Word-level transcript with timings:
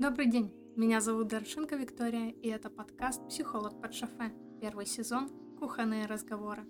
Добрый 0.00 0.26
день, 0.26 0.52
меня 0.74 1.00
зовут 1.00 1.28
Даршинка 1.28 1.76
Виктория, 1.76 2.30
и 2.30 2.48
это 2.48 2.68
подкаст 2.68 3.28
«Психолог 3.28 3.80
под 3.80 3.94
шофе», 3.94 4.34
первый 4.60 4.86
сезон 4.86 5.30
«Кухонные 5.60 6.06
разговоры». 6.06 6.64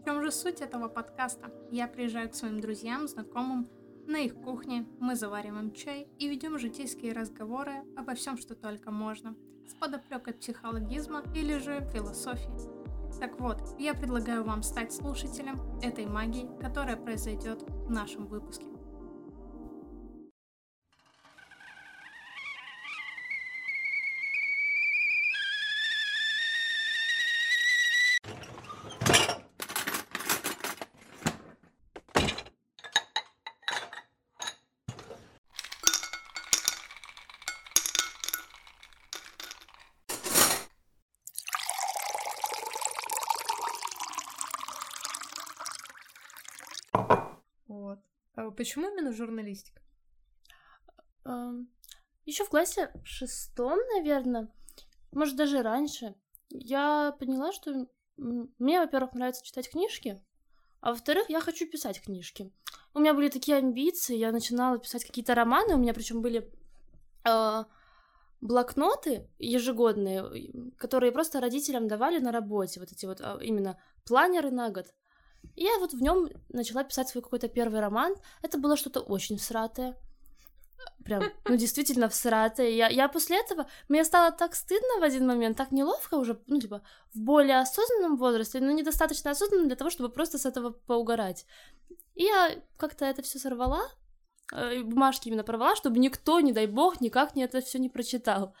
В 0.00 0.04
чем 0.04 0.20
же 0.20 0.32
суть 0.32 0.60
этого 0.60 0.88
подкаста? 0.88 1.52
Я 1.70 1.86
приезжаю 1.86 2.28
к 2.28 2.34
своим 2.34 2.60
друзьям, 2.60 3.06
знакомым, 3.06 3.68
на 4.08 4.18
их 4.18 4.34
кухне, 4.34 4.84
мы 4.98 5.14
завариваем 5.14 5.70
чай 5.70 6.08
и 6.18 6.28
ведем 6.28 6.58
житейские 6.58 7.12
разговоры 7.12 7.84
обо 7.96 8.14
всем, 8.14 8.36
что 8.36 8.56
только 8.56 8.90
можно, 8.90 9.36
с 9.68 9.74
подоплекой 9.74 10.34
психологизма 10.34 11.22
или 11.36 11.58
же 11.58 11.88
философии. 11.92 12.50
Так 13.20 13.38
вот, 13.38 13.60
я 13.78 13.94
предлагаю 13.94 14.42
вам 14.42 14.64
стать 14.64 14.92
слушателем 14.92 15.60
этой 15.82 16.06
магии, 16.06 16.50
которая 16.60 16.96
произойдет 16.96 17.62
в 17.62 17.90
нашем 17.90 18.26
выпуске. 18.26 18.66
Вот. 47.68 47.98
А 48.34 48.45
почему 48.56 48.90
именно 48.90 49.12
журналистика? 49.12 49.80
Еще 52.24 52.44
в 52.44 52.48
классе 52.48 52.92
шестом, 53.04 53.78
наверное, 53.94 54.52
может 55.12 55.36
даже 55.36 55.62
раньше, 55.62 56.14
я 56.50 57.14
поняла, 57.18 57.52
что 57.52 57.86
мне, 58.16 58.80
во-первых, 58.80 59.12
нравится 59.14 59.44
читать 59.44 59.70
книжки, 59.70 60.22
а 60.80 60.90
во-вторых, 60.90 61.28
я 61.28 61.40
хочу 61.40 61.66
писать 61.68 62.00
книжки. 62.00 62.52
У 62.94 63.00
меня 63.00 63.14
были 63.14 63.28
такие 63.28 63.58
амбиции, 63.58 64.16
я 64.16 64.32
начинала 64.32 64.78
писать 64.78 65.04
какие-то 65.04 65.34
романы, 65.34 65.74
у 65.74 65.78
меня 65.78 65.94
причем 65.94 66.22
были 66.22 66.50
э, 67.24 67.64
блокноты 68.40 69.28
ежегодные, 69.38 70.72
которые 70.76 71.12
просто 71.12 71.40
родителям 71.40 71.88
давали 71.88 72.18
на 72.18 72.32
работе, 72.32 72.80
вот 72.80 72.92
эти 72.92 73.06
вот 73.06 73.20
а, 73.20 73.38
именно 73.40 73.80
планеры 74.04 74.50
на 74.50 74.70
год. 74.70 74.86
И 75.54 75.64
я 75.64 75.78
вот 75.78 75.92
в 75.92 76.02
нем 76.02 76.28
начала 76.48 76.84
писать 76.84 77.08
свой 77.08 77.22
какой-то 77.22 77.48
первый 77.48 77.80
роман. 77.80 78.14
Это 78.42 78.58
было 78.58 78.76
что-то 78.76 79.00
очень 79.00 79.38
всратое. 79.38 79.96
Прям, 81.04 81.22
ну, 81.44 81.56
действительно 81.56 82.08
всратое. 82.08 82.70
Я, 82.70 82.88
я 82.88 83.08
после 83.08 83.38
этого... 83.38 83.66
Мне 83.88 84.04
стало 84.04 84.32
так 84.32 84.54
стыдно 84.54 85.00
в 85.00 85.02
один 85.02 85.26
момент, 85.26 85.56
так 85.56 85.70
неловко 85.70 86.14
уже, 86.14 86.40
ну, 86.46 86.60
типа, 86.60 86.82
в 87.14 87.20
более 87.20 87.60
осознанном 87.60 88.16
возрасте, 88.16 88.60
но 88.60 88.72
недостаточно 88.72 89.30
осознанном 89.30 89.68
для 89.68 89.76
того, 89.76 89.90
чтобы 89.90 90.08
просто 90.08 90.38
с 90.38 90.46
этого 90.46 90.70
поугарать. 90.70 91.46
И 92.14 92.24
я 92.24 92.56
как-то 92.76 93.04
это 93.04 93.22
все 93.22 93.38
сорвала, 93.38 93.82
э, 94.52 94.82
бумажки 94.82 95.28
именно 95.28 95.44
порвала, 95.44 95.76
чтобы 95.76 95.98
никто, 95.98 96.40
не 96.40 96.52
дай 96.52 96.66
бог, 96.66 97.00
никак 97.00 97.36
не 97.36 97.44
это 97.44 97.60
все 97.60 97.78
не 97.78 97.88
прочитал. 97.88 98.54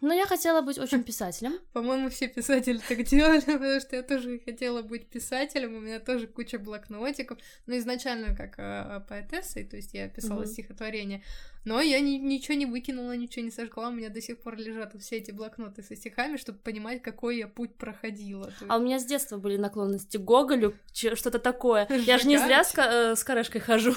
Но 0.00 0.14
я 0.14 0.26
хотела 0.26 0.60
быть 0.60 0.78
очень 0.78 1.02
писателем. 1.02 1.58
По-моему, 1.72 2.08
все 2.08 2.28
писатели 2.28 2.80
так 2.88 3.02
делали, 3.04 3.40
потому 3.46 3.80
что 3.80 3.96
я 3.96 4.02
тоже 4.02 4.38
хотела 4.38 4.82
быть 4.82 5.08
писателем, 5.08 5.74
у 5.74 5.80
меня 5.80 5.98
тоже 5.98 6.26
куча 6.26 6.58
блокнотиков. 6.58 7.38
Ну, 7.66 7.76
изначально 7.78 8.36
как 8.36 8.54
э, 8.58 9.02
поэтессой, 9.08 9.64
то 9.64 9.76
есть 9.76 9.94
я 9.94 10.08
писала 10.08 10.42
mm-hmm. 10.42 10.46
стихотворение, 10.46 11.22
но 11.64 11.80
я 11.80 12.00
ни, 12.00 12.12
ничего 12.12 12.56
не 12.56 12.66
выкинула, 12.66 13.16
ничего 13.16 13.44
не 13.44 13.50
сожгла, 13.50 13.88
у 13.88 13.92
меня 13.92 14.08
до 14.08 14.20
сих 14.20 14.38
пор 14.38 14.56
лежат 14.56 14.94
все 15.00 15.16
эти 15.16 15.32
блокноты 15.32 15.82
со 15.82 15.96
стихами, 15.96 16.36
чтобы 16.36 16.58
понимать, 16.58 17.02
какой 17.02 17.38
я 17.38 17.48
путь 17.48 17.74
проходила. 17.74 18.46
Есть... 18.46 18.62
А 18.68 18.76
у 18.78 18.80
меня 18.80 18.98
с 18.98 19.04
детства 19.04 19.36
были 19.36 19.56
наклонности 19.56 20.16
к 20.16 20.20
Гоголю, 20.20 20.76
что-то 20.92 21.38
такое. 21.38 21.86
Я 21.90 22.18
же 22.18 22.28
не 22.28 22.38
зря 22.38 22.64
с, 22.64 22.72
э, 22.76 23.16
с 23.16 23.24
корешкой 23.24 23.60
хожу. 23.60 23.94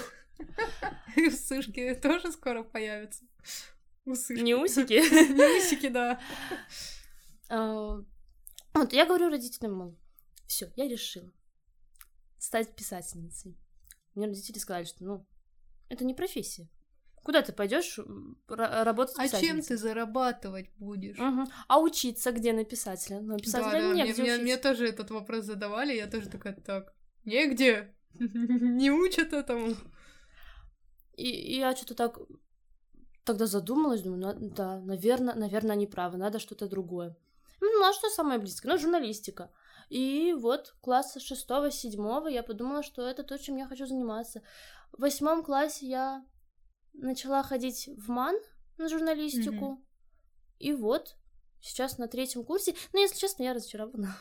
И 1.15 1.29
вспышки 1.29 1.97
тоже 2.01 2.31
скоро 2.31 2.63
появятся. 2.63 3.23
Усышки. 4.05 4.41
Не 4.41 4.55
усики? 4.55 4.93
Не 5.33 5.57
усики, 5.57 5.89
да. 5.89 6.19
А, 7.53 8.01
вот 8.73 8.93
я 8.93 9.05
говорю 9.05 9.29
родителям, 9.29 9.73
мол, 9.73 9.99
все, 10.47 10.71
я 10.77 10.87
решила 10.87 11.33
стать 12.37 12.73
писательницей. 12.77 13.57
Мне 14.15 14.27
родители 14.27 14.57
сказали, 14.57 14.85
что, 14.85 15.03
ну, 15.03 15.27
это 15.89 16.05
не 16.05 16.13
профессия. 16.13 16.69
Куда 17.23 17.41
ты 17.41 17.53
пойдешь 17.53 17.99
работать 18.47 19.15
А 19.19 19.27
чем 19.27 19.61
ты 19.61 19.77
зарабатывать 19.77 20.71
будешь? 20.77 21.19
Угу. 21.19 21.51
А 21.67 21.79
учиться 21.79 22.31
где 22.31 22.51
на 22.53 22.63
писателя? 22.63 23.19
Ну, 23.19 23.37
писателя 23.37 23.81
да, 23.81 23.87
да. 23.89 23.93
мне, 23.93 24.13
мне, 24.13 24.37
мне 24.37 24.57
тоже 24.57 24.87
этот 24.87 25.11
вопрос 25.11 25.45
задавали, 25.45 25.93
я 25.93 26.07
тоже 26.07 26.29
такая, 26.29 26.55
так, 26.55 26.95
негде, 27.25 27.93
не 28.13 28.91
учат 28.91 29.33
этому. 29.33 29.75
И 31.15 31.57
я 31.57 31.75
что-то 31.75 31.95
так 31.95 32.17
Тогда 33.23 33.45
задумалась, 33.45 34.01
думаю, 34.01 34.35
ну, 34.39 34.49
да, 34.49 34.79
наверное, 34.79 35.35
наверное, 35.35 35.73
они 35.73 35.87
правы, 35.87 36.17
надо 36.17 36.39
что-то 36.39 36.67
другое. 36.67 37.15
Ну, 37.59 37.83
а 37.83 37.93
что 37.93 38.09
самое 38.09 38.39
близкое? 38.39 38.69
Ну, 38.69 38.77
журналистика. 38.79 39.51
И 39.89 40.33
вот 40.33 40.73
класса 40.81 41.19
шестого, 41.19 41.69
седьмого 41.69 42.27
я 42.27 42.43
подумала, 42.43 42.81
что 42.81 43.05
это 43.07 43.23
то, 43.23 43.37
чем 43.37 43.57
я 43.57 43.67
хочу 43.67 43.85
заниматься. 43.85 44.41
В 44.91 45.01
восьмом 45.01 45.43
классе 45.43 45.85
я 45.85 46.25
начала 46.93 47.43
ходить 47.43 47.89
в 47.97 48.09
МАН 48.09 48.35
на 48.77 48.89
журналистику. 48.89 49.65
Mm-hmm. 49.65 50.57
И 50.59 50.73
вот, 50.73 51.15
сейчас 51.59 51.97
на 51.97 52.07
третьем 52.07 52.43
курсе. 52.43 52.75
Но, 52.93 52.99
если 52.99 53.17
честно, 53.17 53.43
я 53.43 53.53
разочарована. 53.53 54.15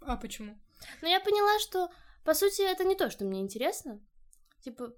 А 0.00 0.16
почему? 0.16 0.58
Ну, 1.02 1.08
я 1.08 1.20
поняла, 1.20 1.58
что, 1.60 1.90
по 2.24 2.34
сути, 2.34 2.62
это 2.62 2.84
не 2.84 2.94
то, 2.94 3.08
что 3.08 3.24
мне 3.24 3.40
интересно. 3.40 4.00
Типа, 4.62 4.92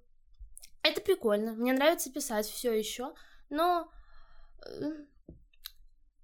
это 0.81 1.01
прикольно. 1.01 1.53
Мне 1.53 1.73
нравится 1.73 2.11
писать 2.11 2.47
все 2.47 2.71
еще 2.71 3.13
но 3.49 3.91
э, 4.65 5.05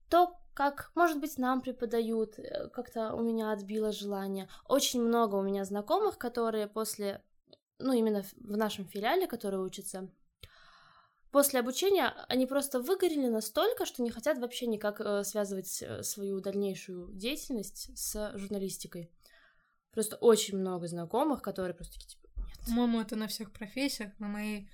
то, 0.09 0.37
как, 0.53 0.91
может 0.95 1.19
быть, 1.19 1.37
нам 1.37 1.61
преподают, 1.61 2.39
э, 2.39 2.69
как-то 2.69 3.13
у 3.13 3.21
меня 3.21 3.51
отбило 3.51 3.91
желание. 3.91 4.47
Очень 4.67 5.01
много 5.01 5.35
у 5.35 5.41
меня 5.41 5.65
знакомых, 5.65 6.17
которые 6.17 6.67
после, 6.67 7.23
ну, 7.79 7.93
именно 7.93 8.23
в 8.37 8.57
нашем 8.57 8.87
филиале, 8.87 9.27
которые 9.27 9.61
учатся, 9.61 10.09
после 11.31 11.59
обучения 11.59 12.13
они 12.29 12.45
просто 12.45 12.79
выгорели 12.79 13.27
настолько, 13.27 13.85
что 13.85 14.03
не 14.03 14.11
хотят 14.11 14.37
вообще 14.37 14.67
никак 14.67 15.01
э, 15.01 15.23
связывать 15.23 15.83
свою 16.01 16.39
дальнейшую 16.39 17.13
деятельность 17.13 17.97
с 17.97 18.31
журналистикой. 18.35 19.11
Просто 19.91 20.17
очень 20.17 20.57
много 20.57 20.87
знакомых, 20.87 21.41
которые 21.41 21.73
просто 21.73 21.93
такие, 21.93 22.09
типа, 22.09 22.27
нет. 22.37 22.57
По-моему, 22.65 22.99
это 22.99 23.15
на 23.15 23.27
всех 23.27 23.51
профессиях, 23.51 24.11
на 24.19 24.27
моей 24.27 24.69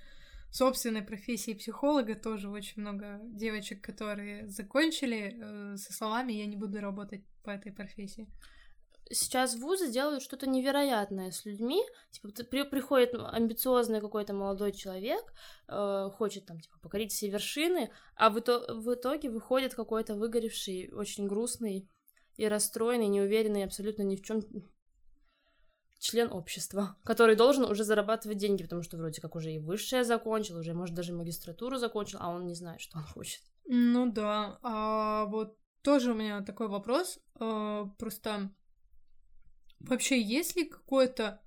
собственной 0.52 1.02
профессии 1.02 1.54
психолога 1.54 2.14
тоже 2.14 2.48
очень 2.48 2.82
много 2.82 3.20
девочек, 3.24 3.82
которые 3.82 4.48
закончили 4.48 5.36
э, 5.36 5.76
со 5.76 5.92
словами 5.92 6.34
«я 6.34 6.46
не 6.46 6.56
буду 6.56 6.80
работать 6.80 7.24
по 7.42 7.50
этой 7.50 7.72
профессии». 7.72 8.28
Сейчас 9.10 9.56
вузы 9.56 9.90
делают 9.90 10.22
что-то 10.22 10.48
невероятное 10.48 11.32
с 11.32 11.44
людьми. 11.44 11.82
Типа, 12.10 12.28
при, 12.44 12.62
приходит 12.62 13.14
амбициозный 13.14 14.00
какой-то 14.00 14.32
молодой 14.32 14.72
человек, 14.72 15.22
э, 15.68 16.10
хочет 16.16 16.46
там 16.46 16.60
типа 16.60 16.78
покорить 16.80 17.12
все 17.12 17.28
вершины, 17.28 17.90
а 18.14 18.30
в, 18.30 18.38
итог, 18.38 18.62
в 18.68 18.94
итоге 18.94 19.30
выходит 19.30 19.74
какой-то 19.74 20.14
выгоревший, 20.14 20.90
очень 20.92 21.26
грустный 21.26 21.88
и 22.36 22.46
расстроенный, 22.46 23.08
неуверенный 23.08 23.64
абсолютно 23.64 24.02
ни 24.02 24.16
в 24.16 24.22
чем 24.22 24.40
член 26.02 26.32
общества, 26.32 26.96
который 27.04 27.36
должен 27.36 27.64
уже 27.64 27.84
зарабатывать 27.84 28.36
деньги, 28.36 28.64
потому 28.64 28.82
что 28.82 28.96
вроде 28.96 29.20
как 29.20 29.36
уже 29.36 29.52
и 29.52 29.58
высшее 29.58 30.02
закончил, 30.04 30.58
уже, 30.58 30.74
может, 30.74 30.96
даже 30.96 31.12
магистратуру 31.12 31.78
закончил, 31.78 32.18
а 32.20 32.30
он 32.30 32.46
не 32.46 32.54
знает, 32.54 32.80
что 32.80 32.98
он 32.98 33.04
хочет. 33.04 33.40
Ну 33.66 34.10
да, 34.10 34.58
а 34.62 35.26
вот 35.26 35.56
тоже 35.82 36.10
у 36.10 36.14
меня 36.14 36.42
такой 36.42 36.66
вопрос, 36.66 37.20
а, 37.36 37.86
просто 37.98 38.50
вообще 39.78 40.20
есть 40.20 40.56
ли 40.56 40.64
какое-то, 40.64 41.40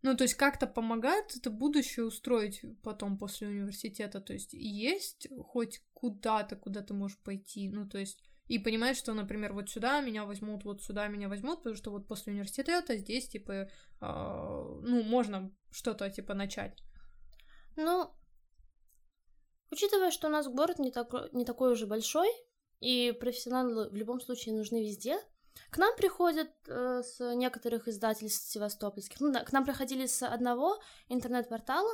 ну 0.00 0.16
то 0.16 0.24
есть 0.24 0.34
как-то 0.34 0.66
помогает 0.66 1.36
это 1.36 1.50
будущее 1.50 2.06
устроить 2.06 2.62
потом 2.82 3.18
после 3.18 3.48
университета, 3.48 4.22
то 4.22 4.32
есть 4.32 4.54
есть 4.54 5.28
хоть 5.44 5.82
куда-то, 5.92 6.56
куда 6.56 6.80
ты 6.80 6.94
можешь 6.94 7.18
пойти, 7.18 7.68
ну 7.68 7.86
то 7.86 7.98
есть 7.98 8.22
и 8.48 8.58
понимать, 8.58 8.96
что, 8.96 9.14
например, 9.14 9.52
вот 9.52 9.70
сюда 9.70 10.00
меня 10.00 10.24
возьмут, 10.24 10.64
вот 10.64 10.82
сюда 10.82 11.06
меня 11.08 11.28
возьмут, 11.28 11.58
потому 11.58 11.76
что 11.76 11.90
вот 11.90 12.08
после 12.08 12.32
университета 12.32 12.96
здесь, 12.96 13.28
типа, 13.28 13.52
э, 13.52 13.68
ну, 14.00 15.02
можно 15.02 15.52
что-то, 15.70 16.10
типа, 16.10 16.34
начать. 16.34 16.82
Ну, 17.76 18.10
учитывая, 19.70 20.10
что 20.10 20.28
у 20.28 20.30
нас 20.30 20.48
город 20.48 20.78
не, 20.78 20.90
так, 20.90 21.12
не 21.32 21.44
такой 21.44 21.72
уже 21.72 21.86
большой, 21.86 22.28
и 22.80 23.12
профессионалы 23.20 23.90
в 23.90 23.94
любом 23.94 24.20
случае 24.20 24.54
нужны 24.54 24.82
везде, 24.82 25.18
к 25.70 25.76
нам 25.76 25.94
приходят 25.96 26.50
э, 26.66 27.02
с 27.02 27.34
некоторых 27.34 27.88
издательств 27.88 28.50
севастопольских, 28.50 29.20
ну, 29.20 29.32
да, 29.32 29.44
к 29.44 29.52
нам 29.52 29.64
приходили 29.64 30.06
с 30.06 30.22
одного 30.26 30.80
интернет-портала, 31.08 31.90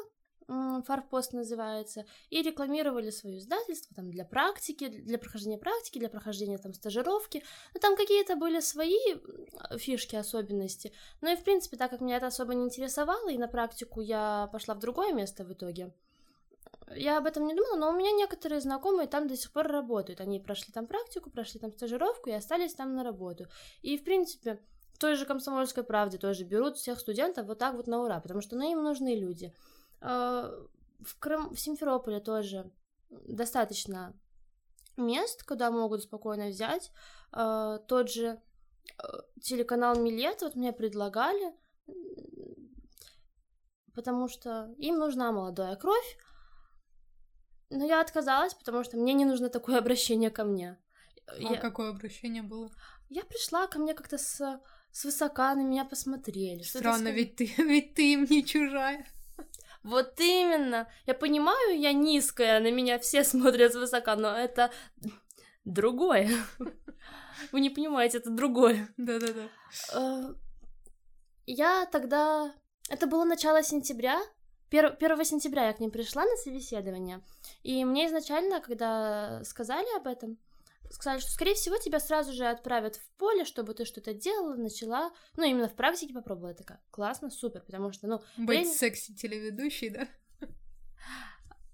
Фарпост 0.47 1.33
называется, 1.33 2.05
и 2.31 2.43
рекламировали 2.43 3.11
свое 3.11 3.39
издательство 3.39 3.95
там 3.95 4.11
для 4.11 4.25
практики, 4.25 4.89
для 4.89 5.19
прохождения 5.19 5.59
практики, 5.59 5.99
для 5.99 6.09
прохождения 6.09 6.59
там 6.59 6.75
стажировки. 6.75 7.43
Ну, 7.75 7.81
там 7.81 7.97
какие-то 7.97 8.37
были 8.37 8.61
свои 8.61 8.99
фишки, 9.77 10.17
особенности. 10.17 10.93
Ну 11.21 11.33
и, 11.33 11.37
в 11.37 11.45
принципе, 11.45 11.77
так 11.77 11.91
как 11.91 12.01
меня 12.01 12.17
это 12.17 12.27
особо 12.27 12.55
не 12.55 12.65
интересовало, 12.65 13.31
и 13.31 13.39
на 13.39 13.49
практику 13.49 14.01
я 14.01 14.49
пошла 14.53 14.75
в 14.75 14.81
другое 14.81 15.13
место 15.13 15.45
в 15.45 15.53
итоге, 15.53 15.93
я 16.95 17.19
об 17.19 17.27
этом 17.27 17.47
не 17.47 17.55
думала, 17.55 17.77
но 17.77 17.91
у 17.91 17.93
меня 17.93 18.13
некоторые 18.13 18.61
знакомые 18.61 19.09
там 19.09 19.27
до 19.27 19.37
сих 19.37 19.53
пор 19.53 19.67
работают. 19.69 20.21
Они 20.21 20.39
прошли 20.39 20.73
там 20.73 20.87
практику, 20.87 21.31
прошли 21.31 21.61
там 21.61 21.73
стажировку 21.73 22.29
и 22.29 22.33
остались 22.33 22.75
там 22.75 22.95
на 22.95 23.03
работу. 23.03 23.47
И, 23.83 23.97
в 23.97 24.05
принципе, 24.05 24.61
в 24.93 24.99
той 24.99 25.17
же 25.17 25.27
комсомольской 25.27 25.83
правде 25.83 26.19
тоже 26.19 26.45
берут 26.45 26.77
всех 26.77 27.01
студентов 27.01 27.47
вот 27.47 27.59
так 27.59 27.75
вот 27.75 27.87
на 27.87 28.03
ура, 28.03 28.21
потому 28.21 28.41
что 28.41 28.57
на 28.57 28.71
им 28.71 28.83
нужны 28.83 29.15
люди. 29.17 29.55
А, 30.05 30.51
в, 31.01 31.19
Крым, 31.19 31.55
в 31.55 31.59
Симферополе 31.59 32.21
тоже 32.21 32.71
достаточно 33.11 34.15
мест, 34.97 35.45
куда 35.45 35.71
могут 35.71 36.03
спокойно 36.03 36.49
взять. 36.49 36.93
А, 37.33 37.79
тот 37.79 38.11
же 38.11 38.41
а, 38.99 39.23
телеканал 39.41 39.99
Милет 39.99 40.43
вот 40.43 40.57
мне 40.57 40.73
предлагали, 40.73 41.55
потому 43.95 44.29
что 44.29 44.75
им 44.77 44.99
нужна 44.99 45.33
молодая 45.33 45.77
кровь, 45.77 46.19
но 47.71 47.87
я 47.87 48.03
отказалась, 48.03 48.53
потому 48.53 48.85
что 48.85 48.99
мне 48.99 49.15
не 49.15 49.25
нужно 49.25 49.49
такое 49.49 49.79
обращение 49.79 50.31
ко 50.31 50.45
мне. 50.45 50.79
А 51.27 51.37
я... 51.39 51.57
какое 51.57 51.91
обращение 51.91 52.43
было? 52.43 52.71
Я 53.09 53.25
пришла 53.25 53.67
ко 53.69 53.79
мне 53.79 53.95
как-то 53.95 54.19
с 54.19 54.61
свысока 54.93 55.55
на 55.55 55.63
меня 55.63 55.87
посмотрели. 55.87 56.63
Странно, 56.63 57.09
ведь 57.09 57.37
ты, 57.37 57.47
ведь 57.57 57.95
ты 57.95 58.13
им 58.13 58.27
не 58.29 58.45
чужая. 58.45 59.07
Вот 59.85 60.19
именно. 60.19 60.89
Я 61.07 61.15
понимаю, 61.15 61.79
я 61.79 61.93
низкая, 61.93 62.59
на 62.59 62.71
меня 62.71 62.99
все 62.99 63.23
смотрят 63.25 63.73
свысока, 63.73 64.17
но 64.17 64.35
это 64.35 64.73
другое. 65.65 66.31
Вы 67.53 67.61
не 67.61 67.71
понимаете, 67.71 68.19
это 68.19 68.31
другое. 68.31 68.89
Да-да-да. 68.97 69.49
Э, 69.95 70.35
я 71.47 71.87
тогда... 71.87 72.53
Это 72.89 73.07
было 73.07 73.25
начало 73.25 73.63
сентября, 73.63 74.21
1 74.71 75.25
сентября 75.25 75.69
я 75.69 75.73
к 75.73 75.81
ним 75.81 75.91
пришла 75.91 76.25
на 76.25 76.37
собеседование, 76.37 77.23
и 77.63 77.85
мне 77.85 78.07
изначально, 78.07 78.61
когда 78.61 79.43
сказали 79.45 79.87
об 79.97 80.07
этом, 80.07 80.39
сказали, 80.91 81.21
что, 81.21 81.31
скорее 81.31 81.55
всего, 81.55 81.77
тебя 81.79 82.01
сразу 82.01 82.33
же 82.33 82.47
отправят 82.47 82.97
в 82.97 83.11
поле, 83.17 83.45
чтобы 83.45 83.75
ты 83.75 83.85
что-то 83.85 84.15
делала, 84.15 84.55
начала, 84.55 85.13
ну, 85.37 85.45
именно 85.45 85.69
в 85.69 85.75
практике 85.75 86.15
попробовала. 86.15 86.51
Я 86.51 86.55
такая, 86.55 86.81
классно, 86.91 87.31
супер, 87.31 87.63
потому 87.63 87.93
что, 87.93 88.07
ну... 88.07 88.19
Быть 88.37 88.61
время... 88.61 88.73
секси-телеведущей, 88.73 89.91
да? 89.91 90.09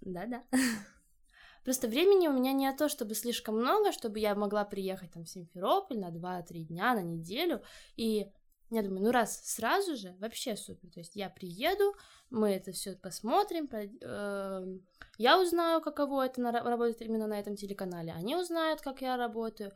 Да-да. 0.00 0.44
Просто 1.64 1.88
времени 1.88 2.28
у 2.28 2.32
меня 2.32 2.52
не 2.52 2.66
о 2.66 2.76
то, 2.76 2.88
чтобы 2.88 3.14
слишком 3.14 3.56
много, 3.56 3.92
чтобы 3.92 4.18
я 4.18 4.34
могла 4.34 4.64
приехать 4.64 5.12
там 5.12 5.24
в 5.24 5.28
Симферополь 5.30 5.98
на 5.98 6.10
2-3 6.10 6.64
дня, 6.64 6.94
на 6.94 7.02
неделю, 7.02 7.62
и 7.96 8.32
я 8.70 8.82
думаю, 8.82 9.02
ну 9.02 9.11
раз 9.11 9.40
сразу 9.44 9.96
же, 9.96 10.17
вообще 10.20 10.56
супер. 10.56 10.90
То 10.90 11.00
есть 11.00 11.17
я 11.17 11.28
приеду, 11.28 11.94
мы 12.31 12.50
это 12.50 12.70
все 12.70 12.94
посмотрим, 12.94 13.69
э, 13.72 14.78
я 15.19 15.40
узнаю, 15.40 15.81
каково 15.81 16.26
это 16.26 16.40
работать 16.52 17.00
именно 17.02 17.26
на 17.26 17.38
этом 17.38 17.56
телеканале, 17.56 18.12
они 18.12 18.37
узнают, 18.37 18.81
как 18.81 19.02
я 19.02 19.17
работаю, 19.17 19.72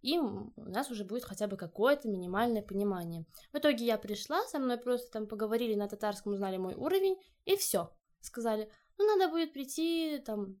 и 0.00 0.18
у 0.18 0.52
нас 0.56 0.90
уже 0.90 1.04
будет 1.04 1.24
хотя 1.24 1.46
бы 1.46 1.56
какое-то 1.56 2.08
минимальное 2.08 2.62
понимание. 2.62 3.26
В 3.52 3.58
итоге 3.58 3.84
я 3.84 3.98
пришла, 3.98 4.42
со 4.46 4.58
мной 4.58 4.78
просто 4.78 5.10
там 5.10 5.26
поговорили 5.26 5.74
на 5.74 5.88
татарском, 5.88 6.32
узнали 6.32 6.56
мой 6.56 6.74
уровень, 6.74 7.16
и 7.44 7.56
все. 7.56 7.92
Сказали, 8.20 8.70
ну 8.96 9.06
надо 9.06 9.30
будет 9.30 9.52
прийти 9.52 10.22
там 10.24 10.58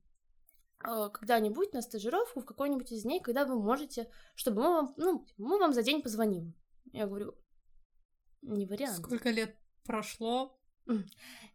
э, 0.84 1.08
когда-нибудь 1.12 1.72
на 1.72 1.80
стажировку 1.80 2.40
в 2.40 2.44
какой-нибудь 2.44 2.92
из 2.92 3.04
дней, 3.04 3.20
когда 3.20 3.46
вы 3.46 3.58
можете, 3.60 4.10
чтобы 4.34 4.62
мы 4.62 4.70
вам, 4.72 4.94
ну, 4.96 5.24
мы 5.38 5.58
вам 5.58 5.72
за 5.72 5.82
день 5.82 6.02
позвоним. 6.02 6.54
Я 6.92 7.06
говорю, 7.06 7.34
не 8.42 8.66
вариант. 8.66 8.98
Сколько 8.98 9.30
лет 9.30 9.56
прошло? 9.84 10.58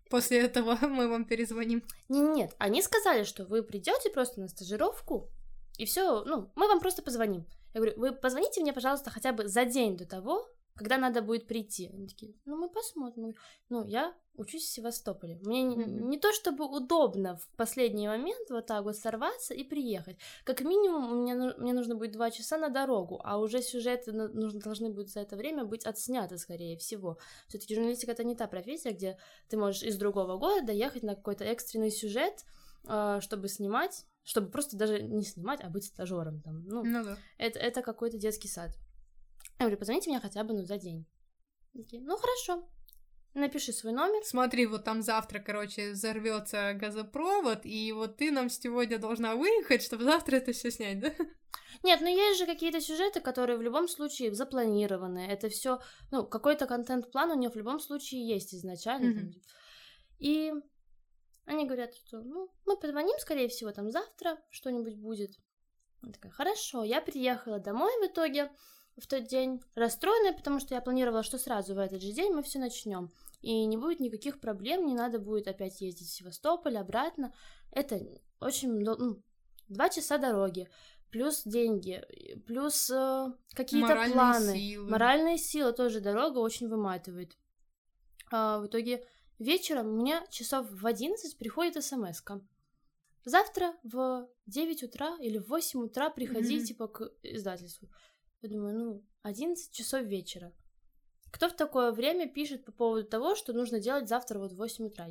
После 0.09 0.39
этого 0.41 0.77
мы 0.87 1.07
вам 1.07 1.25
перезвоним. 1.25 1.83
Нет, 2.09 2.55
они 2.59 2.81
сказали, 2.81 3.23
что 3.23 3.45
вы 3.45 3.63
придете 3.63 4.09
просто 4.09 4.41
на 4.41 4.47
стажировку, 4.47 5.29
и 5.77 5.85
все, 5.85 6.23
ну, 6.23 6.51
мы 6.55 6.67
вам 6.67 6.79
просто 6.79 7.01
позвоним. 7.01 7.47
Я 7.73 7.79
говорю, 7.79 7.99
вы 7.99 8.11
позвоните 8.11 8.61
мне, 8.61 8.73
пожалуйста, 8.73 9.09
хотя 9.09 9.33
бы 9.33 9.47
за 9.47 9.65
день 9.65 9.97
до 9.97 10.05
того, 10.05 10.47
когда 10.75 10.97
надо 10.97 11.21
будет 11.21 11.47
прийти. 11.47 11.89
Они 11.93 12.07
такие, 12.07 12.33
ну, 12.45 12.57
мы 12.57 12.69
посмотрим. 12.69 13.33
Ну, 13.69 13.85
я 13.85 14.13
учусь 14.35 14.63
в 14.63 14.71
Севастополе. 14.71 15.39
Мне 15.43 15.61
mm-hmm. 15.61 15.85
не, 15.85 16.03
не 16.09 16.17
то 16.17 16.33
чтобы 16.33 16.65
удобно 16.65 17.37
в 17.37 17.47
последний 17.55 18.07
момент 18.07 18.49
вот 18.49 18.65
так 18.65 18.83
вот 18.83 18.97
сорваться 18.97 19.53
и 19.53 19.63
приехать. 19.63 20.17
Как 20.43 20.61
минимум, 20.61 21.23
меня, 21.23 21.53
мне 21.57 21.73
нужно 21.73 21.95
будет 21.95 22.13
два 22.13 22.31
часа 22.31 22.57
на 22.57 22.69
дорогу, 22.69 23.21
а 23.23 23.37
уже 23.37 23.61
сюжеты 23.61 24.11
нужно, 24.11 24.59
должны 24.59 24.89
будут 24.89 25.09
за 25.09 25.19
это 25.19 25.35
время 25.35 25.65
быть 25.65 25.85
отсняты, 25.85 26.37
скорее 26.37 26.77
всего. 26.77 27.17
все 27.47 27.59
таки 27.59 27.75
журналистика— 27.75 28.11
это 28.13 28.23
не 28.23 28.35
та 28.35 28.47
профессия, 28.47 28.91
где 28.91 29.17
ты 29.49 29.57
можешь 29.57 29.83
из 29.83 29.97
другого 29.97 30.37
города 30.37 30.71
ехать 30.71 31.03
на 31.03 31.15
какой-то 31.15 31.43
экстренный 31.43 31.91
сюжет, 31.91 32.43
а, 32.87 33.21
чтобы 33.21 33.47
снимать, 33.47 34.05
чтобы 34.23 34.49
просто 34.49 34.77
даже 34.77 35.01
не 35.03 35.23
снимать, 35.23 35.61
а 35.61 35.69
быть 35.69 35.85
стажером 35.85 36.41
там. 36.41 36.63
Ну, 36.65 36.83
ну 36.83 37.03
да. 37.03 37.17
это, 37.37 37.59
это 37.59 37.81
какой-то 37.81 38.17
детский 38.17 38.47
сад. 38.47 38.71
Я 39.63 39.67
говорю, 39.67 39.79
позвоните 39.79 40.09
мне 40.09 40.19
хотя 40.19 40.43
бы 40.43 40.53
ну, 40.53 40.65
за 40.65 40.77
день. 40.77 41.05
Такие, 41.73 42.01
ну 42.01 42.17
хорошо, 42.17 42.67
Напиши 43.33 43.71
свой 43.71 43.93
номер. 43.93 44.23
Смотри, 44.25 44.67
вот 44.67 44.83
там 44.83 45.01
завтра, 45.01 45.39
короче, 45.39 45.91
взорвется 45.91 46.73
газопровод, 46.73 47.61
и 47.63 47.91
вот 47.91 48.17
ты 48.17 48.29
нам 48.29 48.49
сегодня 48.49 48.99
должна 48.99 49.35
выехать, 49.35 49.81
чтобы 49.81 50.03
завтра 50.03 50.35
это 50.35 50.51
все 50.51 50.69
снять, 50.69 50.99
да? 50.99 51.11
Нет, 51.81 52.01
но 52.01 52.09
есть 52.09 52.39
же 52.39 52.45
какие-то 52.45 52.79
сюжеты, 52.79 53.21
которые 53.21 53.57
в 53.57 53.61
любом 53.63 53.87
случае 53.87 54.35
запланированы. 54.35 55.25
Это 55.25 55.49
все, 55.49 55.79
ну, 56.11 56.27
какой-то 56.27 56.67
контент-план 56.67 57.31
у 57.31 57.35
нее 57.35 57.49
в 57.49 57.55
любом 57.55 57.79
случае 57.79 58.27
есть 58.27 58.53
изначально. 58.53 59.21
Mm-hmm. 59.21 59.33
И 60.19 60.53
они 61.45 61.65
говорят, 61.65 61.95
что, 61.95 62.21
ну, 62.21 62.49
мы 62.65 62.77
позвоним, 62.77 63.17
скорее 63.17 63.47
всего, 63.47 63.71
там 63.71 63.89
завтра 63.89 64.37
что-нибудь 64.51 64.97
будет. 64.97 65.31
Я 66.03 66.11
такая, 66.11 66.31
хорошо, 66.31 66.83
я 66.83 67.01
приехала 67.01 67.59
домой 67.59 67.91
в 68.01 68.11
итоге 68.11 68.51
в 68.97 69.07
тот 69.07 69.25
день 69.25 69.61
расстроенная, 69.75 70.33
потому 70.33 70.59
что 70.59 70.75
я 70.75 70.81
планировала, 70.81 71.23
что 71.23 71.37
сразу 71.37 71.75
в 71.75 71.79
этот 71.79 72.01
же 72.01 72.11
день 72.11 72.31
мы 72.33 72.43
все 72.43 72.59
начнем. 72.59 73.11
И 73.41 73.65
не 73.65 73.77
будет 73.77 73.99
никаких 73.99 74.39
проблем, 74.39 74.85
не 74.85 74.93
надо 74.93 75.19
будет 75.19 75.47
опять 75.47 75.81
ездить 75.81 76.07
в 76.07 76.13
Севастополь, 76.13 76.77
обратно. 76.77 77.33
Это 77.71 77.99
очень 78.39 78.79
ну, 78.79 79.21
два 79.67 79.89
часа 79.89 80.17
дороги, 80.17 80.69
плюс 81.09 81.43
деньги, 81.43 82.03
плюс 82.45 82.89
э, 82.89 83.33
какие-то 83.53 83.87
Моральные 83.87 84.13
планы. 84.13 84.57
Силы. 84.57 84.89
Моральные 84.89 85.37
силы 85.37 85.73
тоже 85.73 85.99
дорога 85.99 86.37
очень 86.37 86.69
выматывает. 86.69 87.37
А, 88.31 88.59
в 88.59 88.67
итоге 88.67 89.05
вечером 89.39 89.87
у 89.87 89.97
меня 89.97 90.25
часов 90.29 90.67
в 90.69 90.85
11 90.85 91.37
приходит 91.37 91.83
смс 91.83 92.23
-ка. 92.23 92.41
Завтра 93.25 93.73
в 93.83 94.27
9 94.47 94.83
утра 94.83 95.17
или 95.19 95.37
в 95.37 95.47
8 95.47 95.83
утра 95.83 96.09
приходи, 96.09 96.59
mm-hmm. 96.59 96.65
типа, 96.65 96.87
к 96.87 97.11
издательству. 97.23 97.89
Я 98.43 98.49
думаю, 98.49 98.75
ну, 98.77 99.03
11 99.21 99.71
часов 99.71 100.03
вечера. 100.03 100.51
Кто 101.31 101.47
в 101.47 101.55
такое 101.55 101.93
время 101.93 102.27
пишет 102.27 102.65
по 102.65 102.73
поводу 102.73 103.07
того, 103.07 103.35
что 103.35 103.53
нужно 103.53 103.79
делать 103.79 104.09
завтра 104.09 104.37
вот 104.37 104.51
в 104.51 104.57
8 104.57 104.85
утра? 104.85 105.07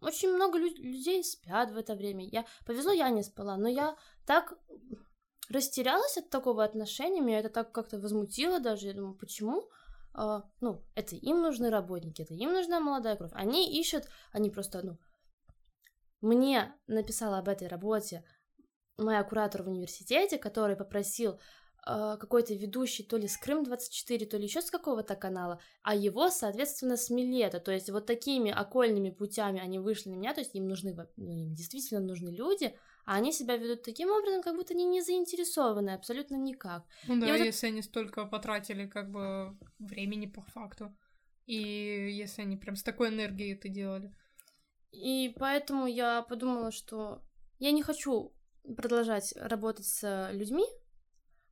Очень 0.00 0.32
много 0.32 0.58
лю- 0.58 0.76
людей 0.76 1.24
спят 1.24 1.72
в 1.72 1.76
это 1.76 1.96
время. 1.96 2.24
Я 2.24 2.46
повезло, 2.64 2.92
я 2.92 3.10
не 3.10 3.24
спала, 3.24 3.56
но 3.56 3.68
я 3.68 3.96
так 4.26 4.56
растерялась 5.48 6.16
от 6.16 6.30
такого 6.30 6.62
отношения, 6.62 7.20
меня 7.20 7.40
это 7.40 7.48
так 7.50 7.72
как-то 7.72 7.98
возмутило 7.98 8.60
даже. 8.60 8.86
Я 8.86 8.94
думаю, 8.94 9.16
почему? 9.16 9.68
А, 10.14 10.44
ну, 10.60 10.84
это 10.94 11.16
им 11.16 11.42
нужны 11.42 11.68
работники, 11.68 12.22
это 12.22 12.34
им 12.34 12.52
нужна 12.52 12.78
молодая 12.78 13.16
кровь. 13.16 13.32
Они 13.34 13.80
ищут, 13.80 14.04
они 14.30 14.50
просто, 14.50 14.82
ну, 14.86 14.98
мне 16.20 16.72
написала 16.86 17.38
об 17.38 17.48
этой 17.48 17.66
работе 17.66 18.24
моя 18.98 19.22
куратор 19.24 19.64
в 19.64 19.68
университете, 19.68 20.38
который 20.38 20.76
попросил 20.76 21.40
какой-то 21.86 22.52
ведущий 22.54 23.04
то 23.04 23.16
ли 23.16 23.28
с 23.28 23.38
Крым-24, 23.38 24.26
то 24.26 24.36
ли 24.36 24.44
еще 24.44 24.60
с 24.60 24.70
какого-то 24.70 25.14
канала, 25.14 25.60
а 25.82 25.94
его, 25.94 26.30
соответственно, 26.30 26.96
с 26.96 27.10
Милета. 27.10 27.60
То 27.60 27.70
есть 27.70 27.90
вот 27.90 28.06
такими 28.06 28.50
окольными 28.50 29.10
путями 29.10 29.60
они 29.60 29.78
вышли 29.78 30.10
на 30.10 30.16
меня, 30.16 30.34
то 30.34 30.40
есть 30.40 30.54
им 30.56 30.66
нужны, 30.66 30.96
ну, 31.16 31.30
им 31.30 31.54
действительно 31.54 32.00
нужны 32.00 32.30
люди, 32.30 32.76
а 33.04 33.14
они 33.14 33.32
себя 33.32 33.56
ведут 33.56 33.84
таким 33.84 34.10
образом, 34.10 34.42
как 34.42 34.56
будто 34.56 34.74
они 34.74 34.84
не 34.84 35.00
заинтересованы 35.00 35.90
абсолютно 35.90 36.34
никак. 36.34 36.84
Ну 37.06 37.20
да, 37.20 37.36
и 37.36 37.44
если 37.44 37.66
вот... 37.66 37.72
они 37.72 37.82
столько 37.82 38.26
потратили 38.26 38.88
как 38.88 39.10
бы 39.12 39.56
времени 39.78 40.26
по 40.26 40.42
факту, 40.42 40.92
и 41.46 41.56
если 41.56 42.42
они 42.42 42.56
прям 42.56 42.74
с 42.74 42.82
такой 42.82 43.10
энергией 43.10 43.54
это 43.54 43.68
делали. 43.68 44.12
И 44.90 45.32
поэтому 45.38 45.86
я 45.86 46.22
подумала, 46.22 46.72
что 46.72 47.22
я 47.60 47.70
не 47.70 47.82
хочу 47.82 48.34
продолжать 48.76 49.34
работать 49.36 49.86
с 49.86 50.30
людьми, 50.32 50.64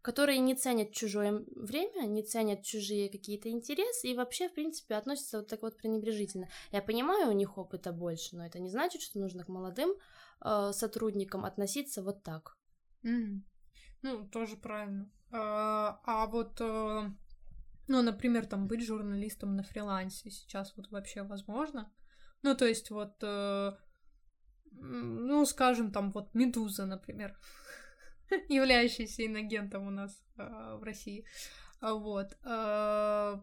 которые 0.04 0.38
не 0.38 0.54
ценят 0.54 0.92
чужое 0.92 1.42
время, 1.56 2.06
не 2.06 2.22
ценят 2.22 2.62
чужие 2.62 3.08
какие-то 3.08 3.48
интересы 3.48 4.08
и 4.08 4.14
вообще, 4.14 4.50
в 4.50 4.52
принципе, 4.52 4.96
относятся 4.96 5.38
вот 5.38 5.48
так 5.48 5.62
вот 5.62 5.78
пренебрежительно. 5.78 6.46
Я 6.72 6.82
понимаю, 6.82 7.30
у 7.30 7.32
них 7.32 7.56
опыта 7.56 7.90
больше, 7.90 8.36
но 8.36 8.44
это 8.44 8.58
не 8.58 8.68
значит, 8.68 9.00
что 9.00 9.18
нужно 9.18 9.44
к 9.44 9.48
молодым 9.48 9.94
э, 10.44 10.72
сотрудникам 10.72 11.46
относиться 11.46 12.02
вот 12.02 12.22
так. 12.22 12.58
Mm. 13.02 13.40
Ну, 14.02 14.28
тоже 14.28 14.58
правильно. 14.58 15.10
А, 15.32 15.98
а 16.04 16.26
вот, 16.26 16.60
э, 16.60 17.10
ну, 17.88 18.02
например, 18.02 18.44
там 18.44 18.68
быть 18.68 18.84
журналистом 18.84 19.56
на 19.56 19.62
фрилансе 19.62 20.30
сейчас 20.30 20.76
вот 20.76 20.90
вообще 20.90 21.22
возможно? 21.22 21.90
Ну, 22.42 22.54
то 22.54 22.66
есть 22.66 22.90
вот, 22.90 23.14
э, 23.22 23.72
ну, 24.70 25.46
скажем, 25.46 25.92
там 25.92 26.12
вот 26.12 26.34
Медуза, 26.34 26.84
например. 26.84 27.38
являющийся 28.48 29.26
иногентом 29.26 29.86
у 29.86 29.90
нас 29.90 30.22
э, 30.36 30.76
в 30.76 30.82
России. 30.82 31.24
А 31.80 31.94
вот. 31.94 32.36
Э, 32.44 33.40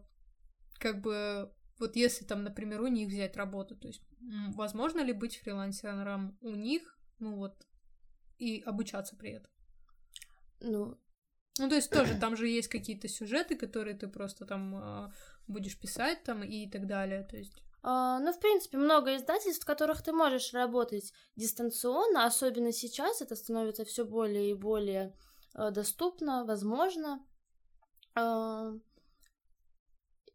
как 0.78 1.00
бы 1.00 1.52
вот 1.78 1.96
если 1.96 2.24
там, 2.24 2.42
например, 2.44 2.80
у 2.80 2.86
них 2.86 3.08
взять 3.08 3.36
работу, 3.36 3.76
то 3.76 3.88
есть 3.88 4.02
возможно 4.54 5.00
ли 5.00 5.12
быть 5.12 5.36
фрилансером 5.36 6.38
у 6.40 6.54
них, 6.54 6.98
ну 7.18 7.36
вот, 7.36 7.66
и 8.38 8.60
обучаться 8.60 9.16
при 9.16 9.32
этом? 9.32 9.50
Ну, 10.60 10.98
ну, 11.58 11.68
то 11.68 11.74
есть 11.74 11.90
тоже 11.90 12.18
там 12.18 12.36
же 12.36 12.48
есть 12.48 12.68
какие-то 12.68 13.08
сюжеты, 13.08 13.56
которые 13.56 13.96
ты 13.96 14.08
просто 14.08 14.46
там 14.46 15.12
будешь 15.48 15.78
писать 15.78 16.22
там 16.22 16.42
и 16.42 16.68
так 16.68 16.86
далее, 16.86 17.24
то 17.24 17.36
есть... 17.36 17.62
Uh, 17.84 18.20
ну, 18.20 18.32
в 18.32 18.38
принципе, 18.38 18.78
много 18.78 19.16
издательств, 19.16 19.64
в 19.64 19.66
которых 19.66 20.02
ты 20.02 20.12
можешь 20.12 20.52
работать 20.52 21.12
дистанционно, 21.34 22.24
особенно 22.24 22.70
сейчас 22.70 23.20
это 23.20 23.34
становится 23.34 23.84
все 23.84 24.04
более 24.04 24.50
и 24.50 24.54
более 24.54 25.16
uh, 25.56 25.70
доступно, 25.72 26.44
возможно. 26.44 27.26
Uh, 28.16 28.80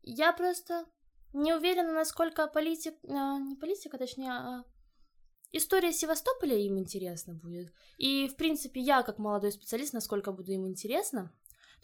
я 0.01 0.33
просто 0.33 0.85
не 1.33 1.53
уверена, 1.53 1.93
насколько 1.93 2.47
политик, 2.47 2.95
не 3.03 3.55
политика, 3.55 3.97
точнее, 3.97 4.31
а 4.31 4.63
история 5.51 5.93
Севастополя 5.93 6.57
им 6.57 6.77
интересна 6.77 7.33
будет. 7.33 7.73
И, 7.97 8.27
в 8.27 8.35
принципе, 8.35 8.81
я, 8.81 9.03
как 9.03 9.19
молодой 9.19 9.51
специалист, 9.51 9.93
насколько 9.93 10.31
буду 10.31 10.51
им 10.51 10.67
интересна. 10.67 11.31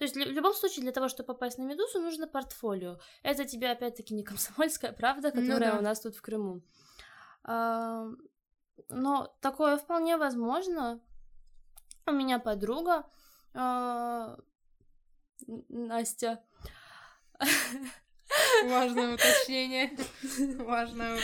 То 0.03 0.19
есть 0.19 0.31
в 0.31 0.33
любом 0.33 0.53
случае 0.53 0.81
для 0.83 0.91
того, 0.91 1.07
чтобы 1.07 1.27
попасть 1.27 1.57
на 1.57 1.63
Медузу, 1.63 2.01
нужно 2.01 2.27
портфолио. 2.27 2.97
Это 3.21 3.45
тебе 3.45 3.71
опять-таки 3.71 4.13
не 4.13 4.23
комсомольская 4.23 4.91
правда, 4.91 5.31
ну 5.33 5.41
которая 5.41 5.69
ну, 5.69 5.75
да. 5.75 5.79
у 5.79 5.81
нас 5.81 6.01
тут 6.01 6.17
в 6.17 6.21
Крыму. 6.21 6.61
А, 7.45 8.09
но 8.89 9.33
такое 9.39 9.77
вполне 9.77 10.17
возможно. 10.17 10.99
У 12.05 12.11
меня 12.11 12.39
подруга 12.39 13.05
а, 13.53 14.37
Настя. 15.69 16.43
Важное 18.65 19.15
уточнение. 19.15 19.97
Важное. 20.65 21.17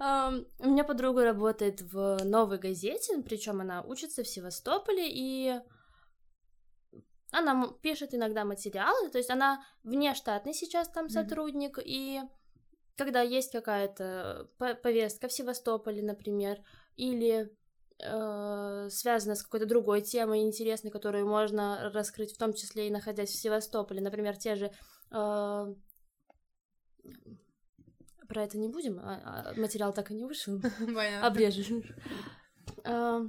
Um, 0.00 0.46
у 0.58 0.70
меня 0.70 0.82
подруга 0.82 1.24
работает 1.24 1.82
в 1.82 2.18
новой 2.24 2.58
газете, 2.58 3.22
причем 3.22 3.60
она 3.60 3.82
учится 3.82 4.24
в 4.24 4.28
Севастополе, 4.28 5.06
и 5.08 5.60
она 7.36 7.68
пишет 7.82 8.14
иногда 8.14 8.44
материалы, 8.44 9.10
то 9.10 9.18
есть 9.18 9.30
она 9.30 9.62
внештатный 9.84 10.54
сейчас 10.54 10.88
там 10.88 11.08
сотрудник, 11.08 11.78
mm-hmm. 11.78 11.84
и 11.84 12.20
когда 12.96 13.20
есть 13.20 13.52
какая-то 13.52 14.48
повестка 14.58 15.28
в 15.28 15.32
Севастополе, 15.32 16.02
например, 16.02 16.62
или 16.96 17.52
э, 18.02 18.88
связана 18.90 19.34
с 19.34 19.42
какой-то 19.42 19.66
другой 19.66 20.00
темой 20.00 20.40
интересной, 20.40 20.90
которую 20.90 21.28
можно 21.28 21.90
раскрыть, 21.92 22.32
в 22.32 22.38
том 22.38 22.54
числе 22.54 22.88
и 22.88 22.90
находясь 22.90 23.30
в 23.30 23.40
Севастополе, 23.40 24.00
например, 24.00 24.36
те 24.38 24.54
же 24.54 24.72
э, 25.12 25.74
про 28.28 28.42
это 28.42 28.56
не 28.58 28.68
будем, 28.68 28.98
а, 28.98 29.52
а 29.54 29.60
материал 29.60 29.92
так 29.92 30.10
и 30.10 30.14
не 30.14 30.24
вышел. 30.24 30.58
Обрежешь. 31.22 31.70
Э, 32.84 33.20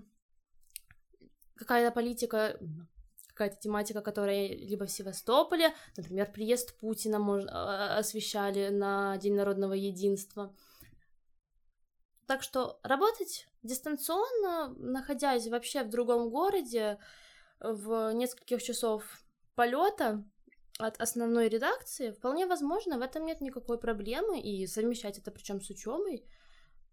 какая-то 1.56 1.94
политика 1.94 2.58
какая-то 3.38 3.62
тематика, 3.62 4.02
которая 4.02 4.48
либо 4.48 4.86
в 4.86 4.92
Севастополе, 4.92 5.74
например, 5.96 6.32
приезд 6.32 6.76
Путина 6.80 7.20
можно, 7.20 7.52
а, 7.54 7.98
освещали 8.00 8.70
на 8.70 9.16
День 9.18 9.36
народного 9.36 9.74
единства. 9.74 10.56
Так 12.26 12.42
что 12.42 12.80
работать 12.84 13.48
дистанционно, 13.62 14.74
находясь 14.78 15.48
вообще 15.48 15.84
в 15.84 15.90
другом 15.90 16.30
городе, 16.30 16.98
в 17.60 18.12
нескольких 18.14 18.62
часов 18.62 19.04
полета 19.56 20.24
от 20.80 21.00
основной 21.00 21.48
редакции, 21.48 22.12
вполне 22.12 22.48
возможно, 22.48 22.98
в 22.98 23.02
этом 23.02 23.26
нет 23.26 23.40
никакой 23.42 23.80
проблемы, 23.80 24.40
и 24.42 24.68
совмещать 24.68 25.18
это 25.20 25.32
причем 25.32 25.62
с 25.62 25.70
учебой 25.70 26.26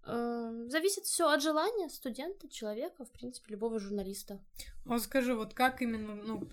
зависит 0.06 1.04
все 1.04 1.30
от 1.30 1.42
желания 1.42 1.88
студента, 1.88 2.48
человека, 2.48 3.04
в 3.04 3.10
принципе, 3.10 3.52
любого 3.52 3.78
журналиста. 3.78 4.40
А 4.86 4.98
скажи, 4.98 5.34
вот 5.34 5.54
как 5.54 5.80
именно, 5.80 6.14
ну, 6.14 6.46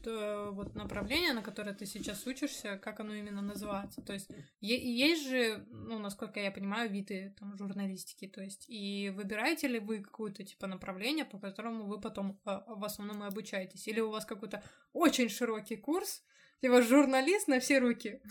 вот 0.52 0.74
направление, 0.76 1.34
на 1.34 1.42
которое 1.42 1.74
ты 1.74 1.86
сейчас 1.86 2.26
учишься, 2.26 2.78
как 2.78 3.02
оно 3.02 3.14
именно 3.14 3.42
называется? 3.42 4.02
То 4.02 4.14
есть 4.14 4.30
есть 4.62 5.28
же, 5.28 5.66
ну, 5.70 6.00
насколько 6.00 6.40
я 6.40 6.52
понимаю, 6.52 6.90
виды 6.90 7.36
там 7.40 7.58
журналистики, 7.58 8.28
то 8.28 8.42
есть 8.42 8.66
и 8.70 9.10
выбираете 9.10 9.68
ли 9.68 9.80
вы 9.80 10.00
какое-то 10.00 10.44
типа 10.44 10.68
направление, 10.68 11.26
по 11.26 11.38
которому 11.40 11.86
вы 11.86 12.00
потом 12.00 12.40
а, 12.46 12.64
в 12.68 12.86
основном 12.86 13.24
и 13.24 13.28
обучаетесь, 13.28 13.88
или 13.88 14.00
у 14.00 14.12
вас 14.12 14.26
какой-то 14.26 14.64
очень 14.94 15.30
широкий 15.30 15.76
курс, 15.76 16.24
типа 16.62 16.82
журналист 16.82 17.50
на 17.50 17.60
все 17.60 17.80
руки? 17.80 18.22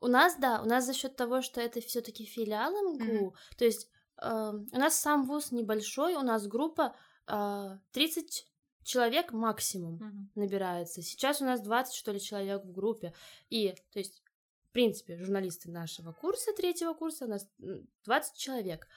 У 0.00 0.06
нас, 0.06 0.36
да, 0.36 0.62
у 0.62 0.66
нас 0.66 0.86
за 0.86 0.94
счет 0.94 1.16
того, 1.16 1.42
что 1.42 1.60
это 1.60 1.80
все-таки 1.80 2.24
филиал 2.24 2.70
МГУ, 2.70 3.30
mm-hmm. 3.30 3.56
то 3.58 3.64
есть 3.64 3.90
у 4.20 4.78
нас 4.78 4.98
сам 4.98 5.26
вуз 5.26 5.52
небольшой, 5.52 6.14
у 6.14 6.22
нас 6.22 6.46
группа 6.46 6.94
30 7.26 8.46
а, 8.46 8.84
человек 8.84 9.32
максимум 9.32 9.96
mm-hmm. 9.96 10.40
набирается. 10.40 11.02
Сейчас 11.02 11.40
у 11.40 11.44
нас 11.44 11.60
20, 11.60 11.94
что 11.94 12.12
ли, 12.12 12.20
человек 12.20 12.64
в 12.64 12.72
группе. 12.72 13.14
И, 13.50 13.74
то 13.92 13.98
есть, 13.98 14.22
в 14.70 14.72
принципе, 14.72 15.16
журналисты 15.18 15.70
нашего 15.70 16.12
курса, 16.12 16.52
третьего 16.56 16.94
курса, 16.94 17.26
у 17.26 17.28
нас 17.28 17.46
20 18.04 18.36
человек. 18.36 18.88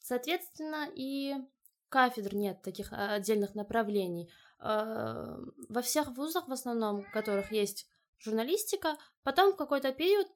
Соответственно, 0.00 0.88
и 0.94 1.34
кафедр 1.88 2.34
нет 2.34 2.62
таких 2.62 2.92
а, 2.92 3.14
отдельных 3.14 3.54
направлений. 3.54 4.30
А, 4.58 5.38
во 5.68 5.82
всех 5.82 6.08
вузах, 6.16 6.48
в 6.48 6.52
основном, 6.52 7.02
в 7.02 7.10
которых 7.12 7.52
есть 7.52 7.88
журналистика, 8.18 8.96
потом 9.22 9.52
в 9.52 9.56
какой-то 9.56 9.92
период 9.92 10.28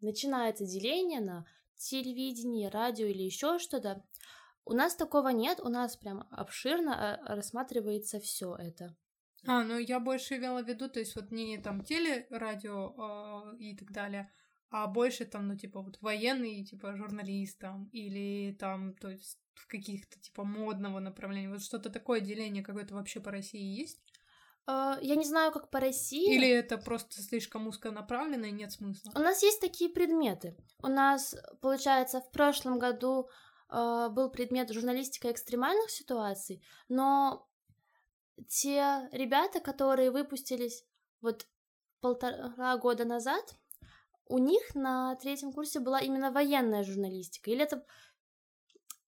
начинается 0.00 0.64
деление 0.64 1.20
на 1.20 1.46
телевидении, 1.88 2.66
радио 2.66 3.06
или 3.06 3.22
еще 3.22 3.58
что-то. 3.58 4.04
У 4.64 4.72
нас 4.72 4.94
такого 4.94 5.28
нет, 5.28 5.60
у 5.60 5.68
нас 5.68 5.96
прям 5.96 6.28
обширно 6.30 6.94
а, 6.94 7.34
рассматривается 7.34 8.20
все 8.20 8.54
это. 8.54 8.96
А, 9.46 9.64
ну 9.64 9.78
я 9.78 10.00
больше 10.00 10.36
имела 10.36 10.62
в 10.62 10.68
виду, 10.68 10.88
то 10.88 11.00
есть 11.00 11.16
вот 11.16 11.30
не 11.30 11.58
там 11.58 11.82
теле, 11.82 12.26
радио 12.30 13.54
э, 13.54 13.56
и 13.58 13.76
так 13.76 13.90
далее, 13.90 14.30
а 14.70 14.86
больше 14.86 15.24
там, 15.24 15.48
ну, 15.48 15.56
типа, 15.56 15.82
вот 15.82 16.00
военный, 16.00 16.64
типа, 16.64 16.96
журналист 16.96 17.62
или 17.90 18.52
там, 18.52 18.94
то 18.94 19.10
есть 19.10 19.40
в 19.54 19.66
каких-то, 19.66 20.20
типа, 20.20 20.44
модного 20.44 21.00
направления. 21.00 21.50
Вот 21.50 21.62
что-то 21.62 21.90
такое 21.90 22.20
деление 22.20 22.62
какое-то 22.62 22.94
вообще 22.94 23.20
по 23.20 23.32
России 23.32 23.80
есть? 23.80 24.00
А, 24.66 24.98
я 25.00 25.16
не 25.16 25.24
знаю, 25.24 25.52
как 25.52 25.70
по 25.70 25.80
России. 25.80 26.34
Или 26.34 26.48
это 26.48 26.78
просто 26.78 27.22
слишком 27.22 27.66
узконаправленно 27.66 28.46
и 28.46 28.52
нет 28.52 28.72
смысла? 28.72 29.12
У 29.14 29.18
нас 29.18 29.42
есть 29.42 29.60
такие 29.60 29.90
предметы. 29.90 30.56
У 30.82 30.88
нас, 30.88 31.34
получается, 31.60 32.20
в 32.20 32.30
прошлом 32.30 32.78
году 32.78 33.28
э, 33.70 34.08
был 34.10 34.30
предмет 34.30 34.70
журналистика 34.70 35.30
экстремальных 35.30 35.90
ситуаций, 35.90 36.62
но 36.88 37.48
те 38.48 39.08
ребята, 39.12 39.60
которые 39.60 40.10
выпустились 40.10 40.84
вот 41.20 41.46
полтора 42.00 42.76
года 42.78 43.04
назад, 43.04 43.54
у 44.26 44.38
них 44.38 44.74
на 44.74 45.16
третьем 45.16 45.52
курсе 45.52 45.80
была 45.80 46.00
именно 46.00 46.30
военная 46.30 46.84
журналистика. 46.84 47.50
Или 47.50 47.62
это, 47.62 47.84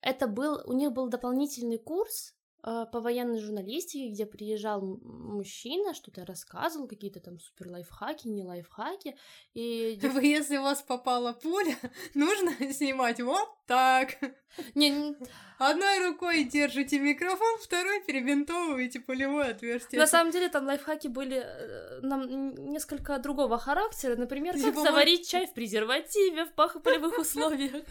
это 0.01 0.27
был, 0.27 0.61
у 0.67 0.73
них 0.73 0.93
был 0.93 1.09
дополнительный 1.09 1.79
курс, 1.79 2.35
а, 2.35 2.42
по 2.63 3.01
военной 3.01 3.41
журналистике, 3.41 4.11
где 4.11 4.25
приезжал 4.25 4.81
мужчина, 4.83 5.95
что-то 5.95 6.25
рассказывал, 6.25 6.87
какие-то 6.87 7.19
там 7.21 7.41
супер 7.41 7.69
лайфхаки, 7.69 8.29
не 8.29 8.45
лайфхаки. 8.45 9.17
И... 9.55 9.99
Вы, 10.15 10.27
если 10.27 10.59
у 10.59 10.63
вас 10.63 10.81
попала 10.83 11.33
пуля, 11.33 11.77
нужно 12.15 12.53
снимать 12.73 13.21
вот 13.21 13.49
так. 13.67 14.11
Не, 14.75 14.91
не... 14.91 15.17
Одной 15.59 16.07
рукой 16.07 16.45
держите 16.45 16.99
микрофон, 16.99 17.59
второй 17.63 18.03
перебинтовываете 18.03 19.01
пулевое 19.01 19.53
отверстие. 19.53 19.99
На 19.99 20.07
самом 20.07 20.31
деле 20.31 20.51
там 20.51 20.67
лайфхаки 20.67 21.09
были 21.09 21.43
э, 21.43 22.01
нам 22.03 22.55
несколько 22.71 23.19
другого 23.19 23.59
характера. 23.59 24.17
Например, 24.17 24.53
как 24.53 24.63
типа 24.63 24.83
заварить 24.83 25.27
чай 25.27 25.47
в 25.47 25.55
презервативе 25.55 26.45
в 26.45 26.53
пахополевых 26.53 27.19
условиях. 27.19 27.83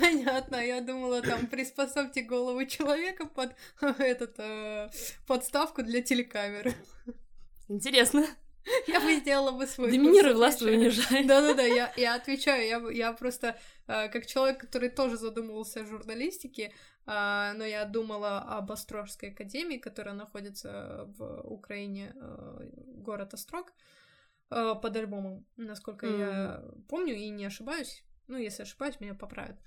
Понятно, 0.00 0.56
я 0.56 0.80
думала, 0.80 1.22
там 1.22 1.46
приспособьте 1.46 2.22
голову 2.22 2.64
человека 2.64 3.26
под 3.26 3.54
этот 3.98 4.34
э, 4.38 4.90
подставку 5.26 5.82
для 5.82 6.02
телекамеры. 6.02 6.74
Интересно. 7.68 8.26
Я 8.86 9.00
бы 9.00 9.14
сделала 9.16 9.52
бы 9.52 9.66
свой 9.66 9.90
Доминируй, 9.90 10.32
курс, 10.32 10.36
властвуй, 10.36 10.76
унижай. 10.76 11.24
Да-да-да, 11.24 11.62
я, 11.62 11.92
я 11.96 12.14
отвечаю, 12.14 12.66
я, 12.66 12.90
я 12.90 13.12
просто 13.12 13.58
э, 13.86 14.08
как 14.08 14.26
человек, 14.26 14.58
который 14.60 14.88
тоже 14.88 15.16
задумывался 15.16 15.80
о 15.80 15.86
журналистике, 15.86 16.72
э, 17.06 17.52
но 17.56 17.64
я 17.64 17.84
думала 17.84 18.38
об 18.38 18.72
Острожской 18.72 19.30
академии, 19.30 19.76
которая 19.76 20.14
находится 20.14 21.04
в 21.18 21.42
Украине, 21.42 22.14
э, 22.14 22.70
город 23.02 23.34
Острог, 23.34 23.72
э, 24.50 24.74
под 24.80 24.96
альбомом, 24.96 25.46
насколько 25.56 26.06
я 26.06 26.64
помню 26.88 27.14
и 27.14 27.28
не 27.28 27.44
ошибаюсь. 27.44 28.02
Ну, 28.28 28.38
если 28.38 28.62
ошибаюсь, 28.62 29.00
меня 29.00 29.14
поправят. 29.14 29.58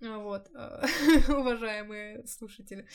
Вот, 0.00 0.50
э, 0.54 0.84
уважаемые 1.28 2.26
слушатели. 2.26 2.86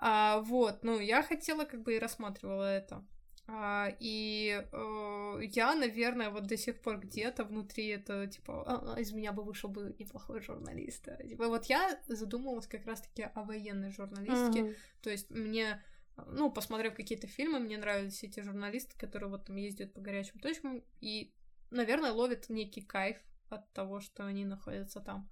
А, 0.00 0.40
вот, 0.40 0.84
ну, 0.84 1.00
я 1.00 1.22
хотела, 1.22 1.64
как 1.64 1.82
бы, 1.82 1.96
и 1.96 1.98
рассматривала 1.98 2.64
это. 2.64 3.04
А, 3.50 3.88
и 3.98 4.62
э, 4.72 5.40
я, 5.42 5.74
наверное, 5.74 6.28
вот 6.28 6.46
до 6.46 6.56
сих 6.58 6.80
пор 6.80 7.00
где-то 7.00 7.44
внутри 7.44 7.88
это, 7.88 8.26
типа, 8.26 8.62
«А, 8.66 8.94
а, 8.94 9.00
из 9.00 9.12
меня 9.12 9.32
бы 9.32 9.42
вышел 9.42 9.70
бы 9.70 9.96
неплохой 9.98 10.42
журналист. 10.42 11.08
А, 11.08 11.16
Типа, 11.26 11.48
вот 11.48 11.64
я 11.64 11.98
задумалась 12.06 12.66
как 12.66 12.84
раз-таки 12.86 13.22
о 13.22 13.42
военной 13.42 13.90
журналистике. 13.90 14.64
Мгм. 14.64 14.74
То 15.02 15.10
есть 15.10 15.30
мне, 15.30 15.82
ну, 16.26 16.50
посмотрев 16.52 16.94
какие-то 16.94 17.26
фильмы, 17.26 17.58
мне 17.58 17.78
нравились 17.78 18.22
эти 18.22 18.40
журналисты, 18.40 18.98
которые 18.98 19.30
вот 19.30 19.46
там 19.46 19.56
ездят 19.56 19.94
по 19.94 20.00
горячим 20.00 20.38
точкам 20.40 20.84
и, 21.00 21.32
наверное, 21.70 22.12
ловят 22.12 22.50
некий 22.50 22.82
кайф 22.82 23.16
от 23.48 23.72
того, 23.72 24.00
что 24.00 24.26
они 24.26 24.44
находятся 24.44 25.00
там. 25.00 25.28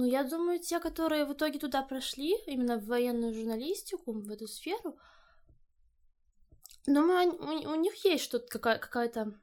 Ну, 0.00 0.06
я 0.06 0.24
думаю, 0.24 0.58
те, 0.60 0.80
которые 0.80 1.26
в 1.26 1.34
итоге 1.34 1.58
туда 1.58 1.82
прошли, 1.82 2.34
именно 2.46 2.78
в 2.78 2.86
военную 2.86 3.34
журналистику, 3.34 4.12
в 4.14 4.30
эту 4.30 4.48
сферу, 4.48 4.98
думаю, 6.86 7.18
они- 7.18 7.66
у, 7.66 7.72
у 7.72 7.74
них 7.74 8.02
есть 8.06 8.24
что-то, 8.24 8.46
какая- 8.48 8.78
какая-то... 8.78 9.38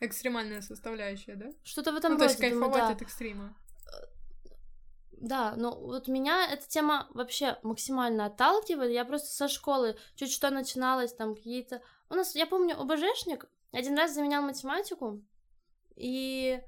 Экстремальная 0.00 0.62
составляющая, 0.62 1.36
да? 1.36 1.52
Что-то 1.62 1.92
в 1.92 1.96
этом 1.96 2.14
ну, 2.14 2.18
то 2.18 2.24
есть 2.24 2.40
роде, 2.40 2.54
думаю, 2.54 2.72
кайфовать 2.72 2.90
да. 2.90 2.96
от 2.96 3.02
экстрима. 3.02 3.56
Да, 5.12 5.54
но 5.54 5.78
вот 5.78 6.08
меня 6.08 6.44
эта 6.52 6.66
тема 6.66 7.08
вообще 7.14 7.56
максимально 7.62 8.26
отталкивает. 8.26 8.90
Я 8.90 9.04
просто 9.04 9.28
со 9.28 9.46
школы 9.46 9.96
чуть 10.16 10.32
что 10.32 10.50
начиналось, 10.50 11.14
там 11.14 11.36
какие-то... 11.36 11.80
У 12.10 12.14
нас, 12.14 12.34
я 12.34 12.48
помню, 12.48 12.76
ОБЖшник 12.80 13.48
один 13.70 13.96
раз 13.96 14.12
заменял 14.12 14.42
математику, 14.42 15.22
и 15.94 16.60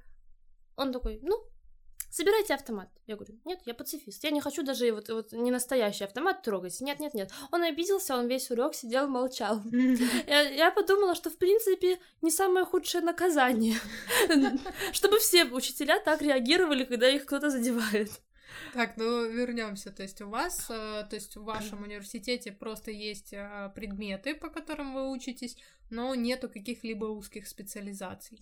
он 0.79 0.93
такой, 0.93 1.21
ну, 1.23 1.45
собирайте 2.11 2.55
автомат. 2.55 2.89
Я 3.07 3.17
говорю, 3.17 3.39
нет, 3.45 3.61
я 3.67 3.75
пацифист, 3.75 4.25
я 4.25 4.31
не 4.31 4.41
хочу 4.41 4.63
даже 4.63 4.93
вот, 4.93 5.09
вот 5.09 5.33
не 5.33 5.51
настоящий 5.51 6.05
автомат 6.05 6.43
трогать. 6.43 6.81
Нет, 6.81 7.01
нет, 7.01 7.15
нет. 7.15 7.31
Он 7.53 7.63
обиделся, 7.63 8.17
он 8.17 8.29
весь 8.29 8.51
урок 8.51 8.75
сидел, 8.75 9.09
молчал. 9.09 9.61
Я, 10.27 10.41
я 10.43 10.71
подумала, 10.71 11.15
что, 11.15 11.31
в 11.31 11.37
принципе, 11.37 11.99
не 12.23 12.31
самое 12.31 12.65
худшее 12.65 13.03
наказание. 13.03 13.77
Чтобы 14.93 15.19
все 15.19 15.45
учителя 15.45 16.01
так 16.01 16.23
реагировали, 16.23 16.85
когда 16.85 17.09
их 17.09 17.27
кто-то 17.27 17.51
задевает. 17.51 18.11
Так, 18.73 18.97
ну 18.97 19.29
вернемся. 19.31 19.91
То 19.91 20.03
есть 20.03 20.21
у 20.21 20.29
вас, 20.29 20.67
э, 20.71 21.07
то 21.09 21.15
есть 21.17 21.37
в 21.37 21.45
вашем 21.45 21.83
университете 21.83 22.53
просто 22.53 22.91
есть 22.91 23.33
э, 23.33 23.71
предметы, 23.75 24.35
по 24.35 24.49
которым 24.49 24.95
вы 24.95 25.11
учитесь, 25.11 25.57
но 25.91 26.15
нету 26.15 26.49
каких-либо 26.49 27.07
узких 27.07 27.47
специализаций. 27.47 28.41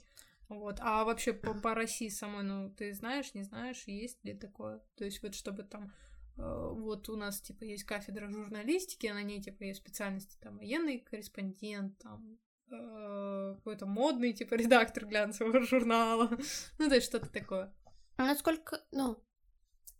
Вот. 0.49 0.79
А 0.81 1.05
вообще 1.05 1.33
по, 1.33 1.55
по 1.55 1.75
России 1.75 2.09
самой, 2.09 2.45
ну, 2.45 2.71
ты 2.71 2.93
знаешь, 2.93 3.35
не 3.35 3.43
знаешь, 3.43 3.83
есть 3.87 4.25
ли 4.25 4.35
такое? 4.35 4.81
То 4.97 5.05
есть 5.05 5.23
вот 5.23 5.35
чтобы 5.35 5.65
там 5.65 5.93
э, 6.37 6.71
вот 6.73 7.09
у 7.09 7.17
нас, 7.17 7.41
типа, 7.41 7.65
есть 7.65 7.85
кафедра 7.85 8.29
журналистики, 8.29 9.07
а 9.07 9.15
на 9.15 9.23
ней, 9.23 9.43
типа, 9.43 9.65
есть 9.65 9.81
специальности, 9.81 10.38
там, 10.41 10.59
военный 10.59 11.00
корреспондент, 11.00 11.99
там, 11.99 12.38
э, 12.71 13.55
какой-то 13.57 13.87
модный, 13.87 14.33
типа, 14.33 14.55
редактор 14.57 15.07
глянцевого 15.07 15.62
журнала. 15.62 16.31
Ну, 16.79 16.88
то 16.88 16.95
есть 16.95 17.09
что-то 17.09 17.29
такое. 17.29 17.75
Насколько, 18.17 18.81
ну, 18.93 19.17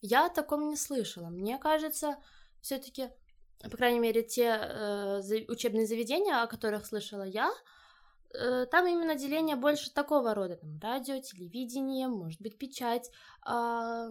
я 0.01 0.27
о 0.27 0.31
таком 0.31 0.69
не 0.69 0.77
слышала. 0.77 1.29
Мне 1.29 1.59
кажется, 1.59 2.17
все-таки, 2.61 3.09
по 3.61 3.77
крайней 3.77 3.99
мере, 3.99 4.23
те 4.23 4.45
э, 4.45 5.21
учебные 5.49 5.87
заведения, 5.87 6.41
о 6.41 6.47
которых 6.47 6.87
слышала 6.87 7.25
я, 7.25 7.53
там 8.71 8.87
именно 8.87 9.15
деление 9.15 9.57
больше 9.57 9.93
такого 9.93 10.35
рода, 10.35 10.57
там, 10.57 10.79
радио, 10.81 11.21
телевидение, 11.21 12.09
может 12.09 12.41
быть, 12.41 12.59
печать, 12.59 13.11
а, 13.43 14.09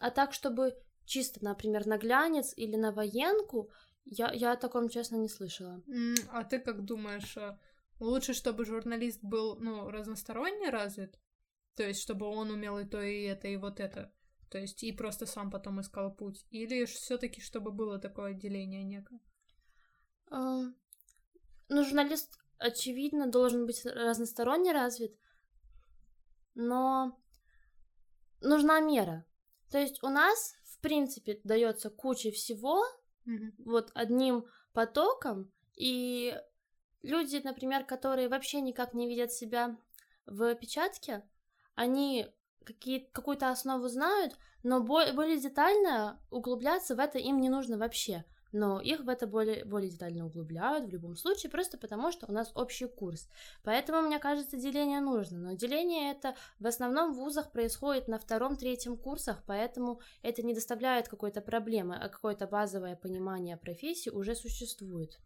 а 0.00 0.10
так, 0.10 0.32
чтобы 0.32 0.74
чисто, 1.04 1.42
например, 1.42 1.86
на 1.86 1.98
глянец 1.98 2.52
или 2.56 2.76
на 2.76 2.92
военку, 2.92 3.70
я, 4.04 4.30
я 4.32 4.52
о 4.52 4.56
таком, 4.56 4.88
честно, 4.88 5.16
не 5.16 5.28
слышала. 5.28 5.82
А 6.30 6.44
ты 6.44 6.58
как 6.58 6.84
думаешь, 6.84 7.36
э, 7.36 7.58
лучше, 8.00 8.32
чтобы 8.32 8.64
журналист 8.64 9.20
был, 9.22 9.58
ну, 9.58 9.90
разносторонне 9.90 10.70
развит? 10.70 11.18
То 11.74 11.82
есть, 11.82 12.00
чтобы 12.00 12.26
он 12.26 12.50
умел 12.50 12.78
и 12.78 12.84
то, 12.84 13.02
и 13.02 13.22
это, 13.22 13.48
и 13.48 13.56
вот 13.56 13.80
это? 13.80 14.12
То 14.50 14.58
есть, 14.58 14.82
и 14.82 14.92
просто 14.92 15.26
сам 15.26 15.50
потом 15.50 15.80
искал 15.80 16.14
путь? 16.14 16.46
Или 16.50 16.84
все 16.86 17.18
таки 17.18 17.40
чтобы 17.40 17.70
было 17.70 17.98
такое 17.98 18.30
отделение 18.30 18.82
некое? 18.82 19.20
Ну, 20.30 21.84
журналист, 21.84 22.38
очевидно, 22.58 23.26
должен 23.26 23.66
быть 23.66 23.84
разносторонне 23.84 24.72
развит, 24.72 25.16
но 26.54 27.18
нужна 28.40 28.80
мера. 28.80 29.24
То 29.70 29.78
есть 29.78 30.02
у 30.02 30.08
нас, 30.08 30.56
в 30.64 30.80
принципе, 30.80 31.40
дается 31.44 31.90
куча 31.90 32.30
всего 32.30 32.84
Мгм. 33.24 33.54
вот 33.64 33.90
одним 33.94 34.46
потоком, 34.72 35.52
и 35.74 36.34
люди, 37.02 37.40
например, 37.42 37.84
которые 37.84 38.28
вообще 38.28 38.60
никак 38.60 38.94
не 38.94 39.08
видят 39.08 39.32
себя 39.32 39.78
в 40.26 40.54
печатке, 40.54 41.28
они 41.74 42.26
какие, 42.64 42.98
какую-то 42.98 43.50
основу 43.50 43.88
знают, 43.88 44.36
но 44.62 44.82
бо- 44.82 45.12
более 45.12 45.38
детально 45.38 46.20
углубляться 46.30 46.96
в 46.96 46.98
это 46.98 47.18
им 47.18 47.40
не 47.40 47.48
нужно 47.48 47.78
вообще. 47.78 48.24
Но 48.52 48.80
их 48.80 49.00
в 49.00 49.08
это 49.08 49.26
более, 49.26 49.64
более 49.64 49.90
детально 49.90 50.26
углубляют 50.26 50.86
в 50.86 50.90
любом 50.90 51.16
случае, 51.16 51.50
просто 51.50 51.76
потому 51.78 52.10
что 52.12 52.26
у 52.26 52.32
нас 52.32 52.50
общий 52.54 52.86
курс. 52.86 53.28
Поэтому, 53.62 54.00
мне 54.02 54.18
кажется, 54.18 54.56
деление 54.56 55.00
нужно. 55.00 55.38
Но 55.38 55.52
деление 55.52 56.12
это 56.12 56.34
в 56.58 56.66
основном 56.66 57.12
в 57.12 57.18
вузах 57.18 57.52
происходит 57.52 58.08
на 58.08 58.18
втором-третьем 58.18 58.96
курсах, 58.96 59.42
поэтому 59.46 60.00
это 60.22 60.42
не 60.42 60.54
доставляет 60.54 61.08
какой-то 61.08 61.40
проблемы, 61.40 61.96
а 61.96 62.08
какое-то 62.08 62.46
базовое 62.46 62.96
понимание 62.96 63.56
профессии 63.56 64.10
уже 64.10 64.34
существует. 64.34 65.18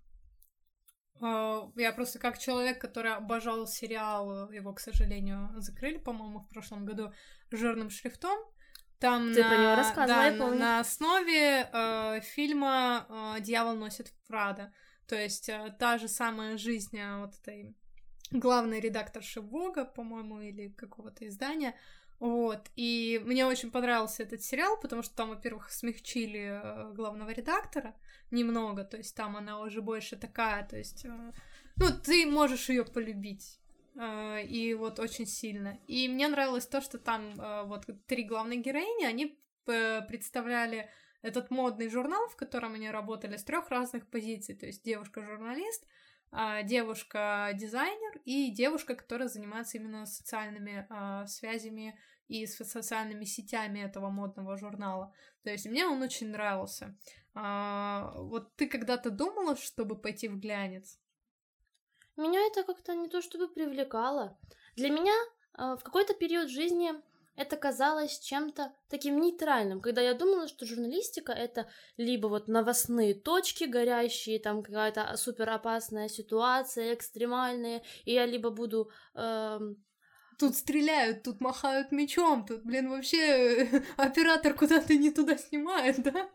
А, 1.21 1.71
Я 1.77 1.93
просто 1.93 2.19
как 2.19 2.39
человек, 2.39 2.81
который 2.81 3.15
обожал 3.15 3.67
сериал, 3.67 4.51
его, 4.51 4.73
к 4.75 4.81
сожалению, 4.81 5.51
закрыли, 5.57 5.99
по-моему, 5.99 6.41
в 6.41 6.49
прошлом 6.49 6.85
году 6.85 7.13
жирным 7.51 7.91
шрифтом. 7.91 8.39
Там 9.03 9.35
Ты 9.35 9.43
на, 9.43 9.49
про 9.49 9.59
него 9.59 9.75
рассказывала, 9.75 10.23
да, 10.23 10.27
я 10.29 10.39
помню. 10.39 10.59
на 10.61 10.79
основе 10.79 11.69
э, 11.73 12.21
фильма 12.21 13.07
э, 13.37 13.41
«Дьявол 13.41 13.75
носит 13.75 14.13
Прада». 14.29 14.73
То 15.09 15.17
есть 15.17 15.49
э, 15.49 15.75
та 15.77 15.99
же 15.99 16.07
самая 16.07 16.57
жизнь 16.57 16.97
э, 16.97 17.19
вот 17.19 17.35
этой 17.43 17.75
главной 18.31 18.79
редакторши 18.79 19.41
Вога, 19.41 19.85
по-моему, 19.85 20.41
или 20.41 20.69
какого-то 20.69 21.27
издания. 21.27 21.75
Вот. 22.21 22.71
И 22.77 23.21
мне 23.25 23.45
очень 23.45 23.73
понравился 23.73 24.23
этот 24.23 24.43
сериал, 24.43 24.79
потому 24.81 25.03
что 25.03 25.17
там, 25.17 25.31
во-первых, 25.31 25.73
смягчили 25.73 26.61
э, 26.63 26.93
главного 26.95 27.31
редактора 27.31 27.97
немного, 28.31 28.85
то 28.85 28.97
есть 28.99 29.17
там 29.17 29.37
она 29.37 29.59
уже 29.59 29.83
больше 29.83 30.17
такая, 30.17 30.65
то 30.65 30.79
есть, 30.79 31.05
э, 31.05 31.33
ну, 31.75 31.87
ты 32.05 32.25
можешь 32.27 32.69
ее 32.69 32.85
полюбить. 32.85 33.59
Э, 33.97 34.45
И 34.47 34.75
вот 34.75 34.99
очень 34.99 35.27
сильно. 35.27 35.79
И 35.87 36.09
мне 36.09 36.29
нравилось 36.29 36.67
то, 36.67 36.81
что 36.81 36.99
там 36.99 37.33
э, 37.39 37.65
вот 37.65 37.87
три 38.07 38.25
главные 38.25 38.61
героини, 38.61 39.05
они 39.05 39.39
представляли 39.65 40.91
этот 41.23 41.51
модный 41.51 41.89
журнал, 41.89 42.29
в 42.29 42.37
котором 42.37 42.75
они 42.75 42.91
работали 42.91 43.37
с 43.37 43.45
трех 43.45 43.71
разных 43.71 44.09
позиций. 44.09 44.57
То 44.57 44.67
есть 44.67 44.85
девушка-журналист, 44.85 45.87
а, 46.33 46.63
девушка-дизайнер 46.63 48.21
и 48.25 48.51
девушка, 48.51 48.95
которая 48.95 49.29
занимается 49.29 49.79
именно 49.79 50.07
социальными 50.07 50.87
а, 50.91 51.27
связями 51.27 51.99
и 52.27 52.47
с 52.47 52.57
социальными 52.57 53.25
сетями 53.25 53.81
этого 53.81 54.11
модного 54.11 54.57
журнала. 54.57 55.15
То 55.43 55.51
есть 55.51 55.67
мне 55.67 55.87
он 55.87 56.03
очень 56.03 56.31
нравился. 56.31 56.97
А, 57.35 58.13
вот 58.17 58.57
ты 58.57 58.67
когда-то 58.67 59.11
думала, 59.11 59.57
чтобы 59.57 59.97
пойти 59.97 60.29
в 60.29 60.39
глянец? 60.41 60.99
Меня 62.17 62.41
это 62.47 62.63
как-то 62.63 62.95
не 62.95 63.09
то 63.09 63.23
чтобы 63.23 63.49
привлекало. 63.49 64.39
Для 64.77 64.91
меня 64.91 65.15
э, 65.59 65.77
в 65.79 65.83
какой-то 65.83 66.15
период 66.15 66.49
жизни 66.51 66.93
это 67.37 67.57
казалось 67.57 68.19
чем-то 68.19 68.73
таким 68.89 69.21
нейтральным, 69.21 69.81
когда 69.81 70.03
я 70.03 70.15
думала, 70.15 70.49
что 70.49 70.67
журналистика 70.67 71.33
это 71.33 71.69
либо 71.97 72.27
вот 72.27 72.49
новостные 72.49 73.15
точки 73.15 73.65
горящие, 73.65 74.39
там 74.39 74.63
какая-то 74.63 75.17
супер 75.17 75.49
опасная 75.49 76.09
ситуация, 76.09 76.95
экстремальная, 76.95 77.83
и 78.05 78.13
я 78.13 78.27
либо 78.27 78.51
буду 78.51 78.91
эм, 79.15 79.83
То 80.39 80.49
тут 80.49 80.57
стреляют, 80.57 81.23
тут 81.23 81.41
махают 81.41 81.91
мечом, 81.91 82.45
тут, 82.45 82.65
блин, 82.65 82.91
вообще 82.91 83.67
оператор 83.97 84.55
куда-то 84.55 84.95
не 84.95 85.11
туда 85.11 85.39
снимает, 85.39 86.03
да? 86.03 86.29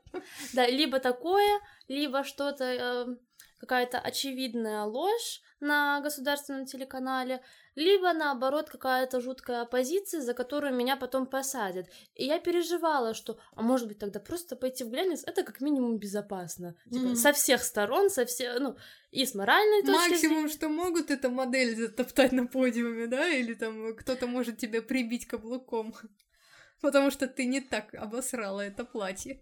Да, 0.53 0.67
либо 0.67 0.99
такое, 0.99 1.59
либо 1.87 2.23
что-то, 2.23 2.63
э, 2.63 3.15
какая-то 3.59 3.99
очевидная 3.99 4.83
ложь 4.83 5.41
на 5.59 5.99
государственном 6.01 6.65
телеканале, 6.65 7.41
либо 7.75 8.13
наоборот 8.13 8.69
какая-то 8.69 9.21
жуткая 9.21 9.61
оппозиция, 9.61 10.21
за 10.21 10.33
которую 10.33 10.75
меня 10.75 10.95
потом 10.97 11.25
посадят. 11.25 11.87
И 12.15 12.25
я 12.25 12.39
переживала, 12.39 13.13
что, 13.13 13.39
а 13.55 13.61
может 13.61 13.87
быть 13.87 13.99
тогда 13.99 14.19
просто 14.19 14.55
пойти 14.55 14.83
в 14.83 14.89
глянец, 14.89 15.23
это 15.25 15.43
как 15.43 15.61
минимум 15.61 15.97
безопасно. 15.97 16.75
Типа, 16.85 17.05
Мгм. 17.07 17.15
со 17.15 17.33
всех 17.33 17.63
сторон, 17.63 18.09
со 18.09 18.25
всех, 18.25 18.59
ну, 18.59 18.77
и 19.11 19.25
с 19.25 19.33
моральной 19.35 19.81
точки 19.81 20.11
Максимум, 20.11 20.49
что 20.49 20.69
могут, 20.69 21.11
это 21.11 21.29
модель 21.29 21.75
затоптать 21.75 22.31
на 22.31 22.45
подиуме, 22.47 23.07
да, 23.07 23.27
или 23.27 23.53
там 23.53 23.95
кто-то 23.95 24.27
может 24.27 24.57
тебя 24.57 24.81
прибить 24.81 25.25
каблуком, 25.27 25.95
потому 26.81 27.09
что 27.11 27.27
ты 27.27 27.45
не 27.45 27.61
так 27.61 27.93
обосрала 27.95 28.61
это 28.61 28.85
платье. 28.85 29.41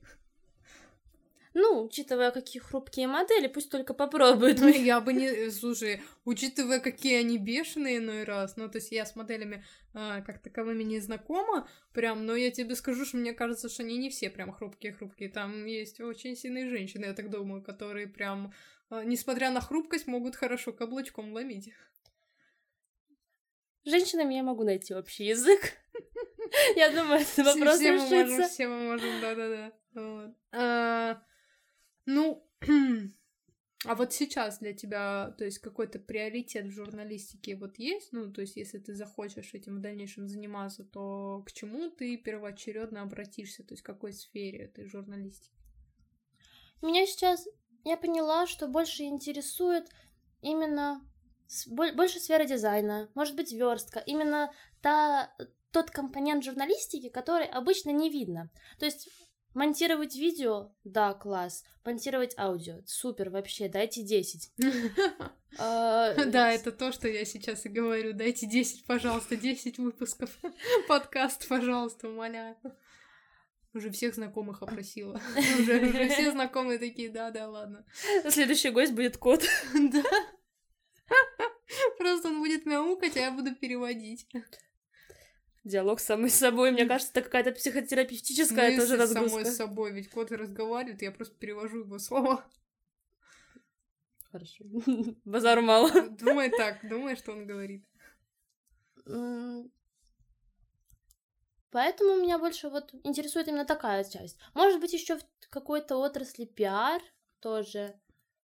Ну, 1.58 1.86
учитывая, 1.86 2.32
какие 2.32 2.62
хрупкие 2.62 3.08
модели, 3.08 3.48
пусть 3.48 3.72
только 3.72 3.94
попробуют. 3.94 4.60
Ну, 4.60 4.68
я 4.68 5.00
бы 5.00 5.14
не... 5.14 5.50
Слушай, 5.50 6.02
учитывая, 6.26 6.82
какие 6.82 7.16
они 7.16 7.38
бешеные 7.38 8.00
иной 8.00 8.26
раз, 8.26 8.58
ну, 8.58 8.68
то 8.68 8.78
есть 8.78 8.92
я 8.92 9.06
с 9.06 9.16
моделями 9.16 9.64
а, 9.94 10.20
как 10.20 10.40
таковыми 10.40 10.84
не 10.84 11.00
знакома, 11.00 11.66
прям, 11.94 12.26
но 12.26 12.36
я 12.36 12.52
тебе 12.52 12.76
скажу, 12.76 13.06
что 13.06 13.16
мне 13.16 13.32
кажется, 13.32 13.70
что 13.70 13.84
они 13.84 13.98
не 13.98 14.10
все 14.10 14.30
прям 14.30 14.52
хрупкие-хрупкие. 14.52 15.30
Там 15.30 15.66
есть 15.66 16.02
очень 16.02 16.36
сильные 16.36 16.68
женщины, 16.68 17.06
я 17.06 17.14
так 17.14 17.30
думаю, 17.30 17.64
которые 17.64 18.08
прям, 18.08 18.54
а, 18.90 19.06
несмотря 19.06 19.50
на 19.50 19.62
хрупкость, 19.62 20.08
могут 20.08 20.36
хорошо 20.36 20.74
каблучком 20.74 21.32
ломить. 21.32 21.72
С 23.86 23.92
женщинами 23.92 24.34
я 24.34 24.44
могу 24.44 24.66
найти 24.66 24.94
общий 24.94 25.24
язык. 25.24 25.72
Я 26.76 26.90
думаю, 26.90 27.22
этот 27.22 27.46
вопрос 27.46 27.78
все 27.78 27.94
мы 27.94 28.00
можем, 28.00 28.26
решится. 28.26 28.50
все 28.50 28.68
мы 28.68 28.80
можем, 28.92 29.22
да-да-да. 29.22 31.24
Ну, 32.06 32.48
а 33.86 33.96
вот 33.96 34.14
сейчас 34.14 34.60
для 34.60 34.74
тебя, 34.74 35.34
то 35.38 35.46
есть 35.46 35.60
какой-то 35.60 36.00
приоритет 36.00 36.66
в 36.66 36.72
журналистике 36.72 37.56
вот 37.56 37.78
есть? 37.78 38.12
Ну, 38.12 38.32
то 38.32 38.42
есть 38.42 38.56
если 38.56 38.78
ты 38.78 38.96
захочешь 38.96 39.54
этим 39.54 39.78
в 39.78 39.82
дальнейшем 39.82 40.28
заниматься, 40.28 40.84
то 40.84 41.44
к 41.46 41.52
чему 41.52 41.90
ты 41.90 42.18
первоочередно 42.18 43.02
обратишься? 43.02 43.64
То 43.64 43.74
есть 43.74 43.84
к 43.84 43.86
какой 43.86 44.14
сфере 44.14 44.66
этой 44.66 44.86
журналистики? 44.86 45.56
Меня 46.82 47.06
сейчас, 47.06 47.48
я 47.84 47.98
поняла, 47.98 48.48
что 48.48 48.68
больше 48.68 49.04
интересует 49.04 49.90
именно 50.42 51.02
больше 51.68 52.20
сфера 52.20 52.46
дизайна, 52.46 53.10
может 53.14 53.36
быть, 53.36 53.52
верстка, 53.52 54.00
именно 54.00 54.52
та, 54.82 55.32
тот 55.72 55.92
компонент 55.92 56.44
журналистики, 56.44 57.10
который 57.10 57.46
обычно 57.48 57.92
не 57.92 58.10
видно. 58.10 58.50
То 58.80 58.86
есть 58.86 59.10
монтировать 59.56 60.16
видео, 60.16 60.72
да, 60.84 61.14
класс, 61.14 61.64
монтировать 61.84 62.38
аудио, 62.38 62.82
супер, 62.86 63.30
вообще, 63.30 63.68
дайте 63.68 64.04
10. 64.04 64.52
А, 65.58 66.14
Да, 66.26 66.52
это 66.52 66.74
то, 66.74 66.92
что 66.92 67.08
я 67.08 67.24
сейчас 67.24 67.66
и 67.66 67.70
говорю. 67.70 68.12
Дайте 68.12 68.46
10, 68.46 68.86
пожалуйста, 68.86 69.38
10 69.38 69.78
выпусков 69.78 70.38
подкаст, 70.90 71.48
пожалуйста, 71.48 72.10
умоляю. 72.10 72.58
Уже 73.74 73.90
всех 73.90 74.16
знакомых 74.16 74.62
опросила. 74.62 75.22
Уже, 75.60 75.80
уже 75.80 76.10
все 76.10 76.32
знакомые 76.32 76.78
такие, 76.78 77.10
да-да, 77.10 77.50
ладно. 77.50 77.86
Следующий 78.30 78.70
гость 78.70 78.94
будет 78.94 79.18
кот. 79.18 79.46
Да. 79.74 80.04
Просто 81.98 82.30
он 82.30 82.40
будет 82.40 82.66
мяукать, 82.66 83.18
а 83.18 83.20
я 83.20 83.32
буду 83.32 83.54
переводить. 83.56 84.28
Диалог 85.66 86.00
с 86.00 86.06
самой 86.06 86.30
собой, 86.30 86.72
мне 86.72 86.86
кажется, 86.86 87.12
это 87.12 87.24
какая-то 87.24 87.52
психотерапевтическая 87.52 88.72
Ну, 88.72 88.78
тоже 88.78 88.86
с 88.86 89.12
самой 89.12 89.24
разгрузка. 89.24 89.52
собой, 89.52 89.92
ведь 89.94 90.10
кот 90.12 90.32
разговаривает, 90.32 91.02
я 91.02 91.12
просто 91.12 91.36
перевожу 91.36 91.80
его 91.80 91.98
слова. 91.98 92.46
Хорошо. 94.32 94.64
Базару 95.26 95.64
мало. 95.64 95.90
Думай 96.10 96.52
так, 96.52 96.88
думай, 96.88 97.16
что 97.16 97.32
он 97.32 97.48
говорит. 97.48 97.84
Поэтому 101.72 102.22
меня 102.22 102.38
больше 102.38 102.70
вот 102.70 102.94
интересует 103.04 103.48
именно 103.48 103.66
такая 103.66 104.04
часть. 104.04 104.38
Может 104.54 104.80
быть, 104.80 104.94
еще 104.94 105.18
в 105.18 105.24
какой-то 105.50 105.98
отрасли 105.98 106.46
пиар 106.46 107.02
тоже 107.40 108.00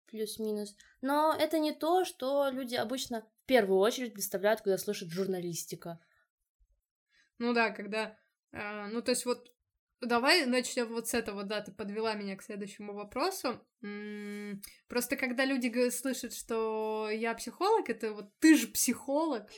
плюс-минус. 0.07 0.77
Но 1.01 1.35
это 1.35 1.59
не 1.59 1.73
то, 1.73 2.05
что 2.05 2.49
люди 2.51 2.75
обычно 2.75 3.23
в 3.23 3.47
первую 3.47 3.79
очередь 3.81 4.13
представляют, 4.13 4.61
когда 4.61 4.77
слышат 4.79 5.09
журналистика. 5.09 5.99
Ну 7.39 7.53
да, 7.53 7.71
когда... 7.71 8.17
э, 8.53 8.87
ну, 8.89 9.03
то 9.03 9.11
есть 9.11 9.27
вот 9.27 9.53
давай 10.01 10.47
начнем 10.47 10.87
вот 10.89 11.09
с 11.09 11.15
этого, 11.15 11.45
да, 11.45 11.61
ты 11.61 11.73
подвела 11.73 12.15
меня 12.15 12.37
к 12.37 12.43
следующему 12.43 12.95
вопросу. 12.95 13.61
М, 13.83 14.63
Просто 14.89 15.17
когда 15.17 15.45
люди 15.45 15.91
слышат, 15.91 16.35
что 16.35 17.09
я 17.11 17.35
психолог, 17.35 17.89
это 17.89 18.13
вот 18.13 18.31
ты 18.39 18.57
же 18.57 18.69
психолог. 18.69 19.49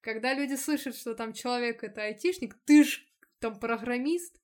Когда 0.00 0.32
люди 0.34 0.54
слышат, 0.54 0.96
что 0.96 1.14
там 1.14 1.32
человек 1.32 1.82
это 1.82 2.02
айтишник, 2.02 2.56
ты 2.64 2.84
же 2.84 3.00
там 3.40 3.58
программист, 3.58 4.40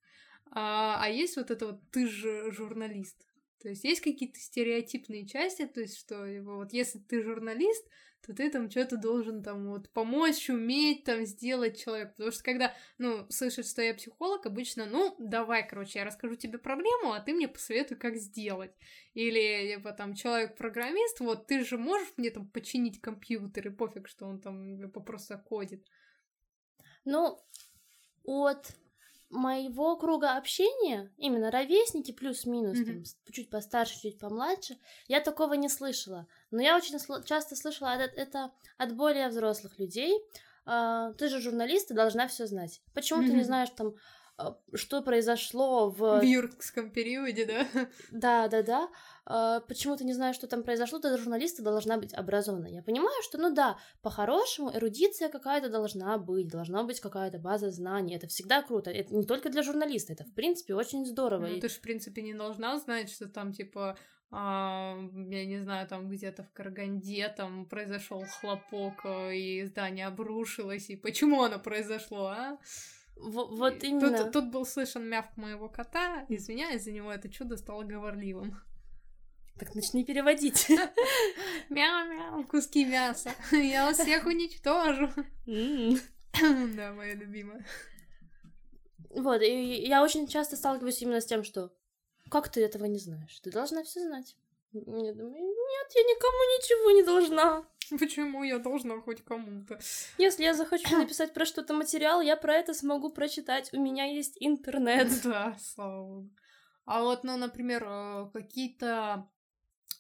а, 0.51 0.99
а 1.03 1.09
есть 1.09 1.37
вот 1.37 1.51
это 1.51 1.67
вот 1.67 1.91
ты 1.91 2.07
же 2.07 2.51
журналист. 2.53 3.27
То 3.65 3.71
есть 3.71 3.83
есть 3.83 4.03
какие-то 4.03 4.39
стереотипные 4.39 5.27
части, 5.27 5.65
то 5.65 5.81
есть 5.81 5.99
что 5.99 6.27
его 6.27 6.57
вот 6.57 6.75
если 6.75 6.99
ты 6.99 7.23
журналист, 7.23 7.83
то 8.21 8.35
ты 8.35 8.51
там 8.51 8.71
что-то 8.71 8.99
должен 8.99 9.43
там 9.43 9.71
вот 9.71 9.89
помочь, 9.89 10.51
уметь 10.51 11.05
там 11.05 11.25
сделать 11.25 11.83
человек. 11.83 12.11
Потому 12.11 12.31
что 12.31 12.43
когда, 12.45 12.75
ну, 12.99 13.27
слышат, 13.31 13.67
что 13.67 13.81
я 13.81 13.95
психолог, 13.95 14.45
обычно, 14.45 14.85
ну, 14.85 15.17
давай, 15.19 15.67
короче, 15.67 16.01
я 16.01 16.05
расскажу 16.05 16.35
тебе 16.35 16.59
проблему, 16.59 17.15
а 17.15 17.21
ты 17.21 17.33
мне 17.33 17.49
посоветуй, 17.49 17.97
как 17.97 18.17
сделать. 18.17 18.73
Или, 19.15 19.75
типа, 19.75 19.93
там, 19.93 20.15
человек-программист, 20.15 21.21
вот, 21.21 21.47
ты 21.47 21.65
же 21.65 21.79
можешь 21.79 22.13
мне 22.19 22.31
там 22.31 22.47
починить 22.51 23.01
компьютер, 23.01 23.69
и 23.69 23.71
пофиг, 23.71 24.09
что 24.09 24.27
он 24.27 24.43
там 24.43 24.77
типа, 24.79 25.01
просто 25.01 25.39
кодит. 25.39 25.87
Ну, 27.07 27.39
от 28.25 28.75
моего 29.31 29.97
круга 29.97 30.37
общения, 30.37 31.13
именно 31.17 31.51
ровесники 31.51 32.13
плюс-минус, 32.13 32.79
Мгм. 32.79 32.87
там, 33.05 33.33
чуть 33.33 33.51
постарше, 33.51 34.01
чуть 34.01 34.19
помладше, 34.19 34.77
я 35.09 35.21
такого 35.21 35.55
не 35.55 35.69
слышала. 35.69 36.27
Но 36.51 36.63
я 36.63 36.77
очень 36.77 36.97
сло- 36.97 37.25
часто 37.25 37.57
слышала 37.57 37.89
это, 37.97 38.05
это 38.21 38.53
от 38.79 38.95
более 38.95 39.29
взрослых 39.29 39.79
людей. 39.79 40.19
А, 40.67 41.13
ты 41.15 41.29
же 41.29 41.41
журналист, 41.41 41.89
ты 41.89 41.95
должна 41.95 42.27
все 42.29 42.47
знать. 42.47 42.81
Почему 42.95 43.23
ты 43.23 43.33
не 43.33 43.43
знаешь 43.45 43.71
там, 43.77 43.95
а, 44.37 44.57
что 44.75 45.03
произошло 45.03 45.91
в... 45.91 46.21
В 46.21 46.23
юрском 46.23 46.91
периоде, 46.91 47.45
да? 47.45 47.67
Да, 48.11 48.49
да, 48.49 48.63
да. 48.63 48.89
А, 49.27 49.61
почему 49.61 49.97
ты 49.97 50.05
не 50.05 50.13
знаешь, 50.13 50.37
что 50.37 50.47
там 50.47 50.63
произошло, 50.63 50.99
ты 50.99 51.17
журналист, 51.17 51.57
ты 51.57 51.63
должна 51.63 51.97
быть 51.97 52.13
образована. 52.13 52.67
Я 52.67 52.83
понимаю, 52.83 53.23
что, 53.23 53.39
ну 53.39 53.55
да, 53.55 53.79
по-хорошему, 54.03 54.71
эрудиция 54.75 55.29
какая-то 55.29 55.71
должна 55.71 56.19
быть, 56.19 56.49
должна 56.49 56.83
быть 56.83 57.01
какая-то 57.01 57.39
база 57.39 57.71
знаний. 57.71 58.17
Это 58.17 58.27
всегда 58.27 58.63
круто. 58.63 58.91
Это 58.91 59.15
не 59.15 59.25
только 59.25 59.49
для 59.49 59.63
журналиста, 59.63 60.13
это, 60.13 60.25
в 60.25 60.35
принципе, 60.35 60.75
очень 60.75 61.07
здорово. 61.07 61.47
Ну, 61.47 61.61
ты 61.61 61.69
же, 61.69 61.77
в 61.77 61.81
принципе, 61.81 62.23
не 62.23 62.35
должна 62.35 62.79
знать, 62.79 63.11
что 63.11 63.29
там, 63.29 63.53
типа, 63.53 63.97
а, 64.31 64.99
я 65.31 65.47
не 65.47 65.59
знаю, 65.59 65.89
там 65.89 66.11
где-то 66.11 66.43
в 66.43 66.53
Караганде 66.53 67.29
там 67.29 67.67
произошел 67.67 68.25
хлопок, 68.41 69.05
э, 69.05 69.37
и 69.37 69.65
здание 69.65 70.07
обрушилось, 70.07 70.91
и 70.91 70.97
почему 70.97 71.43
оно 71.45 71.59
произошло, 71.59 72.27
а? 72.27 72.59
Во- 73.17 73.47
вот 73.47 73.83
именно. 73.85 74.25
Тут, 74.25 74.33
тут 74.33 74.51
был 74.51 74.67
слышен 74.67 75.09
мявк 75.09 75.37
моего 75.37 75.69
кота, 75.69 76.27
извиняюсь 76.29 76.83
за 76.83 76.93
него, 76.93 77.13
это 77.13 77.29
чудо 77.31 77.57
стало 77.57 77.85
говорливым. 77.85 78.61
Так 79.59 79.75
начни 79.75 80.05
переводить. 80.05 80.69
Мяу-мяу, 81.71 82.45
куски 82.45 82.85
мяса, 82.85 83.33
я 83.53 83.87
вас 83.87 83.99
всех 83.99 84.27
уничтожу. 84.27 85.09
Да, 85.47 86.93
моя 86.93 87.15
любимая. 87.15 87.65
Вот, 89.11 89.43
и 89.43 89.87
я 89.87 90.03
очень 90.03 90.27
часто 90.27 90.57
сталкиваюсь 90.57 91.01
именно 91.03 91.21
с 91.21 91.27
тем, 91.27 91.45
что 91.45 91.71
как 92.31 92.49
ты 92.49 92.65
этого 92.65 92.87
не 92.87 92.99
знаешь? 92.99 93.39
Ты 93.41 93.53
должна 93.53 93.85
все 93.85 94.01
знать. 94.01 94.37
Я 94.73 95.13
думаю, 95.13 95.35
нет, 95.35 95.93
я 95.95 96.03
никому 96.03 96.39
ничего 96.59 96.91
не 96.91 97.03
должна. 97.05 97.65
Почему 97.91 98.43
я 98.43 98.59
должна 98.59 99.01
хоть 99.01 99.23
кому-то? 99.25 99.79
Если 100.19 100.43
я 100.43 100.55
захочу 100.55 100.97
написать 100.99 101.33
про 101.33 101.45
что-то 101.45 101.75
материал, 101.75 102.21
я 102.21 102.37
про 102.37 102.55
это 102.55 102.75
смогу 102.75 103.11
прочитать. 103.11 103.73
У 103.73 103.81
меня 103.81 104.05
есть 104.07 104.37
интернет. 104.41 105.09
Да, 105.23 105.57
слава 105.61 106.05
богу. 106.07 106.31
А 106.87 107.03
вот, 107.03 107.23
ну, 107.23 107.37
например, 107.37 107.85
э, 107.87 108.31
какие-то 108.33 109.29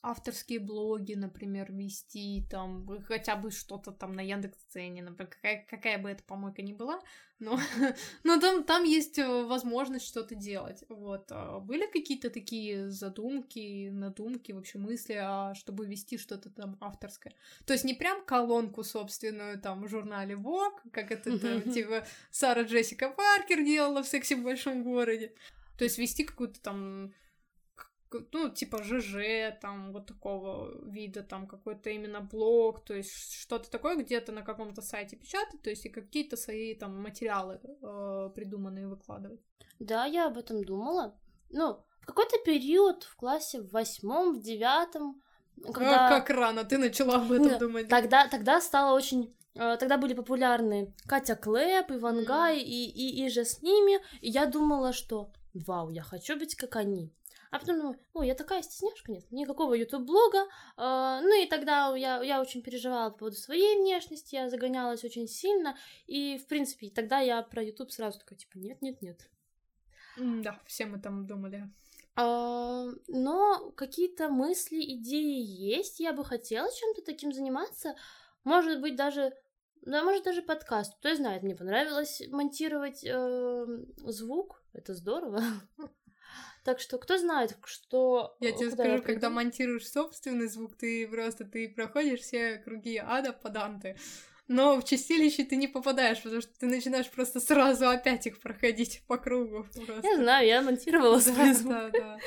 авторские 0.02 0.60
блоги, 0.60 1.14
например, 1.14 1.72
вести, 1.72 2.46
там, 2.50 2.86
хотя 3.06 3.36
бы 3.36 3.50
что-то 3.50 3.92
там 3.92 4.12
на 4.12 4.20
Яндекс.Цене, 4.20 5.02
например, 5.02 5.30
какая, 5.30 5.66
какая 5.68 5.98
бы 5.98 6.10
эта 6.10 6.22
помойка 6.24 6.62
ни 6.62 6.72
была, 6.72 7.00
но, 7.40 7.58
но 8.24 8.40
там, 8.40 8.64
там 8.64 8.84
есть 8.84 9.18
э, 9.18 9.44
возможность 9.44 10.06
что-то 10.06 10.34
делать, 10.34 10.84
вот. 10.88 11.26
А 11.30 11.58
были 11.60 11.86
какие-то 11.86 12.30
такие 12.30 12.90
задумки, 12.90 13.88
надумки, 13.90 14.52
вообще 14.52 14.78
мысли, 14.78 15.14
а 15.14 15.54
чтобы 15.54 15.86
вести 15.86 16.16
что-то 16.16 16.50
там 16.50 16.76
авторское? 16.80 17.34
То 17.66 17.72
есть 17.72 17.84
не 17.84 17.94
прям 17.94 18.24
колонку 18.24 18.84
собственную 18.84 19.60
там 19.60 19.82
в 19.82 19.88
журнале 19.88 20.34
Vogue, 20.34 20.78
как 20.92 21.10
это 21.10 21.38
там, 21.38 21.62
типа 21.72 22.06
Сара 22.30 22.62
Джессика 22.62 23.10
Паркер 23.10 23.64
делала 23.64 24.02
в 24.02 24.08
«Сексе 24.08 24.36
в 24.36 24.42
большом 24.42 24.82
городе», 24.82 25.34
то 25.76 25.84
есть 25.84 25.98
вести 25.98 26.24
какую-то 26.24 26.60
там 26.60 27.12
ну, 28.32 28.48
типа 28.48 28.82
ЖЖ, 28.82 29.58
там, 29.60 29.92
вот 29.92 30.06
такого 30.06 30.70
вида, 30.88 31.22
там, 31.22 31.46
какой-то 31.46 31.90
именно 31.90 32.20
блог, 32.20 32.84
то 32.84 32.94
есть 32.94 33.32
что-то 33.32 33.70
такое 33.70 33.96
где-то 33.96 34.32
на 34.32 34.42
каком-то 34.42 34.82
сайте 34.82 35.16
печатать, 35.16 35.62
то 35.62 35.70
есть 35.70 35.86
и 35.86 35.88
какие-то 35.88 36.36
свои 36.36 36.74
там 36.74 37.00
материалы 37.00 37.60
э, 37.62 38.30
придуманные 38.34 38.88
выкладывать. 38.88 39.40
Да, 39.78 40.04
я 40.04 40.26
об 40.26 40.38
этом 40.38 40.64
думала. 40.64 41.18
Ну, 41.50 41.84
в 42.00 42.06
какой-то 42.06 42.36
период 42.44 43.02
в 43.04 43.16
классе 43.16 43.60
в 43.60 43.70
восьмом, 43.70 44.34
в 44.34 44.40
девятом, 44.40 45.22
когда... 45.62 46.06
А, 46.06 46.20
как 46.20 46.30
рано 46.30 46.64
ты 46.64 46.78
начала 46.78 47.16
об 47.16 47.32
этом 47.32 47.48
да, 47.48 47.58
думать. 47.58 47.88
Тогда, 47.88 48.28
тогда 48.28 48.60
стало 48.60 48.94
очень 48.96 49.34
э, 49.54 49.76
Тогда 49.78 49.98
были 49.98 50.14
популярны 50.14 50.94
Катя 51.06 51.36
Клэп, 51.36 51.92
Ивангай 51.92 52.58
mm. 52.58 52.62
и, 52.62 52.90
и, 52.90 53.24
и 53.24 53.28
же 53.28 53.44
с 53.44 53.62
ними. 53.62 54.00
И 54.20 54.30
я 54.30 54.46
думала, 54.46 54.92
что 54.92 55.32
вау, 55.54 55.90
я 55.90 56.02
хочу 56.02 56.36
быть 56.36 56.54
как 56.56 56.76
они. 56.76 57.12
А 57.54 57.60
потом 57.60 57.76
думаю, 57.78 58.00
ну, 58.14 58.22
я 58.22 58.34
такая 58.34 58.62
стесняшка, 58.62 59.12
нет, 59.12 59.30
никакого 59.30 59.74
YouTube-блога. 59.74 60.38
Э, 60.76 61.20
ну, 61.22 61.40
и 61.40 61.46
тогда 61.46 61.94
я, 61.94 62.20
я 62.20 62.40
очень 62.40 62.62
переживала 62.62 63.10
по 63.10 63.18
поводу 63.18 63.36
своей 63.36 63.78
внешности, 63.78 64.34
я 64.34 64.50
загонялась 64.50 65.04
очень 65.04 65.28
сильно. 65.28 65.78
И, 66.08 66.36
в 66.38 66.48
принципе, 66.48 66.90
тогда 66.90 67.20
я 67.20 67.40
про 67.42 67.62
YouTube 67.62 67.92
сразу 67.92 68.18
такая, 68.18 68.36
типа, 68.36 68.58
нет, 68.58 68.82
нет, 68.82 69.00
нет. 69.02 69.30
Да, 70.16 70.60
все 70.66 70.86
мы 70.86 70.98
там 70.98 71.28
думали. 71.28 71.70
А, 72.16 72.86
но 73.06 73.70
какие-то 73.76 74.30
мысли, 74.30 74.80
идеи 74.96 75.40
есть. 75.40 76.00
Я 76.00 76.12
бы 76.12 76.24
хотела 76.24 76.68
чем-то 76.72 77.02
таким 77.02 77.32
заниматься. 77.32 77.94
Может 78.42 78.80
быть, 78.80 78.96
даже 78.96 79.32
да, 79.82 80.02
может, 80.02 80.24
даже 80.24 80.42
подкаст. 80.42 80.96
Кто 80.98 81.14
знает, 81.14 81.44
мне 81.44 81.54
понравилось 81.54 82.20
монтировать 82.32 83.04
э, 83.04 83.66
звук. 84.06 84.60
Это 84.72 84.92
здорово. 84.94 85.40
Так 86.64 86.80
что 86.80 86.96
кто 86.96 87.18
знает, 87.18 87.56
что... 87.66 88.36
Я 88.40 88.52
тебе 88.52 88.70
скажу, 88.70 88.92
я 88.92 89.00
когда 89.00 89.28
монтируешь 89.28 89.86
собственный 89.86 90.48
звук, 90.48 90.76
ты 90.76 91.06
просто 91.06 91.44
ты 91.44 91.68
проходишь 91.68 92.20
все 92.20 92.56
круги 92.56 92.96
ада 92.96 93.34
по 93.34 93.50
Данте. 93.50 93.96
Но 94.48 94.80
в 94.80 94.84
чистилище 94.84 95.44
ты 95.44 95.56
не 95.56 95.68
попадаешь, 95.68 96.22
потому 96.22 96.40
что 96.40 96.58
ты 96.58 96.66
начинаешь 96.66 97.10
просто 97.10 97.40
сразу 97.40 97.88
опять 97.88 98.26
их 98.26 98.40
проходить 98.40 99.02
по 99.06 99.18
кругу. 99.18 99.66
Просто. 99.86 100.06
Я 100.06 100.16
знаю, 100.16 100.46
я 100.46 100.62
монтировала 100.62 101.18
свой 101.18 101.52
звук. 101.52 101.72
Да, 101.72 101.90
да. 101.90 102.18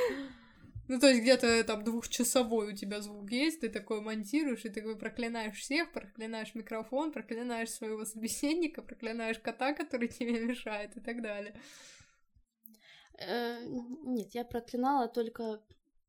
Ну, 0.88 1.00
то 1.00 1.08
есть 1.10 1.22
где-то 1.22 1.64
там 1.66 1.84
двухчасовой 1.84 2.74
у 2.74 2.76
тебя 2.76 3.02
звук 3.02 3.30
есть, 3.30 3.60
ты 3.60 3.70
такой 3.70 4.02
монтируешь, 4.02 4.64
и 4.66 4.70
ты 4.70 4.82
такой 4.82 4.98
проклинаешь 4.98 5.58
всех, 5.58 5.92
проклинаешь 5.92 6.56
микрофон, 6.56 7.12
проклинаешь 7.12 7.72
своего 7.72 8.06
собеседника, 8.06 8.82
проклинаешь 8.82 9.40
кота, 9.40 9.74
который 9.74 10.08
тебе 10.08 10.40
мешает 10.40 10.96
и 10.96 11.00
так 11.00 11.22
далее. 11.22 11.54
Э, 13.18 13.60
нет, 13.66 14.34
я 14.34 14.44
проклинала 14.44 15.08
только... 15.08 15.62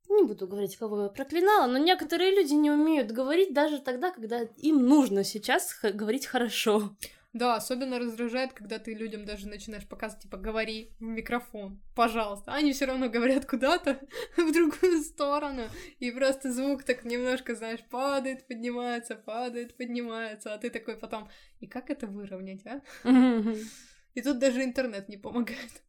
Не 0.09 0.23
буду 0.23 0.47
говорить, 0.47 0.75
кого 0.75 1.03
я 1.03 1.09
проклинала, 1.09 1.67
но 1.67 1.77
некоторые 1.77 2.31
люди 2.35 2.53
не 2.53 2.71
умеют 2.71 3.11
говорить 3.11 3.53
даже 3.53 3.79
тогда, 3.79 4.11
когда 4.11 4.41
им 4.57 4.87
нужно 4.87 5.23
сейчас 5.23 5.79
говорить 5.83 6.25
хорошо. 6.25 6.95
Да, 7.31 7.55
особенно 7.55 7.99
раздражает, 7.99 8.53
когда 8.53 8.79
ты 8.79 8.95
людям 8.95 9.23
даже 9.23 9.47
начинаешь 9.47 9.87
показывать, 9.87 10.23
типа, 10.23 10.37
говори 10.37 10.95
в 10.99 11.03
микрофон, 11.03 11.79
пожалуйста. 11.95 12.53
Они 12.53 12.73
все 12.73 12.85
равно 12.85 13.07
говорят 13.07 13.45
куда-то 13.45 13.99
в 14.37 14.51
другую 14.51 15.03
сторону, 15.03 15.67
и 15.99 16.09
просто 16.09 16.51
звук 16.51 16.83
так 16.83 17.05
немножко, 17.05 17.53
знаешь, 17.53 17.83
падает, 17.91 18.47
поднимается, 18.47 19.15
падает, 19.15 19.77
поднимается, 19.77 20.55
а 20.55 20.57
ты 20.57 20.71
такой 20.71 20.97
потом, 20.97 21.29
и 21.59 21.67
как 21.67 21.91
это 21.91 22.07
выровнять, 22.07 22.65
а? 22.65 22.81
И 24.15 24.21
тут 24.23 24.39
даже 24.39 24.63
интернет 24.63 25.07
не 25.07 25.17
помогает. 25.17 25.83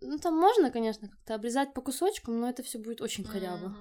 Ну, 0.00 0.18
там 0.18 0.34
можно, 0.34 0.70
конечно, 0.70 1.08
как-то 1.08 1.34
обрезать 1.34 1.74
по 1.74 1.82
кусочкам, 1.82 2.40
но 2.40 2.48
это 2.48 2.62
все 2.62 2.78
будет 2.78 3.00
очень 3.00 3.24
коряво. 3.24 3.74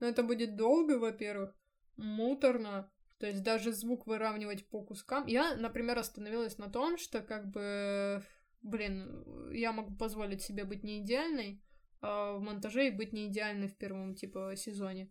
Но 0.00 0.06
это 0.06 0.22
будет 0.22 0.56
долго, 0.56 0.98
во-первых, 0.98 1.54
муторно, 1.96 2.90
то 3.18 3.26
есть 3.26 3.42
даже 3.42 3.72
звук 3.72 4.06
выравнивать 4.06 4.68
по 4.68 4.82
кускам. 4.82 5.26
Я, 5.26 5.56
например, 5.56 5.98
остановилась 5.98 6.58
на 6.58 6.70
том, 6.70 6.98
что 6.98 7.20
как 7.20 7.50
бы, 7.50 8.22
блин, 8.62 9.50
я 9.52 9.72
могу 9.72 9.96
позволить 9.96 10.42
себе 10.42 10.64
быть 10.64 10.84
не 10.84 11.00
идеальной 11.00 11.62
а 12.00 12.34
в 12.34 12.40
монтаже 12.40 12.88
и 12.88 12.90
быть 12.90 13.12
не 13.12 13.26
идеальной 13.26 13.68
в 13.68 13.76
первом, 13.76 14.14
типа, 14.14 14.54
сезоне. 14.56 15.10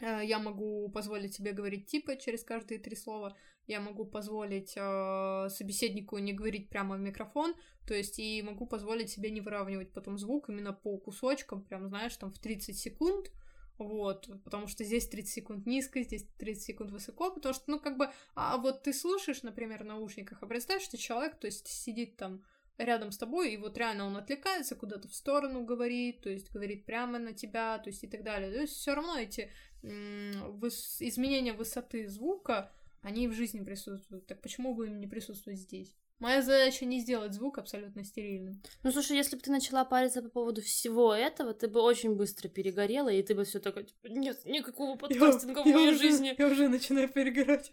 Э, 0.00 0.20
я 0.24 0.38
могу 0.38 0.88
позволить 0.90 1.34
себе 1.34 1.52
говорить 1.52 1.86
типа 1.86 2.16
через 2.16 2.42
каждые 2.42 2.80
три 2.80 2.96
слова. 2.96 3.36
Я 3.68 3.80
могу 3.80 4.04
позволить 4.04 4.72
э, 4.76 5.48
собеседнику 5.50 6.18
не 6.18 6.32
говорить 6.32 6.70
прямо 6.70 6.96
в 6.96 7.00
микрофон, 7.00 7.54
то 7.86 7.94
есть 7.94 8.18
и 8.18 8.42
могу 8.42 8.66
позволить 8.66 9.10
себе 9.10 9.30
не 9.30 9.40
выравнивать 9.40 9.92
потом 9.92 10.18
звук 10.18 10.48
именно 10.48 10.72
по 10.72 10.96
кусочкам, 10.98 11.62
прям, 11.62 11.86
знаешь, 11.86 12.16
там 12.16 12.32
в 12.32 12.38
30 12.38 12.76
секунд, 12.76 13.30
вот, 13.78 14.28
потому 14.42 14.66
что 14.66 14.84
здесь 14.84 15.08
30 15.08 15.32
секунд 15.32 15.66
низко, 15.66 16.02
здесь 16.02 16.26
30 16.38 16.62
секунд 16.64 16.90
высоко, 16.90 17.30
потому 17.30 17.54
что, 17.54 17.70
ну, 17.70 17.78
как 17.78 17.96
бы, 17.96 18.10
а 18.34 18.56
вот 18.56 18.82
ты 18.82 18.92
слушаешь, 18.92 19.42
например, 19.42 19.84
в 19.84 19.86
наушниках, 19.86 20.42
а 20.42 20.46
представь, 20.46 20.82
что 20.82 20.96
человек, 20.96 21.38
то 21.38 21.46
есть 21.46 21.68
сидит 21.68 22.16
там 22.16 22.42
рядом 22.78 23.12
с 23.12 23.18
тобой, 23.18 23.52
и 23.52 23.56
вот 23.56 23.76
реально 23.76 24.06
он 24.06 24.16
отвлекается, 24.16 24.76
куда-то 24.76 25.08
в 25.08 25.14
сторону 25.14 25.64
говорит, 25.64 26.22
то 26.22 26.30
есть 26.30 26.50
говорит 26.50 26.86
прямо 26.86 27.18
на 27.18 27.32
тебя, 27.32 27.78
то 27.78 27.90
есть 27.90 28.02
и 28.04 28.06
так 28.06 28.22
далее. 28.22 28.52
То 28.52 28.60
есть 28.60 28.74
все 28.74 28.94
равно 28.94 29.18
эти 29.18 29.50
изменения 29.82 31.52
высоты 31.52 32.08
звука, 32.08 32.72
они 33.02 33.28
в 33.28 33.32
жизни 33.32 33.62
присутствуют. 33.62 34.26
Так 34.26 34.40
почему 34.40 34.74
бы 34.74 34.86
им 34.86 35.00
не 35.00 35.06
присутствовать 35.06 35.58
здесь? 35.58 35.96
Моя 36.18 36.42
задача 36.42 36.84
не 36.84 36.98
сделать 37.00 37.32
звук 37.32 37.58
абсолютно 37.58 38.02
стерильным. 38.02 38.60
Ну, 38.82 38.90
слушай, 38.90 39.16
если 39.16 39.36
бы 39.36 39.42
ты 39.42 39.52
начала 39.52 39.84
париться 39.84 40.20
по 40.20 40.28
поводу 40.28 40.62
всего 40.62 41.14
этого, 41.14 41.54
ты 41.54 41.68
бы 41.68 41.80
очень 41.80 42.16
быстро 42.16 42.48
перегорела, 42.48 43.08
и 43.08 43.22
ты 43.22 43.36
бы 43.36 43.44
все 43.44 43.60
такое, 43.60 43.84
типа, 43.84 44.08
нет 44.08 44.44
никакого 44.44 44.96
подкастинга 44.96 45.60
я, 45.60 45.64
в 45.64 45.68
моей 45.68 45.86
я 45.86 45.92
уже, 45.92 45.98
жизни. 46.00 46.34
Я 46.36 46.46
уже 46.48 46.68
начинаю 46.68 47.08
перегорать. 47.08 47.72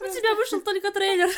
У 0.00 0.04
тебя 0.04 0.36
вышел 0.36 0.60
только 0.60 0.92
трейлер. 0.92 1.28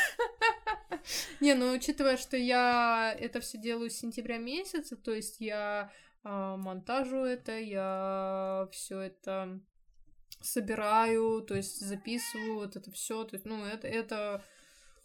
Не, 1.40 1.54
ну 1.54 1.72
учитывая, 1.72 2.18
что 2.18 2.36
я 2.36 3.16
это 3.18 3.40
все 3.40 3.56
делаю 3.56 3.88
с 3.88 3.94
сентября 3.94 4.36
месяца, 4.36 4.94
то 4.94 5.12
есть 5.12 5.40
я 5.40 5.90
а, 6.22 6.58
монтажу 6.58 7.24
это, 7.24 7.58
я 7.58 8.68
все 8.72 9.00
это 9.00 9.60
собираю, 10.40 11.42
то 11.42 11.54
есть 11.54 11.80
записываю 11.80 12.54
вот 12.54 12.76
это 12.76 12.90
все, 12.90 13.24
то 13.24 13.34
есть, 13.34 13.46
ну, 13.46 13.64
это, 13.64 13.86
это 13.86 14.42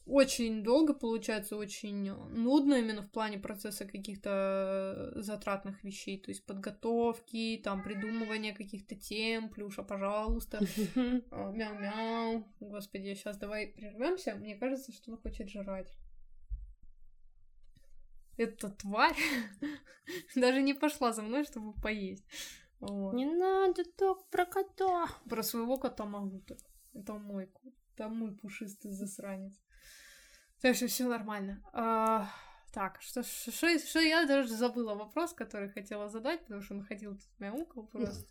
очень 0.06 0.63
долго 0.63 0.93
получается, 0.93 1.58
очень 1.58 2.12
нудно 2.12 2.76
именно 2.76 3.02
в 3.02 3.10
плане 3.10 3.39
процесса 3.39 3.86
каких-то 3.86 5.12
затратных 5.15 5.84
вещей, 5.84 6.19
то 6.19 6.30
есть 6.30 6.45
подготовки, 6.45 7.60
там, 7.63 7.82
придумывания 7.82 8.54
каких-то 8.54 8.95
тем, 8.95 9.50
плюша, 9.50 9.82
пожалуйста, 9.82 10.60
а, 11.32 11.52
мяу-мяу, 11.52 12.48
господи, 12.60 13.15
сейчас 13.15 13.38
давай 13.38 13.67
прервемся, 13.67 14.36
мне 14.36 14.56
кажется, 14.56 14.91
что 14.91 15.12
он 15.12 15.17
хочет 15.17 15.50
жрать. 15.50 15.91
Эта 18.38 18.69
тварь 18.69 19.17
даже 20.36 20.62
не 20.62 20.74
пошла 20.74 21.13
за 21.13 21.24
мной, 21.24 21.45
чтобы 21.45 21.74
поесть. 21.82 22.26
Вот. 22.79 23.13
Не 23.13 23.25
надо 23.25 23.83
так 23.83 24.29
про 24.29 24.45
кота. 24.45 25.07
Про 25.29 25.43
своего 25.43 25.77
кота 25.77 26.05
могу 26.05 26.39
так. 26.41 26.57
Это 26.93 27.13
мой 27.13 27.47
кот. 27.47 27.73
Это 27.93 28.09
мой 28.09 28.35
пушистый 28.35 28.91
засранец. 28.91 29.53
Так 30.61 30.75
что 30.75 30.88
все 30.88 31.07
нормально. 31.07 31.63
А, 31.73 32.29
так, 32.73 33.01
что, 33.01 33.23
что, 33.23 33.79
что 33.79 33.99
я 33.99 34.25
даже 34.25 34.55
забыла 34.55 34.95
вопрос, 34.95 35.33
который 35.33 35.69
хотела 35.69 36.09
задать, 36.09 36.41
потому 36.41 36.61
что 36.61 36.75
он 36.75 36.83
ходил 36.83 37.13
тут 37.13 37.39
мяукал 37.39 37.88
просто. 37.88 38.27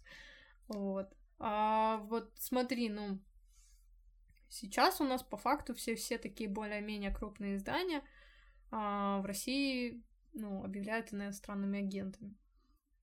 Вот. 0.68 1.12
А, 1.38 1.98
вот 2.08 2.32
смотри, 2.38 2.88
ну, 2.88 3.20
сейчас 4.48 5.00
у 5.00 5.04
нас 5.04 5.22
по 5.22 5.36
факту 5.36 5.74
все, 5.74 5.94
все 5.94 6.18
такие 6.18 6.48
более-менее 6.48 7.14
крупные 7.14 7.56
издания— 7.56 8.02
а 8.76 9.20
в 9.20 9.26
России, 9.26 10.02
ну, 10.32 10.64
объявляют 10.64 11.12
иностранными 11.12 11.78
агентами. 11.78 12.34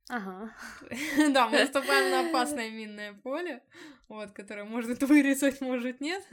Ага. 0.09 0.53
Да, 1.33 1.47
мы 1.47 1.59
наступаем 1.59 2.11
на 2.11 2.29
опасное 2.29 2.69
минное 2.69 3.13
поле, 3.13 3.63
вот, 4.09 4.31
которое 4.31 4.65
может 4.65 5.01
вырезать, 5.09 5.61
может 5.61 6.01
нет, 6.01 6.23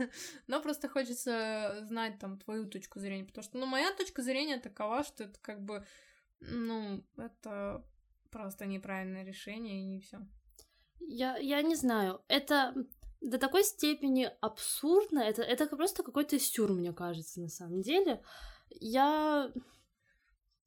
но 0.47 0.61
просто 0.61 0.89
хочется 0.89 1.79
знать 1.83 2.19
там 2.19 2.39
твою 2.39 2.67
точку 2.67 3.01
зрения, 3.01 3.25
потому 3.25 3.45
что, 3.45 3.59
ну, 3.59 3.67
моя 3.67 3.93
точка 3.93 4.23
зрения 4.23 4.59
такова, 4.59 5.05
что 5.05 5.25
это 5.25 5.39
как 5.41 5.61
бы, 5.61 5.85
ну, 6.41 7.05
это 7.17 7.85
просто 8.31 8.67
неправильное 8.67 9.25
решение, 9.25 9.81
и 9.81 9.87
не 9.87 10.01
все. 10.01 10.19
Я, 11.01 11.37
я 11.39 11.63
не 11.63 11.77
знаю. 11.77 12.21
Это 12.29 12.75
до 13.21 13.39
такой 13.39 13.65
степени 13.65 14.31
абсурдно. 14.41 15.21
Это, 15.21 15.43
это 15.43 15.67
просто 15.67 16.03
какой-то 16.03 16.39
сюр, 16.39 16.73
мне 16.73 16.93
кажется, 16.93 17.41
на 17.41 17.49
самом 17.49 17.83
деле. 17.83 18.23
Я... 18.71 19.51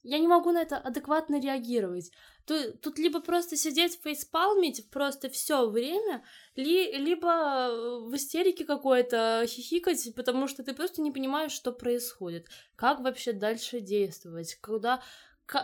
Я 0.03 0.17
не 0.17 0.27
могу 0.27 0.51
на 0.51 0.61
это 0.61 0.77
адекватно 0.77 1.39
реагировать. 1.39 2.11
Тут, 2.45 2.81
тут 2.81 2.97
либо 2.97 3.21
просто 3.21 3.55
сидеть 3.55 3.99
фейспалмить 4.01 4.89
просто 4.89 5.29
все 5.29 5.69
время, 5.69 6.23
ли, 6.55 6.91
либо 6.97 8.01
в 8.01 8.15
истерике 8.15 8.65
какой-то 8.65 9.43
хихикать, 9.47 10.13
потому 10.15 10.47
что 10.47 10.63
ты 10.63 10.73
просто 10.73 11.01
не 11.01 11.11
понимаешь, 11.11 11.51
что 11.51 11.71
происходит. 11.71 12.47
Как 12.75 12.99
вообще 12.99 13.33
дальше 13.33 13.79
действовать? 13.79 14.57
Куда... 14.61 15.01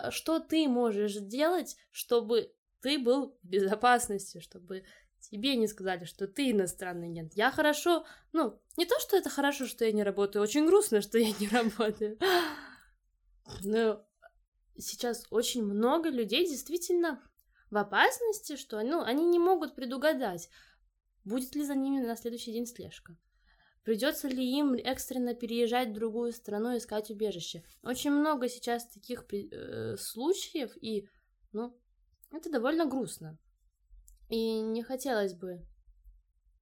Что 0.09 0.39
ты 0.39 0.67
можешь 0.67 1.13
делать, 1.13 1.77
чтобы 1.91 2.53
ты 2.81 2.99
был 2.99 3.37
в 3.41 3.47
безопасности, 3.47 4.39
чтобы 4.39 4.83
тебе 5.19 5.55
не 5.55 5.67
сказали, 5.67 6.05
что 6.05 6.27
ты 6.27 6.51
иностранный 6.51 7.09
агент. 7.09 7.33
Я 7.33 7.51
хорошо, 7.51 8.05
ну, 8.33 8.59
не 8.77 8.85
то, 8.85 8.99
что 8.99 9.17
это 9.17 9.29
хорошо, 9.29 9.65
что 9.65 9.85
я 9.85 9.91
не 9.91 10.03
работаю, 10.03 10.43
очень 10.43 10.65
грустно, 10.65 11.01
что 11.01 11.17
я 11.17 11.31
не 11.39 11.47
работаю. 11.51 12.17
Но 13.63 14.06
сейчас 14.79 15.25
очень 15.29 15.63
много 15.63 16.09
людей 16.09 16.47
действительно 16.47 17.21
в 17.69 17.77
опасности, 17.77 18.55
что 18.55 18.81
ну, 18.81 19.01
они 19.01 19.25
не 19.25 19.39
могут 19.39 19.75
предугадать, 19.75 20.49
будет 21.25 21.55
ли 21.55 21.63
за 21.63 21.75
ними 21.75 21.99
на 21.99 22.15
следующий 22.15 22.53
день 22.53 22.65
слежка. 22.65 23.17
Придется 23.83 24.27
ли 24.27 24.45
им 24.45 24.73
экстренно 24.73 25.33
переезжать 25.33 25.89
в 25.89 25.93
другую 25.93 26.33
страну 26.33 26.73
и 26.73 26.77
искать 26.77 27.09
убежище? 27.09 27.63
Очень 27.83 28.11
много 28.11 28.49
сейчас 28.49 28.85
таких 28.87 29.25
э, 29.31 29.95
случаев, 29.97 30.75
и, 30.81 31.07
ну, 31.53 31.73
это 32.31 32.49
довольно 32.49 32.85
грустно. 32.85 33.37
И 34.27 34.59
не 34.59 34.83
хотелось 34.83 35.33
бы 35.33 35.65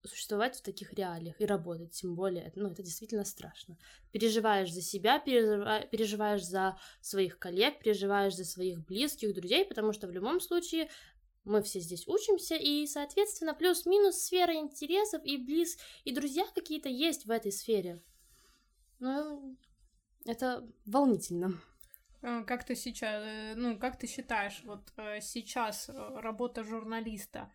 существовать 0.07 0.55
в 0.57 0.61
таких 0.61 0.93
реалиях 0.93 1.39
и 1.39 1.45
работать, 1.45 1.91
тем 1.91 2.15
более, 2.15 2.51
ну, 2.55 2.69
это 2.69 2.83
действительно 2.83 3.25
страшно. 3.25 3.77
Переживаешь 4.11 4.71
за 4.71 4.81
себя, 4.81 5.19
переживаешь 5.19 6.45
за 6.45 6.77
своих 7.01 7.39
коллег, 7.39 7.79
переживаешь 7.79 8.35
за 8.35 8.45
своих 8.45 8.85
близких, 8.85 9.33
друзей, 9.33 9.65
потому 9.65 9.93
что 9.93 10.07
в 10.07 10.11
любом 10.11 10.39
случае 10.39 10.89
мы 11.43 11.61
все 11.61 11.79
здесь 11.79 12.07
учимся, 12.07 12.55
и, 12.55 12.85
соответственно, 12.87 13.53
плюс-минус 13.53 14.17
сфера 14.17 14.55
интересов 14.55 15.21
и 15.23 15.37
близ, 15.37 15.77
и 16.03 16.11
друзья 16.11 16.45
какие-то 16.53 16.89
есть 16.89 17.25
в 17.25 17.31
этой 17.31 17.51
сфере. 17.51 18.01
Ну, 18.99 19.55
это 20.25 20.67
волнительно. 20.85 21.61
Э, 22.21 22.43
как 22.43 22.63
ты 22.65 22.75
сейчас, 22.75 23.23
э, 23.23 23.53
ну, 23.55 23.77
как 23.77 23.99
ты 23.99 24.07
считаешь, 24.07 24.61
вот 24.65 24.91
э, 24.97 25.21
сейчас 25.21 25.89
работа 25.89 26.63
журналиста, 26.63 27.51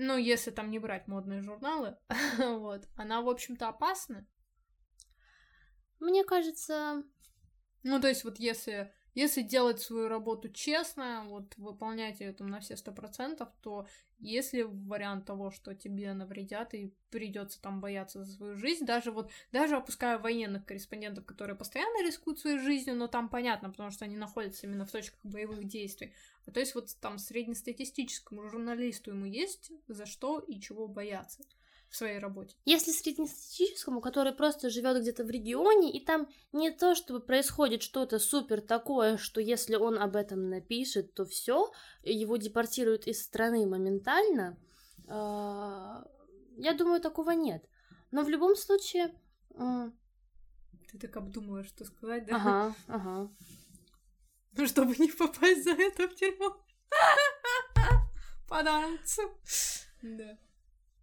ну, 0.00 0.16
если 0.16 0.50
там 0.50 0.70
не 0.70 0.78
брать 0.78 1.06
модные 1.08 1.42
журналы, 1.42 1.98
вот, 2.38 2.88
она, 2.96 3.20
в 3.20 3.28
общем-то, 3.28 3.68
опасна? 3.68 4.26
Мне 5.98 6.24
кажется... 6.24 7.04
Ну, 7.82 8.00
то 8.00 8.08
есть, 8.08 8.24
вот 8.24 8.38
если 8.38 8.92
если 9.14 9.42
делать 9.42 9.80
свою 9.80 10.08
работу 10.08 10.48
честно, 10.48 11.24
вот 11.26 11.56
выполнять 11.56 12.20
ее 12.20 12.32
там 12.32 12.48
на 12.48 12.60
все 12.60 12.76
сто 12.76 12.92
процентов, 12.92 13.48
то 13.62 13.86
если 14.20 14.62
вариант 14.62 15.26
того, 15.26 15.50
что 15.50 15.74
тебе 15.74 16.12
навредят 16.12 16.74
и 16.74 16.92
придется 17.10 17.60
там 17.60 17.80
бояться 17.80 18.22
за 18.22 18.32
свою 18.32 18.56
жизнь, 18.56 18.84
даже 18.84 19.10
вот, 19.10 19.30
даже 19.50 19.76
опуская 19.76 20.18
военных 20.18 20.64
корреспондентов, 20.66 21.24
которые 21.24 21.56
постоянно 21.56 22.04
рискуют 22.06 22.38
своей 22.38 22.58
жизнью, 22.58 22.96
но 22.96 23.08
там 23.08 23.28
понятно, 23.28 23.70
потому 23.70 23.90
что 23.90 24.04
они 24.04 24.16
находятся 24.16 24.66
именно 24.66 24.86
в 24.86 24.92
точках 24.92 25.20
боевых 25.24 25.64
действий. 25.64 26.12
А 26.46 26.50
то 26.50 26.60
есть 26.60 26.74
вот 26.74 26.94
там 27.00 27.18
среднестатистическому 27.18 28.48
журналисту 28.48 29.10
ему 29.10 29.24
есть 29.24 29.72
за 29.88 30.06
что 30.06 30.38
и 30.38 30.60
чего 30.60 30.86
бояться 30.86 31.42
в 31.90 31.96
своей 31.96 32.18
работе. 32.18 32.56
Если 32.64 32.92
среднестатистическому, 32.92 34.00
который 34.00 34.32
просто 34.32 34.70
живет 34.70 35.02
где-то 35.02 35.24
в 35.24 35.30
регионе, 35.30 35.92
и 35.92 36.04
там 36.04 36.28
не 36.52 36.70
то, 36.70 36.94
чтобы 36.94 37.20
происходит 37.20 37.82
что-то 37.82 38.20
супер 38.20 38.60
такое, 38.60 39.16
что 39.16 39.40
если 39.40 39.74
он 39.74 39.98
об 39.98 40.14
этом 40.14 40.48
напишет, 40.48 41.14
то 41.14 41.24
все, 41.24 41.72
его 42.02 42.36
депортируют 42.36 43.08
из 43.08 43.22
страны 43.22 43.66
моментально, 43.66 44.56
а, 45.08 46.04
я 46.56 46.74
думаю, 46.74 47.00
такого 47.00 47.32
нет. 47.32 47.68
Но 48.12 48.22
в 48.22 48.28
любом 48.28 48.54
случае... 48.54 49.12
Ты 50.92 50.98
так 50.98 51.16
обдумываешь, 51.16 51.68
что 51.68 51.84
сказать, 51.84 52.26
да? 52.26 52.36
Ага, 52.36 52.74
ага. 52.86 53.30
Ну, 54.52 54.66
чтобы 54.66 54.96
не 54.96 55.10
попасть 55.10 55.64
за 55.64 55.70
это 55.72 56.08
в 56.08 56.14
тюрьму. 56.14 56.54
Понравится. 58.48 59.22
Да. 60.02 60.38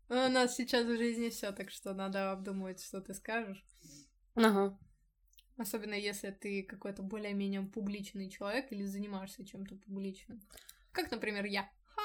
У 0.09 0.13
нас 0.13 0.55
сейчас 0.55 0.85
в 0.85 0.97
жизни 0.97 1.29
все, 1.29 1.51
так 1.51 1.69
что 1.69 1.93
надо 1.93 2.31
обдумывать, 2.31 2.81
что 2.81 3.01
ты 3.01 3.13
скажешь. 3.13 3.65
Ага. 4.35 4.77
Особенно 5.57 5.95
если 5.95 6.29
ты 6.31 6.63
какой-то 6.63 7.01
более-менее 7.01 7.63
публичный 7.63 8.29
человек 8.29 8.71
или 8.71 8.85
занимаешься 8.85 9.45
чем-то 9.45 9.75
публичным. 9.75 10.39
Как, 10.91 11.11
например, 11.11 11.45
я. 11.45 11.69
Ха. 11.85 12.01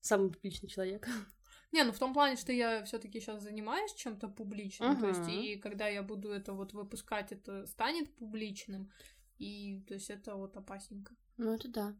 Самый 0.00 0.30
публичный 0.30 0.68
человек. 0.68 1.06
Не, 1.72 1.82
ну 1.82 1.92
в 1.92 1.98
том 1.98 2.14
плане, 2.14 2.36
что 2.36 2.52
я 2.52 2.82
все-таки 2.84 3.20
сейчас 3.20 3.42
занимаюсь 3.42 3.92
чем-то 3.94 4.28
публичным, 4.28 4.92
uh-huh. 4.92 5.00
то 5.00 5.08
есть 5.08 5.28
и 5.28 5.56
когда 5.56 5.86
я 5.86 6.02
буду 6.02 6.30
это 6.30 6.54
вот 6.54 6.72
выпускать, 6.72 7.30
это 7.30 7.66
станет 7.66 8.16
публичным, 8.16 8.90
и 9.36 9.82
то 9.86 9.92
есть 9.92 10.08
это 10.08 10.34
вот 10.36 10.56
опасненько. 10.56 11.14
Ну 11.36 11.52
это 11.52 11.68
да. 11.68 11.96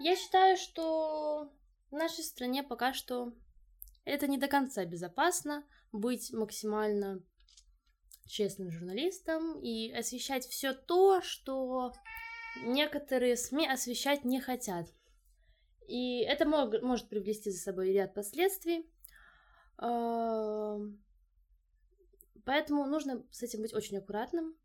Я 0.00 0.16
считаю, 0.16 0.56
что 0.56 1.52
в 1.90 1.94
нашей 1.94 2.24
стране 2.24 2.62
пока 2.62 2.92
что 2.92 3.32
это 4.04 4.26
не 4.26 4.38
до 4.38 4.48
конца 4.48 4.84
безопасно 4.84 5.66
быть 5.92 6.32
максимально 6.32 7.22
честным 8.26 8.70
журналистом 8.70 9.60
и 9.60 9.92
освещать 9.92 10.46
все 10.46 10.72
то, 10.72 11.22
что 11.22 11.92
некоторые 12.64 13.36
СМИ 13.36 13.68
освещать 13.68 14.24
не 14.24 14.40
хотят. 14.40 14.88
И 15.88 16.20
это 16.20 16.46
мог, 16.46 16.82
может 16.82 17.08
привести 17.08 17.50
за 17.50 17.58
собой 17.58 17.92
ряд 17.92 18.14
последствий. 18.14 18.90
Поэтому 22.44 22.86
нужно 22.86 23.24
с 23.30 23.42
этим 23.42 23.62
быть 23.62 23.74
очень 23.74 23.98
аккуратным 23.98 24.56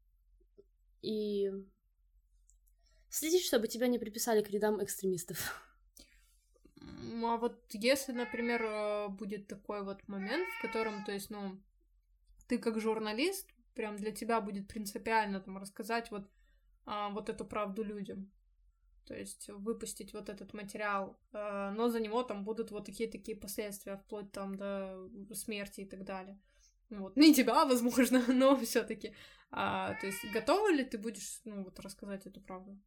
и 1.01 1.51
следить, 3.09 3.43
чтобы 3.45 3.67
тебя 3.67 3.87
не 3.87 3.99
приписали 3.99 4.41
к 4.41 4.49
рядам 4.49 4.83
экстремистов. 4.83 5.67
А 7.23 7.37
вот 7.37 7.63
если, 7.71 8.11
например, 8.11 8.63
э, 8.63 9.07
будет 9.09 9.47
такой 9.47 9.83
вот 9.83 10.07
момент, 10.07 10.47
в 10.57 10.61
котором, 10.61 11.03
то 11.05 11.11
есть, 11.11 11.29
ну, 11.29 11.59
ты 12.47 12.57
как 12.57 12.79
журналист, 12.79 13.49
прям 13.75 13.95
для 13.95 14.11
тебя 14.11 14.41
будет 14.41 14.67
принципиально 14.67 15.39
там 15.39 15.57
рассказать 15.57 16.11
вот, 16.11 16.29
а, 16.85 17.09
вот 17.09 17.29
эту 17.29 17.45
правду 17.45 17.83
людям. 17.83 18.31
То 19.05 19.15
есть 19.15 19.49
выпустить 19.49 20.13
вот 20.13 20.29
этот 20.29 20.53
материал, 20.53 21.17
а, 21.31 21.71
но 21.71 21.89
за 21.89 21.99
него 21.99 22.23
там 22.23 22.43
будут 22.43 22.71
вот 22.71 22.85
такие-такие 22.85 23.37
последствия, 23.37 23.97
вплоть 23.97 24.31
там 24.31 24.55
до 24.55 25.09
смерти 25.33 25.81
и 25.81 25.85
так 25.85 26.03
далее. 26.03 26.39
Вот. 26.89 27.15
Не 27.15 27.33
тебя, 27.33 27.65
возможно, 27.65 28.21
но 28.27 28.55
все 28.57 28.83
таки 28.83 29.15
а, 29.51 29.93
То 29.95 30.07
есть 30.07 30.19
готова 30.33 30.71
ли 30.71 30.83
ты 30.83 30.97
будешь, 30.97 31.41
ну, 31.45 31.63
вот 31.63 31.79
рассказать 31.79 32.25
эту 32.25 32.39
правду? 32.41 32.77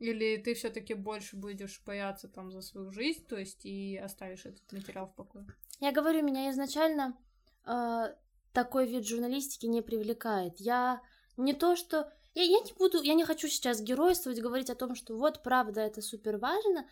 Или 0.00 0.38
ты 0.38 0.54
все-таки 0.54 0.94
больше 0.94 1.36
будешь 1.36 1.82
бояться 1.84 2.26
там 2.26 2.50
за 2.50 2.62
свою 2.62 2.90
жизнь, 2.90 3.26
то 3.26 3.36
есть 3.36 3.66
и 3.66 3.98
оставишь 3.98 4.46
этот 4.46 4.72
материал 4.72 5.06
в 5.06 5.14
покое? 5.14 5.46
Я 5.78 5.92
говорю, 5.92 6.22
меня 6.22 6.50
изначально 6.50 7.18
э, 7.66 8.14
такой 8.54 8.88
вид 8.88 9.06
журналистики 9.06 9.66
не 9.66 9.82
привлекает. 9.82 10.58
Я 10.58 11.02
не 11.36 11.52
то, 11.52 11.76
что 11.76 12.10
я, 12.34 12.42
я 12.42 12.60
не 12.60 12.72
буду, 12.72 13.02
я 13.02 13.12
не 13.12 13.24
хочу 13.24 13.48
сейчас 13.48 13.82
геройствовать, 13.82 14.40
говорить 14.40 14.70
о 14.70 14.74
том, 14.74 14.94
что 14.94 15.18
вот 15.18 15.42
правда 15.42 15.82
это 15.82 16.00
супер 16.00 16.38
важно. 16.38 16.88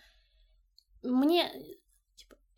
Мне 1.02 1.50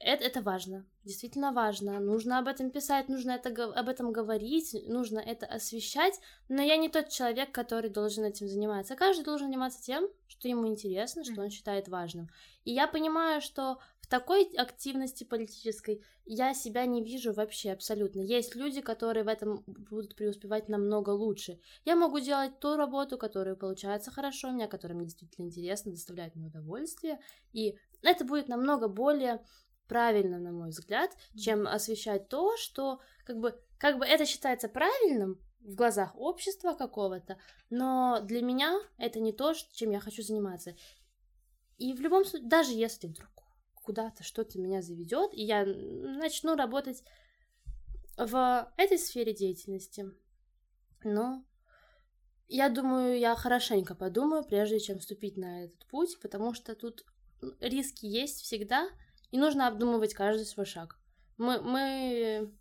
это, 0.02 0.24
это 0.24 0.40
важно, 0.40 0.86
действительно 1.04 1.52
важно. 1.52 2.00
Нужно 2.00 2.38
об 2.38 2.48
этом 2.48 2.70
писать, 2.70 3.10
нужно 3.10 3.32
это, 3.32 3.50
об 3.64 3.86
этом 3.86 4.12
говорить, 4.12 4.74
нужно 4.86 5.18
это 5.18 5.44
освещать. 5.44 6.18
Но 6.48 6.62
я 6.62 6.78
не 6.78 6.88
тот 6.88 7.10
человек, 7.10 7.52
который 7.52 7.90
должен 7.90 8.24
этим 8.24 8.48
заниматься. 8.48 8.96
Каждый 8.96 9.24
должен 9.24 9.48
заниматься 9.48 9.82
тем, 9.82 10.08
что 10.26 10.48
ему 10.48 10.66
интересно, 10.66 11.22
что 11.22 11.42
он 11.42 11.50
считает 11.50 11.88
важным. 11.88 12.30
И 12.64 12.72
я 12.72 12.88
понимаю, 12.88 13.42
что 13.42 13.78
в 14.00 14.06
такой 14.06 14.44
активности 14.56 15.24
политической 15.24 16.02
я 16.24 16.54
себя 16.54 16.86
не 16.86 17.04
вижу 17.04 17.34
вообще 17.34 17.70
абсолютно. 17.70 18.20
Есть 18.20 18.54
люди, 18.54 18.80
которые 18.80 19.24
в 19.24 19.28
этом 19.28 19.64
будут 19.66 20.16
преуспевать 20.16 20.70
намного 20.70 21.10
лучше. 21.10 21.60
Я 21.84 21.94
могу 21.94 22.20
делать 22.20 22.58
ту 22.58 22.76
работу, 22.76 23.18
которая 23.18 23.54
получается 23.54 24.10
хорошо 24.10 24.48
у 24.48 24.52
меня, 24.52 24.66
которая 24.66 24.96
мне 24.96 25.08
действительно 25.08 25.46
интересна, 25.46 25.92
доставляет 25.92 26.36
мне 26.36 26.46
удовольствие. 26.46 27.20
И 27.52 27.76
это 28.02 28.24
будет 28.24 28.48
намного 28.48 28.88
более 28.88 29.42
правильно, 29.90 30.38
на 30.38 30.52
мой 30.52 30.70
взгляд, 30.70 31.10
чем 31.36 31.66
освещать 31.66 32.28
то, 32.28 32.56
что 32.56 33.00
как 33.24 33.40
бы, 33.40 33.60
как 33.76 33.98
бы 33.98 34.06
это 34.06 34.24
считается 34.24 34.68
правильным, 34.68 35.40
в 35.62 35.74
глазах 35.74 36.16
общества 36.16 36.74
какого-то, 36.74 37.38
но 37.70 38.20
для 38.22 38.40
меня 38.40 38.80
это 38.98 39.18
не 39.18 39.32
то, 39.32 39.52
чем 39.72 39.90
я 39.90 39.98
хочу 39.98 40.22
заниматься. 40.22 40.76
И 41.76 41.92
в 41.92 42.00
любом 42.00 42.24
случае, 42.24 42.48
даже 42.48 42.72
если 42.72 43.08
вдруг 43.08 43.30
куда-то 43.74 44.22
что-то 44.22 44.60
меня 44.60 44.80
заведет, 44.80 45.34
и 45.34 45.42
я 45.42 45.64
начну 45.66 46.54
работать 46.54 47.02
в 48.16 48.72
этой 48.76 48.98
сфере 48.98 49.34
деятельности, 49.34 50.06
ну, 51.02 51.44
я 52.46 52.68
думаю, 52.68 53.18
я 53.18 53.34
хорошенько 53.34 53.96
подумаю, 53.96 54.44
прежде 54.44 54.78
чем 54.78 55.00
вступить 55.00 55.36
на 55.36 55.64
этот 55.64 55.84
путь, 55.88 56.16
потому 56.20 56.54
что 56.54 56.76
тут 56.76 57.04
риски 57.60 58.06
есть 58.06 58.42
всегда, 58.42 58.88
и 59.30 59.38
нужно 59.38 59.66
обдумывать 59.66 60.14
каждый 60.14 60.46
свой 60.46 60.66
шаг. 60.66 60.98
Мы, 61.38 61.60
мы 61.60 62.52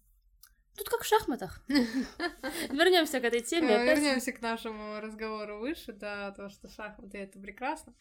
Тут 0.80 0.88
как 0.88 1.02
в 1.02 1.08
шахматах. 1.08 1.62
Вернемся 1.68 3.20
к 3.20 3.26
этой 3.26 3.42
теме. 3.42 3.84
Вернемся 3.84 4.32
к 4.32 4.42
нашему 4.42 5.02
разговору 5.02 5.60
выше, 5.60 5.92
да, 5.92 6.32
то, 6.32 6.48
что 6.48 6.70
шахматы 6.70 7.18
это 7.18 7.38
прекрасно. 7.38 7.94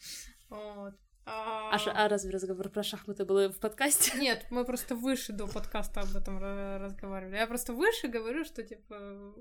Вот. 0.48 0.94
А, 1.26 1.72
а, 1.72 2.04
а 2.04 2.08
разве 2.08 2.30
разговор 2.30 2.68
про 2.70 2.84
шахматы 2.84 3.24
был 3.24 3.50
в 3.50 3.58
подкасте? 3.58 4.16
Нет, 4.18 4.46
мы 4.50 4.64
просто 4.64 4.94
выше 4.94 5.32
до 5.32 5.48
подкаста 5.48 6.02
об 6.02 6.14
этом 6.14 6.38
разговаривали. 6.38 7.36
Я 7.36 7.48
просто 7.48 7.72
выше 7.72 8.06
говорю, 8.06 8.44
что 8.44 8.62
типа 8.62 9.34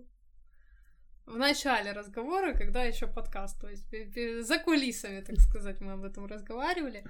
в 1.28 1.38
начале 1.38 1.92
разговора, 1.92 2.54
когда 2.54 2.84
еще 2.84 3.06
подкаст, 3.06 3.62
то 3.62 3.70
есть 3.70 3.86
за 4.48 4.60
кулисами, 4.60 5.22
так 5.22 5.38
сказать, 5.40 5.80
мы 5.80 5.94
об 5.94 6.04
этом 6.04 6.26
разговаривали. 6.26 7.06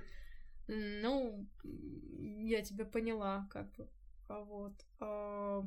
Ну, 0.68 1.48
я 1.64 2.62
тебя 2.62 2.86
поняла, 2.86 3.48
как 3.52 3.72
бы. 3.74 3.90
А 4.28 4.44
вот. 4.44 4.74
А, 5.00 5.66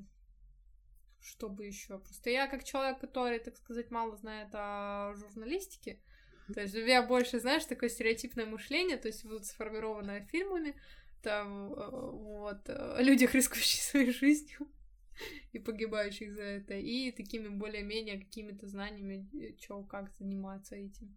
чтобы 1.20 1.66
еще. 1.66 1.98
Просто 1.98 2.30
я 2.30 2.46
как 2.46 2.64
человек, 2.64 3.00
который, 3.00 3.38
так 3.38 3.56
сказать, 3.56 3.90
мало 3.90 4.16
знает 4.16 4.48
о 4.52 5.14
журналистике, 5.16 6.00
то 6.52 6.60
есть 6.60 6.74
у 6.74 6.80
меня 6.80 7.02
больше, 7.02 7.38
знаешь, 7.38 7.64
такое 7.64 7.88
стереотипное 7.88 8.46
мышление, 8.46 8.96
то 8.96 9.08
есть 9.08 9.24
вот 9.24 9.46
сформированное 9.46 10.22
фильмами, 10.26 10.74
там 11.22 11.72
э, 11.72 11.90
вот 11.90 12.68
о 12.68 13.00
людях, 13.00 13.34
рискующих 13.34 13.82
своей 13.82 14.12
жизнью 14.12 14.68
и 15.52 15.58
погибающих 15.58 16.32
за 16.32 16.42
это, 16.42 16.74
и 16.74 17.12
такими 17.12 17.48
более-менее 17.48 18.18
какими-то 18.18 18.66
знаниями, 18.66 19.28
э, 19.34 19.56
что, 19.60 19.82
как 19.84 20.10
заниматься 20.10 20.76
этим. 20.76 21.16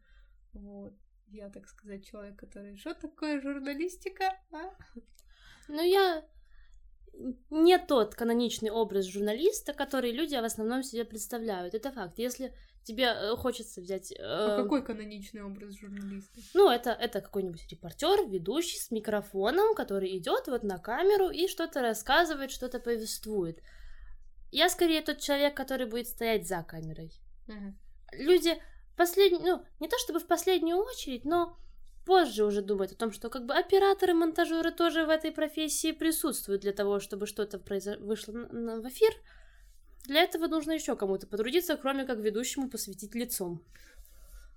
Вот. 0.52 0.94
Я, 1.34 1.50
так 1.50 1.68
сказать, 1.68 2.06
человек, 2.06 2.36
который... 2.36 2.78
Что 2.78 2.94
такое 2.94 3.42
журналистика? 3.42 4.38
А? 4.52 4.70
Ну, 5.68 5.82
я 5.82 6.24
не 7.50 7.80
тот 7.80 8.14
каноничный 8.14 8.70
образ 8.70 9.06
журналиста, 9.06 9.74
который 9.74 10.12
люди 10.12 10.36
в 10.36 10.44
основном 10.44 10.84
себе 10.84 11.06
представляют. 11.06 11.74
Это 11.74 11.92
факт. 11.92 12.20
Если 12.20 12.54
тебе 12.84 13.06
э, 13.06 13.36
хочется 13.36 13.82
взять... 13.82 14.12
Э, 14.12 14.18
а 14.20 14.64
какой 14.64 14.84
каноничный 14.84 15.42
образ 15.42 15.74
журналиста? 15.80 16.40
Ну, 16.54 16.70
это, 16.70 16.92
это 16.92 17.22
какой-нибудь 17.22 17.68
репортер, 17.68 18.28
ведущий 18.30 18.78
с 18.78 18.92
микрофоном, 18.92 19.74
который 19.74 20.16
идет 20.18 20.48
вот 20.48 20.64
на 20.64 20.78
камеру 20.78 21.30
и 21.30 21.48
что-то 21.48 21.82
рассказывает, 21.82 22.52
что-то 22.52 22.80
повествует. 22.80 23.60
Я 24.52 24.70
скорее 24.70 25.02
тот 25.02 25.18
человек, 25.18 25.58
который 25.58 25.88
будет 25.88 26.08
стоять 26.08 26.48
за 26.48 26.62
камерой. 26.62 27.12
Угу. 27.48 27.74
Люди 28.20 28.62
последний, 28.96 29.40
ну, 29.40 29.64
не 29.80 29.88
то 29.88 29.98
чтобы 29.98 30.20
в 30.20 30.28
последнюю 30.28 30.78
очередь, 30.78 31.26
но 31.26 31.58
позже 32.06 32.46
уже 32.46 32.62
думают 32.62 32.92
о 32.92 32.96
том, 32.96 33.12
что 33.12 33.30
как 33.30 33.46
бы 33.46 33.54
операторы, 33.54 34.14
монтажеры 34.14 34.72
тоже 34.72 35.06
в 35.06 35.10
этой 35.10 35.32
профессии 35.32 35.92
присутствуют 35.92 36.62
для 36.62 36.74
того, 36.74 37.00
чтобы 37.00 37.28
что-то 37.28 37.60
произо... 37.60 37.98
вышло 38.00 38.32
в 38.34 38.88
эфир. 38.88 39.14
Для 40.06 40.22
этого 40.22 40.48
нужно 40.48 40.74
еще 40.74 40.96
кому-то 40.96 41.28
потрудиться, 41.28 41.78
кроме 41.78 42.06
как 42.06 42.20
ведущему 42.20 42.70
посвятить 42.70 43.16
лицом. 43.16 43.64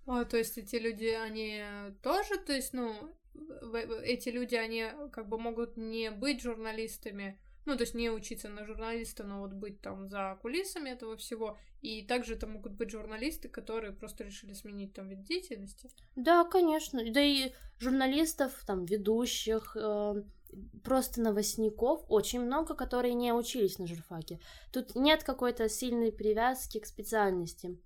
А, 0.07 0.25
то 0.25 0.37
есть 0.37 0.59
эти 0.59 0.77
люди, 0.77 1.07
они 1.07 1.63
тоже, 2.03 2.39
то 2.39 2.53
есть, 2.53 2.73
ну, 2.73 2.95
эти 4.03 4.29
люди, 4.29 4.55
они 4.55 4.87
как 5.13 5.29
бы 5.29 5.39
могут 5.39 5.77
не 5.77 6.11
быть 6.11 6.43
журналистами, 6.43 7.41
ну, 7.67 7.77
то 7.77 7.83
есть 7.83 7.95
не 7.95 8.11
учиться 8.11 8.49
на 8.49 8.65
журналиста, 8.65 9.25
но 9.25 9.41
вот 9.41 9.53
быть 9.53 9.81
там 9.81 10.09
за 10.09 10.39
кулисами 10.41 10.89
этого 10.91 11.17
всего. 11.17 11.59
И 11.83 12.03
также 12.03 12.35
это 12.35 12.47
могут 12.47 12.73
быть 12.73 12.91
журналисты, 12.91 13.49
которые 13.49 13.93
просто 13.93 14.25
решили 14.25 14.53
сменить 14.53 14.95
там 14.95 15.09
вид 15.09 15.25
деятельности. 15.25 15.91
Да, 16.15 16.45
конечно. 16.45 17.01
Да 17.13 17.21
и 17.21 17.53
журналистов, 17.79 18.53
там, 18.67 18.85
ведущих, 18.85 19.77
э, 19.79 20.23
просто 20.85 21.21
новостников 21.21 22.05
очень 22.09 22.41
много, 22.41 22.75
которые 22.75 23.15
не 23.15 23.33
учились 23.33 23.79
на 23.79 23.87
журфаке. 23.87 24.39
Тут 24.73 24.95
нет 24.95 25.25
какой-то 25.25 25.69
сильной 25.69 26.13
привязки 26.13 26.79
к 26.79 26.87
специальности. 26.87 27.77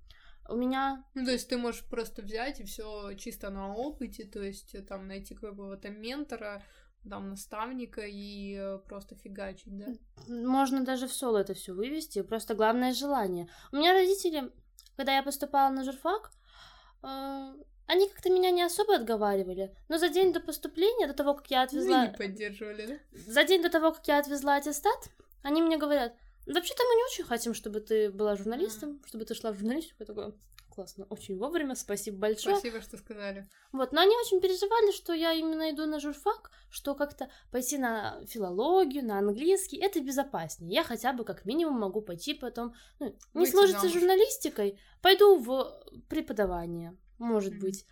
У 0.48 0.56
меня... 0.56 1.04
Ну, 1.14 1.24
то 1.24 1.30
есть 1.30 1.48
ты 1.48 1.56
можешь 1.56 1.84
просто 1.84 2.22
взять 2.22 2.60
и 2.60 2.64
все 2.64 3.14
чисто 3.14 3.50
на 3.50 3.74
опыте, 3.74 4.24
то 4.24 4.42
есть 4.42 4.74
там 4.86 5.06
найти 5.06 5.34
какого-то 5.34 5.90
ментора, 5.90 6.64
там 7.08 7.30
наставника 7.30 8.02
и 8.04 8.56
э, 8.56 8.78
просто 8.86 9.14
фигачить, 9.14 9.76
да? 9.76 9.86
Можно 10.28 10.84
даже 10.84 11.06
в 11.06 11.12
соло 11.12 11.38
это 11.38 11.54
все 11.54 11.72
вывести, 11.72 12.22
просто 12.22 12.54
главное 12.54 12.92
желание. 12.92 13.48
У 13.72 13.76
меня 13.76 13.92
родители, 13.92 14.50
когда 14.96 15.16
я 15.16 15.22
поступала 15.22 15.70
на 15.72 15.84
журфак, 15.84 16.30
э, 17.02 17.54
они 17.86 18.08
как-то 18.08 18.30
меня 18.30 18.50
не 18.50 18.62
особо 18.62 18.94
отговаривали, 18.96 19.74
но 19.88 19.98
за 19.98 20.08
день 20.08 20.32
до 20.32 20.40
поступления, 20.40 21.06
до 21.06 21.14
того, 21.14 21.34
как 21.34 21.50
я 21.50 21.62
отвезла... 21.62 22.02
Вы 22.02 22.08
не 22.08 22.16
поддерживали, 22.16 22.86
да? 22.86 23.20
За 23.32 23.44
день 23.44 23.62
до 23.62 23.70
того, 23.70 23.92
как 23.92 24.06
я 24.06 24.18
отвезла 24.18 24.56
аттестат, 24.56 25.10
они 25.42 25.62
мне 25.62 25.76
говорят, 25.76 26.14
вообще-то 26.46 26.82
мы 26.84 26.94
не 26.94 27.04
очень 27.04 27.24
хотим, 27.24 27.54
чтобы 27.54 27.80
ты 27.80 28.10
была 28.10 28.36
журналистом, 28.36 28.90
mm. 28.90 29.06
чтобы 29.08 29.24
ты 29.24 29.34
шла 29.34 29.52
в 29.52 29.58
журналистику. 29.58 29.96
Я 30.00 30.06
такое, 30.06 30.32
классно, 30.80 31.06
очень 31.10 31.36
вовремя, 31.36 31.74
спасибо 31.74 32.16
большое. 32.16 32.56
Спасибо, 32.56 32.80
что 32.80 32.96
сказали. 32.96 33.46
Вот, 33.70 33.92
но 33.92 34.00
они 34.00 34.16
очень 34.16 34.40
переживали, 34.40 34.92
что 34.92 35.12
я 35.12 35.34
именно 35.34 35.70
иду 35.70 35.84
на 35.84 36.00
журфак, 36.00 36.50
что 36.70 36.94
как-то 36.94 37.28
пойти 37.50 37.76
на 37.76 38.24
филологию, 38.26 39.04
на 39.04 39.18
английский, 39.18 39.76
это 39.76 40.00
безопаснее. 40.00 40.72
Я 40.72 40.82
хотя 40.82 41.12
бы 41.12 41.24
как 41.24 41.44
минимум 41.44 41.78
могу 41.78 42.00
пойти 42.00 42.32
потом, 42.32 42.72
ну, 42.98 43.08
не 43.34 43.40
Выйти 43.40 43.50
сложится 43.50 43.82
замуж. 43.82 43.94
журналистикой, 43.94 44.80
пойду 45.02 45.38
в 45.38 45.82
преподавание, 46.08 46.96
может 47.18 47.52
mm-hmm. 47.52 47.60
быть. 47.60 47.86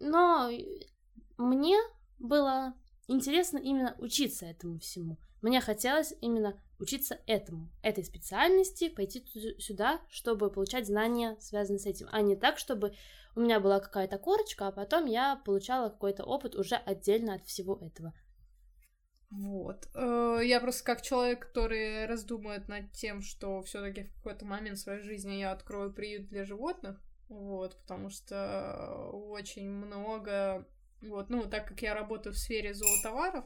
Но 0.00 0.50
мне 1.38 1.78
было 2.18 2.74
интересно 3.06 3.58
именно 3.58 3.94
учиться 3.98 4.46
этому 4.46 4.80
всему. 4.80 5.16
Мне 5.42 5.60
хотелось 5.60 6.12
именно 6.20 6.60
учиться 6.80 7.18
этому, 7.26 7.70
этой 7.82 8.04
специальности, 8.04 8.88
пойти 8.88 9.24
сюда, 9.58 10.00
чтобы 10.08 10.50
получать 10.50 10.86
знания, 10.86 11.36
связанные 11.40 11.80
с 11.80 11.86
этим, 11.86 12.08
а 12.10 12.22
не 12.22 12.36
так, 12.36 12.58
чтобы 12.58 12.94
у 13.36 13.40
меня 13.40 13.60
была 13.60 13.80
какая-то 13.80 14.18
корочка, 14.18 14.68
а 14.68 14.72
потом 14.72 15.06
я 15.06 15.36
получала 15.36 15.88
какой-то 15.88 16.24
опыт 16.24 16.54
уже 16.54 16.76
отдельно 16.76 17.34
от 17.34 17.46
всего 17.46 17.78
этого. 17.80 18.12
Вот. 19.30 19.88
Э, 19.94 20.40
я 20.42 20.60
просто 20.60 20.84
как 20.84 21.02
человек, 21.02 21.46
который 21.46 22.06
раздумывает 22.06 22.66
над 22.68 22.90
тем, 22.92 23.22
что 23.22 23.62
все-таки 23.62 24.04
в 24.04 24.14
какой-то 24.16 24.44
момент 24.44 24.78
в 24.78 24.80
своей 24.80 25.02
жизни 25.02 25.34
я 25.34 25.52
открою 25.52 25.92
приют 25.92 26.28
для 26.28 26.44
животных, 26.44 27.00
вот, 27.28 27.80
потому 27.82 28.10
что 28.10 29.10
очень 29.12 29.70
много, 29.70 30.66
вот, 31.00 31.30
ну, 31.30 31.48
так 31.48 31.68
как 31.68 31.80
я 31.80 31.94
работаю 31.94 32.32
в 32.32 32.38
сфере 32.38 32.74
зоотоваров, 32.74 33.44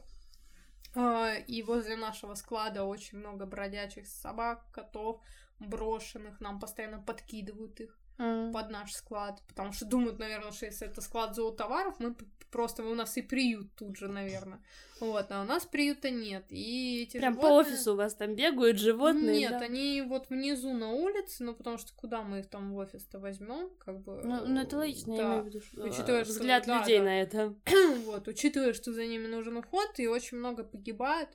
и 0.95 1.63
возле 1.63 1.95
нашего 1.95 2.35
склада 2.35 2.83
очень 2.83 3.17
много 3.17 3.45
бродячих 3.45 4.07
собак, 4.07 4.65
котов, 4.71 5.21
брошенных. 5.59 6.39
Нам 6.39 6.59
постоянно 6.59 7.01
подкидывают 7.01 7.79
их 7.81 7.97
mm. 8.17 8.51
под 8.51 8.69
наш 8.69 8.93
склад. 8.93 9.41
Потому 9.47 9.71
что 9.71 9.85
думают, 9.85 10.19
наверное, 10.19 10.51
что 10.51 10.65
если 10.65 10.87
это 10.87 11.01
склад 11.01 11.35
зоотоваров, 11.35 11.95
мы 11.99 12.15
просто 12.51 12.83
у 12.83 12.95
нас 12.95 13.17
и 13.17 13.21
приют 13.21 13.75
тут 13.75 13.97
же, 13.97 14.07
наверное. 14.07 14.61
Вот, 15.01 15.25
а 15.29 15.41
у 15.41 15.43
нас 15.43 15.65
приюта 15.65 16.09
нет. 16.09 16.45
И 16.49 17.03
эти 17.03 17.17
Прям 17.17 17.33
животные... 17.33 17.51
по 17.51 17.55
офису 17.55 17.93
у 17.93 17.95
вас 17.97 18.15
там 18.15 18.33
бегают 18.33 18.79
животные. 18.79 19.39
Нет, 19.39 19.51
да? 19.51 19.59
они 19.59 20.01
вот 20.01 20.29
внизу 20.29 20.71
на 20.73 20.91
улице, 20.91 21.43
ну 21.43 21.53
потому 21.53 21.77
что 21.77 21.93
куда 21.93 22.23
мы 22.23 22.39
их 22.39 22.49
там 22.49 22.73
в 22.73 22.77
офис-то 22.77 23.19
возьмем, 23.19 23.71
как 23.77 23.99
бы. 24.03 24.21
Ну, 24.23 24.45
ну 24.45 24.61
это 24.61 24.77
логично, 24.77 25.17
да. 25.17 25.21
я 25.21 25.27
имею 25.27 25.43
в 25.43 25.47
виду, 25.47 25.61
что 25.61 25.83
учитывая, 25.83 26.23
взгляд 26.23 26.63
что, 26.63 26.79
людей 26.79 26.99
да, 26.99 27.03
на 27.03 27.21
это. 27.21 27.55
вот, 28.05 28.27
учитывая, 28.29 28.71
что 28.71 28.93
за 28.93 29.05
ними 29.05 29.27
нужен 29.27 29.57
уход, 29.57 29.89
и 29.97 30.07
очень 30.07 30.37
много 30.37 30.63
погибает. 30.63 31.29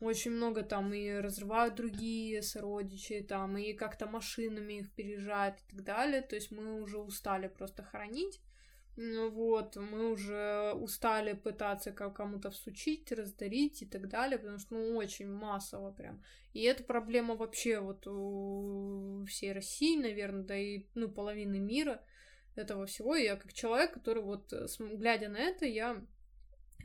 Очень 0.00 0.32
много 0.32 0.62
там 0.62 0.92
и 0.92 1.10
разрывают 1.10 1.74
другие 1.74 2.42
сородичи, 2.42 3.22
там, 3.22 3.56
и 3.56 3.72
как-то 3.72 4.06
машинами 4.06 4.80
их 4.80 4.92
переезжают 4.92 5.56
и 5.58 5.70
так 5.70 5.84
далее. 5.84 6.20
То 6.20 6.34
есть 6.34 6.50
мы 6.50 6.82
уже 6.82 6.98
устали 6.98 7.48
просто 7.48 7.82
хранить. 7.82 8.40
Ну 8.98 9.28
вот, 9.30 9.76
мы 9.76 10.10
уже 10.10 10.72
устали 10.72 11.34
пытаться 11.34 11.92
как 11.92 12.16
кому-то 12.16 12.50
всучить, 12.50 13.12
раздарить 13.12 13.82
и 13.82 13.86
так 13.86 14.08
далее, 14.08 14.38
потому 14.38 14.58
что, 14.58 14.74
ну, 14.74 14.96
очень 14.96 15.28
массово 15.28 15.92
прям. 15.92 16.22
И 16.54 16.62
это 16.62 16.82
проблема 16.82 17.36
вообще 17.36 17.78
вот 17.78 18.06
у 18.06 19.24
всей 19.28 19.52
России, 19.52 20.00
наверное, 20.00 20.44
да 20.44 20.56
и, 20.56 20.86
ну, 20.94 21.10
половины 21.10 21.58
мира 21.58 22.02
этого 22.54 22.86
всего. 22.86 23.14
И 23.16 23.24
я 23.24 23.36
как 23.36 23.52
человек, 23.52 23.92
который 23.92 24.22
вот, 24.22 24.50
глядя 24.78 25.28
на 25.28 25.38
это, 25.38 25.66
я 25.66 26.02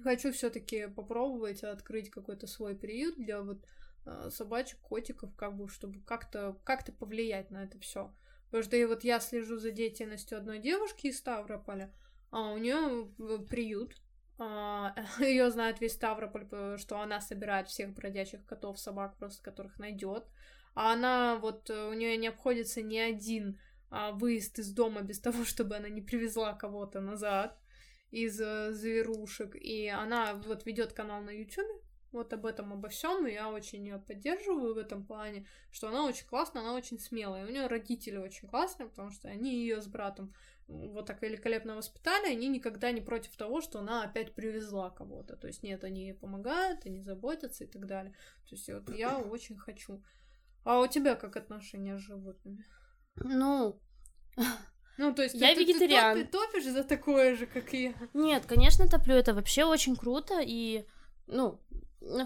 хочу 0.03 0.31
все 0.31 0.49
таки 0.49 0.87
попробовать 0.87 1.63
открыть 1.63 2.09
какой-то 2.09 2.47
свой 2.47 2.75
приют 2.75 3.15
для 3.17 3.41
вот 3.41 3.65
э, 4.05 4.29
собачек, 4.31 4.79
котиков, 4.79 5.35
как 5.35 5.55
бы, 5.55 5.67
чтобы 5.69 6.01
как-то 6.01 6.57
как 6.63 6.85
повлиять 6.97 7.51
на 7.51 7.63
это 7.63 7.79
все. 7.79 8.13
Потому 8.45 8.63
что 8.63 8.75
и 8.75 8.85
вот 8.85 9.03
я 9.03 9.19
слежу 9.19 9.57
за 9.57 9.71
деятельностью 9.71 10.37
одной 10.37 10.59
девушки 10.59 11.07
из 11.07 11.19
Ставрополя, 11.19 11.93
а 12.31 12.51
у 12.51 12.57
нее 12.57 13.09
приют, 13.49 13.95
а, 14.37 14.95
ее 15.19 15.51
знает 15.51 15.79
весь 15.79 15.93
Ставрополь, 15.93 16.77
что 16.77 16.99
она 16.99 17.21
собирает 17.21 17.67
всех 17.67 17.93
бродячих 17.93 18.45
котов, 18.45 18.79
собак, 18.79 19.17
просто 19.17 19.43
которых 19.43 19.77
найдет. 19.77 20.25
А 20.73 20.93
она 20.93 21.37
вот, 21.37 21.69
э, 21.69 21.89
у 21.89 21.93
нее 21.93 22.17
не 22.17 22.27
обходится 22.27 22.81
ни 22.81 22.97
один 22.97 23.59
а, 23.89 24.11
выезд 24.11 24.59
из 24.59 24.73
дома 24.73 25.01
без 25.01 25.19
того, 25.21 25.45
чтобы 25.45 25.75
она 25.75 25.89
не 25.89 26.01
привезла 26.01 26.53
кого-то 26.53 27.01
назад 27.01 27.60
из 28.11 28.39
э, 28.39 28.71
зверушек. 28.71 29.55
И 29.55 29.87
она 29.87 30.35
вот 30.35 30.65
ведет 30.65 30.93
канал 30.93 31.21
на 31.21 31.31
YouTube, 31.31 31.81
вот 32.11 32.33
об 32.33 32.45
этом, 32.45 32.73
обо 32.73 32.89
всем, 32.89 33.25
и 33.25 33.33
я 33.33 33.49
очень 33.49 33.85
ее 33.85 33.97
поддерживаю 33.99 34.75
в 34.75 34.77
этом 34.77 35.05
плане, 35.05 35.47
что 35.71 35.87
она 35.87 36.05
очень 36.05 36.27
классная, 36.27 36.61
она 36.61 36.73
очень 36.73 36.99
смелая. 36.99 37.45
У 37.45 37.49
нее 37.49 37.67
родители 37.67 38.17
очень 38.17 38.47
классные, 38.47 38.89
потому 38.89 39.11
что 39.11 39.29
они 39.29 39.55
ее 39.55 39.81
с 39.81 39.87
братом 39.87 40.33
вот 40.67 41.05
так 41.05 41.21
великолепно 41.21 41.75
воспитали, 41.75 42.31
они 42.31 42.47
никогда 42.47 42.91
не 42.91 43.01
против 43.01 43.35
того, 43.35 43.61
что 43.61 43.79
она 43.79 44.03
опять 44.03 44.33
привезла 44.33 44.89
кого-то. 44.89 45.35
То 45.35 45.47
есть 45.47 45.63
нет, 45.63 45.83
они 45.83 46.03
ей 46.03 46.13
помогают, 46.13 46.85
они 46.85 47.01
заботятся 47.01 47.63
и 47.63 47.67
так 47.67 47.85
далее. 47.87 48.13
То 48.47 48.55
есть 48.55 48.69
вот 48.69 48.89
я 48.95 49.17
очень 49.19 49.57
хочу. 49.57 50.03
А 50.63 50.79
у 50.79 50.87
тебя 50.87 51.15
как 51.15 51.35
отношения 51.35 51.97
с 51.97 52.01
животными? 52.01 52.65
Ну, 53.15 53.81
ну, 55.01 55.15
то 55.15 55.23
есть 55.23 55.33
я 55.33 55.55
ты, 55.55 55.61
вегетариан. 55.61 56.15
Ты, 56.15 56.25
ты 56.25 56.31
топишь 56.31 56.65
за 56.65 56.83
такое 56.83 57.35
же, 57.35 57.47
как 57.47 57.73
и 57.73 57.83
я? 57.83 57.93
Нет, 58.13 58.45
конечно, 58.45 58.87
топлю. 58.87 59.15
Это 59.15 59.33
вообще 59.33 59.63
очень 59.65 59.95
круто. 59.95 60.39
И, 60.41 60.85
ну, 61.25 61.59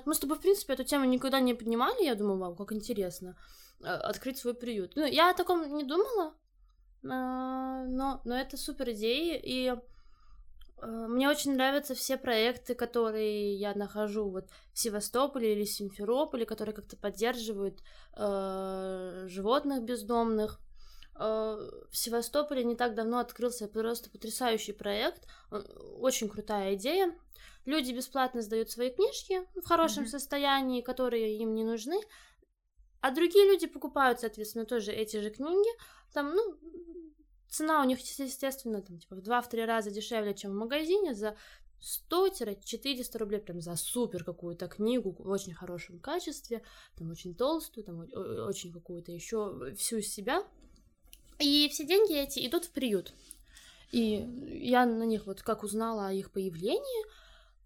мы 0.06 0.14
с 0.14 0.20
тобой, 0.20 0.38
в 0.38 0.42
принципе, 0.42 0.74
эту 0.74 0.84
тему 0.84 1.06
никогда 1.06 1.40
не 1.40 1.54
поднимали. 1.54 2.04
Я 2.04 2.16
думаю, 2.16 2.38
вау, 2.38 2.56
как 2.56 2.74
интересно 2.74 3.38
э, 3.82 3.86
открыть 3.88 4.38
свой 4.38 4.56
приют. 4.56 4.92
Ну, 4.96 5.06
я 5.06 5.30
о 5.30 5.34
таком 5.34 5.74
не 5.74 5.86
думала, 5.86 6.34
а, 7.10 7.86
но, 7.86 8.22
но 8.26 8.36
это 8.38 8.58
супер 8.58 8.92
идеи. 8.92 9.40
И 9.42 9.74
э, 10.82 10.86
мне 11.08 11.30
очень 11.30 11.56
нравятся 11.56 11.96
все 11.96 12.18
проекты, 12.18 12.76
которые 12.76 13.56
я 13.56 13.74
нахожу 13.74 14.30
вот 14.30 14.50
в 14.74 14.80
Севастополе 14.80 15.54
или 15.54 15.64
Симферополе, 15.64 16.46
которые 16.46 16.76
как-то 16.76 16.98
поддерживают 16.98 17.80
э, 18.18 19.28
животных 19.30 19.84
бездомных. 19.84 20.60
Э, 21.18 21.70
в 21.90 21.98
Севастополе 21.98 22.64
не 22.64 22.76
так 22.76 22.94
давно 22.94 23.20
открылся 23.20 23.68
просто 23.68 24.10
потрясающий 24.10 24.74
проект, 24.74 25.28
очень 26.00 26.30
крутая 26.30 26.76
идея. 26.76 27.14
Люди 27.66 27.94
бесплатно 27.94 28.42
сдают 28.42 28.70
свои 28.70 28.92
книжки 28.92 29.42
в 29.56 29.66
хорошем 29.66 30.04
mm-hmm. 30.04 30.10
состоянии, 30.10 30.82
которые 30.82 31.38
им 31.38 31.56
не 31.56 31.64
нужны, 31.64 32.00
а 33.02 33.12
другие 33.12 33.46
люди 33.46 33.66
покупают, 33.66 34.20
соответственно, 34.20 34.66
тоже 34.66 34.92
эти 34.92 35.18
же 35.18 35.30
книги. 35.30 35.70
Там, 36.14 36.36
ну, 36.36 36.60
цена 37.50 37.82
у 37.82 37.86
них, 37.86 38.00
естественно, 38.00 38.82
там, 38.82 39.00
типа, 39.00 39.16
в 39.16 39.20
2-3 39.20 39.66
раза 39.66 39.92
дешевле, 39.92 40.34
чем 40.34 40.52
в 40.52 40.56
магазине, 40.56 41.16
за 41.16 41.38
100-400 42.12 43.18
рублей 43.18 43.40
прям 43.40 43.62
за 43.62 43.76
супер 43.76 44.24
какую-то 44.24 44.68
книгу 44.68 45.16
в 45.18 45.30
очень 45.30 45.54
хорошем 45.54 46.00
качестве, 46.00 46.64
там 46.98 47.12
очень 47.12 47.36
толстую, 47.36 47.84
там 47.84 48.00
очень 48.48 48.72
какую-то 48.72 49.12
еще 49.12 49.74
всю 49.76 49.98
из 49.98 50.12
себя. 50.12 50.44
И 51.40 51.70
все 51.70 51.86
деньги 51.86 52.16
эти 52.16 52.46
идут 52.48 52.66
в 52.66 52.72
приют. 52.72 53.14
И 53.92 54.28
я 54.64 54.86
на 54.86 55.04
них 55.04 55.26
вот 55.26 55.42
как 55.42 55.64
узнала 55.64 56.08
о 56.08 56.14
их 56.14 56.32
появлении, 56.32 57.06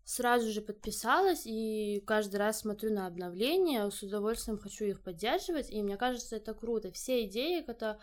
сразу 0.04 0.50
же 0.52 0.62
подписалась 0.62 1.44
и 1.46 2.04
каждый 2.06 2.38
раз 2.38 2.62
смотрю 2.62 2.92
на 2.94 3.06
обновления, 3.06 3.90
с 3.90 4.02
удовольствием 4.02 4.58
хочу 4.58 4.86
их 4.86 5.02
поддерживать, 5.02 5.70
и 5.70 5.82
мне 5.84 5.98
кажется, 5.98 6.36
это 6.36 6.54
круто. 6.54 6.92
Все 6.92 7.26
идеи, 7.26 7.64
это 7.66 8.00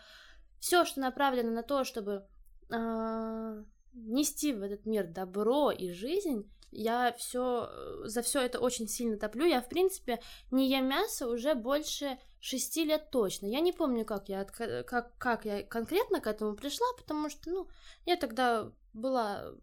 все, 0.59 0.85
что 0.85 1.01
направлено 1.01 1.51
на 1.51 1.63
то, 1.63 1.83
чтобы 1.83 2.25
э, 2.69 3.63
нести 3.93 4.53
в 4.53 4.63
этот 4.63 4.85
мир 4.85 5.05
добро 5.07 5.71
и 5.71 5.91
жизнь, 5.91 6.49
я 6.71 7.13
все 7.17 7.69
за 8.03 8.21
все 8.21 8.41
это 8.41 8.59
очень 8.59 8.87
сильно 8.87 9.17
топлю. 9.17 9.45
Я, 9.45 9.61
в 9.61 9.69
принципе, 9.69 10.19
не 10.51 10.69
ем 10.69 10.87
мясо 10.87 11.27
уже 11.27 11.55
больше 11.55 12.17
шести 12.39 12.85
лет 12.85 13.09
точно. 13.11 13.47
Я 13.47 13.59
не 13.59 13.73
помню, 13.73 14.05
как 14.05 14.29
я, 14.29 14.45
как, 14.45 15.17
как 15.17 15.45
я 15.45 15.63
конкретно 15.63 16.21
к 16.21 16.27
этому 16.27 16.55
пришла, 16.55 16.87
потому 16.97 17.29
что, 17.29 17.49
ну, 17.49 17.67
я 18.05 18.15
тогда 18.15 18.71
была 18.93 19.53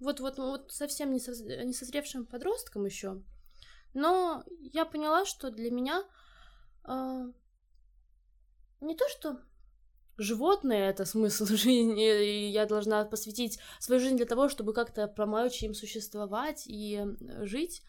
вот-вот 0.00 0.38
вот 0.38 0.72
совсем 0.72 1.12
не, 1.12 1.20
соз... 1.20 1.40
не 1.40 1.72
созревшим 1.72 2.26
подростком 2.26 2.84
еще. 2.84 3.22
Но 3.94 4.44
я 4.48 4.84
поняла, 4.84 5.24
что 5.24 5.50
для 5.50 5.70
меня 5.70 6.02
э, 6.88 7.32
не 8.80 8.96
то, 8.96 9.08
что 9.08 9.38
животное 10.16 10.90
это 10.90 11.04
смысл 11.04 11.46
жизни, 11.46 12.24
и 12.24 12.48
я 12.48 12.66
должна 12.66 13.04
посвятить 13.04 13.58
свою 13.78 14.00
жизнь 14.00 14.16
для 14.16 14.26
того, 14.26 14.48
чтобы 14.48 14.72
как-то 14.72 15.06
помочь 15.08 15.62
им 15.62 15.74
существовать 15.74 16.64
и 16.66 17.04
жить. 17.40 17.82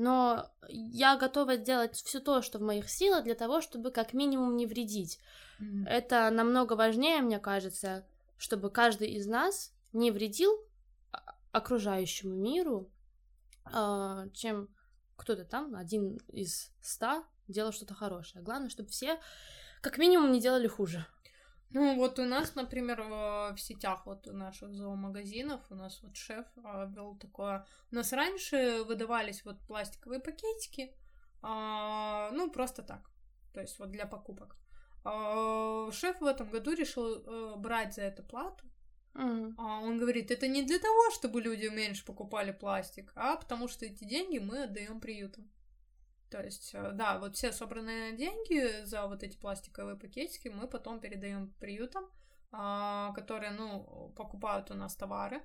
Но 0.00 0.50
я 0.66 1.18
готова 1.18 1.56
сделать 1.56 1.94
все 1.94 2.20
то, 2.20 2.40
что 2.40 2.58
в 2.58 2.62
моих 2.62 2.88
силах, 2.88 3.24
для 3.24 3.34
того, 3.34 3.60
чтобы 3.60 3.90
как 3.90 4.14
минимум 4.14 4.56
не 4.56 4.64
вредить. 4.64 5.18
Mm. 5.60 5.86
Это 5.86 6.30
намного 6.30 6.72
важнее, 6.72 7.20
мне 7.20 7.38
кажется, 7.38 8.06
чтобы 8.38 8.70
каждый 8.70 9.10
из 9.10 9.26
нас 9.26 9.74
не 9.92 10.10
вредил 10.10 10.58
окружающему 11.52 12.34
миру, 12.34 12.90
а, 13.66 14.26
чем 14.32 14.70
кто-то 15.16 15.44
там, 15.44 15.76
один 15.76 16.16
из 16.28 16.72
ста, 16.80 17.22
делал 17.46 17.70
что-то 17.70 17.92
хорошее. 17.92 18.42
Главное, 18.42 18.70
чтобы 18.70 18.88
все 18.88 19.20
как 19.82 19.98
минимум 19.98 20.32
не 20.32 20.40
делали 20.40 20.66
хуже. 20.66 21.04
Ну, 21.72 21.96
вот 21.96 22.18
у 22.18 22.24
нас, 22.24 22.56
например, 22.56 23.02
в 23.02 23.56
сетях 23.56 24.04
вот 24.06 24.26
наших 24.26 24.74
зоомагазинов, 24.74 25.60
у 25.70 25.74
нас 25.74 26.02
вот 26.02 26.16
шеф 26.16 26.46
а, 26.64 26.86
вел 26.86 27.14
такое... 27.16 27.64
У 27.92 27.94
нас 27.94 28.12
раньше 28.12 28.82
выдавались 28.82 29.44
вот 29.44 29.60
пластиковые 29.68 30.20
пакетики, 30.20 30.92
а, 31.42 32.30
ну, 32.32 32.50
просто 32.50 32.82
так, 32.82 33.08
то 33.54 33.60
есть 33.60 33.78
вот 33.78 33.90
для 33.92 34.06
покупок. 34.06 34.56
Шеф 35.02 36.20
в 36.20 36.26
этом 36.26 36.50
году 36.50 36.72
решил 36.72 37.06
э, 37.06 37.56
брать 37.56 37.94
за 37.94 38.02
это 38.02 38.22
плату. 38.22 38.64
А 39.14 39.80
он 39.80 39.98
говорит, 39.98 40.30
это 40.30 40.46
не 40.46 40.62
для 40.62 40.78
того, 40.78 41.10
чтобы 41.10 41.40
люди 41.40 41.66
меньше 41.66 42.04
покупали 42.04 42.52
пластик, 42.52 43.10
а 43.16 43.36
потому 43.36 43.66
что 43.68 43.86
эти 43.86 44.04
деньги 44.04 44.38
мы 44.38 44.64
отдаем 44.64 45.00
приютам. 45.00 45.50
То 46.30 46.42
есть, 46.42 46.70
э, 46.74 46.92
да, 46.92 47.18
вот 47.18 47.36
все 47.36 47.52
собранные 47.52 48.16
деньги 48.16 48.84
за 48.84 49.06
вот 49.06 49.22
эти 49.22 49.36
пластиковые 49.36 49.96
пакетики 49.96 50.48
мы 50.48 50.68
потом 50.68 51.00
передаем 51.00 51.52
приютам, 51.60 52.08
а, 52.52 53.12
которые, 53.12 53.52
ну, 53.52 54.12
покупают 54.16 54.70
у 54.70 54.74
нас 54.74 54.94
товары. 54.94 55.42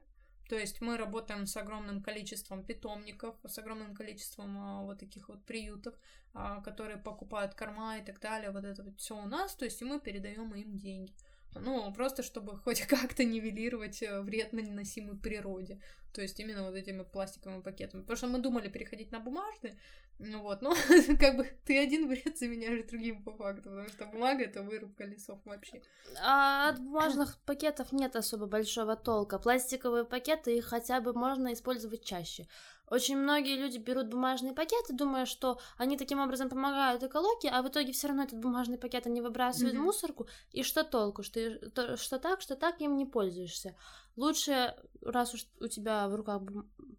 То 0.47 0.55
есть 0.55 0.79
мы 0.79 0.97
работаем 0.97 1.47
с 1.47 1.57
огромным 1.57 2.03
количеством 2.03 2.63
питомников, 2.63 3.35
с 3.47 3.57
огромным 3.57 3.95
количеством 3.95 4.57
а, 4.57 4.83
вот 4.83 4.99
таких 4.99 5.27
вот 5.27 5.43
приютов, 5.43 5.95
а, 6.33 6.61
которые 6.61 6.97
покупают 6.97 7.55
корма 7.55 7.97
и 7.97 8.03
так 8.03 8.19
далее. 8.19 8.51
Вот 8.51 8.63
это 8.63 8.83
вот 8.83 8.99
все 8.99 9.17
у 9.17 9.25
нас, 9.25 9.55
то 9.55 9.65
есть 9.65 9.81
и 9.81 9.85
мы 9.85 9.99
передаем 9.99 10.53
им 10.53 10.77
деньги. 10.77 11.13
Ну, 11.55 11.91
просто 11.93 12.21
чтобы 12.21 12.57
хоть 12.63 12.81
как-то 12.81 13.23
нивелировать 13.23 14.03
э, 14.03 14.21
вред 14.21 14.53
на 14.53 14.59
неносимой 14.59 15.17
природе. 15.17 15.79
То 16.13 16.21
есть 16.21 16.39
именно 16.39 16.63
вот 16.63 16.75
этими 16.75 17.03
пластиковыми 17.03 17.61
пакетами. 17.61 18.01
Потому 18.01 18.17
что 18.17 18.27
мы 18.27 18.39
думали 18.39 18.69
переходить 18.69 19.11
на 19.11 19.19
бумажные, 19.19 19.77
ну 20.19 20.41
вот, 20.41 20.61
но 20.61 20.73
как 21.19 21.35
бы 21.35 21.49
ты 21.65 21.77
один 21.77 22.07
вред 22.07 22.37
заменяешь 22.37 22.85
другим 22.85 23.23
по 23.23 23.33
факту, 23.33 23.69
потому 23.69 23.87
что 23.89 24.05
бумага 24.05 24.43
это 24.43 24.61
вырубка 24.61 25.03
лесов 25.03 25.39
вообще. 25.45 25.81
А 26.21 26.69
от 26.69 26.79
бумажных 26.79 27.37
пакетов 27.45 27.91
нет 27.91 28.15
особо 28.15 28.45
большого 28.45 28.95
толка. 28.95 29.39
Пластиковые 29.39 30.05
пакеты 30.05 30.57
их 30.57 30.65
хотя 30.65 31.01
бы 31.01 31.13
можно 31.13 31.51
использовать 31.53 32.03
чаще. 32.05 32.47
Очень 32.87 33.17
многие 33.17 33.57
люди 33.57 33.77
берут 33.77 34.07
бумажные 34.07 34.53
пакеты, 34.53 34.93
думая, 34.93 35.25
что 35.25 35.59
они 35.77 35.97
таким 35.97 36.19
образом 36.19 36.49
помогают 36.49 37.03
экологии, 37.03 37.49
а 37.51 37.63
в 37.63 37.67
итоге 37.67 37.91
все 37.91 38.07
равно 38.07 38.23
этот 38.23 38.39
бумажный 38.39 38.77
пакет 38.77 39.07
они 39.07 39.21
выбрасывают 39.21 39.75
mm-hmm. 39.75 39.79
в 39.79 39.83
мусорку. 39.83 40.27
И 40.51 40.61
что 40.61 40.83
толку? 40.83 41.23
Что, 41.23 41.69
то, 41.69 41.97
что 41.97 42.19
так, 42.19 42.41
что 42.41 42.55
так 42.55 42.79
им 42.81 42.95
не 42.95 43.05
пользуешься. 43.05 43.75
Лучше, 44.15 44.75
раз 45.01 45.33
уж 45.33 45.45
у 45.59 45.67
тебя 45.67 46.07
в 46.07 46.15
руках 46.15 46.41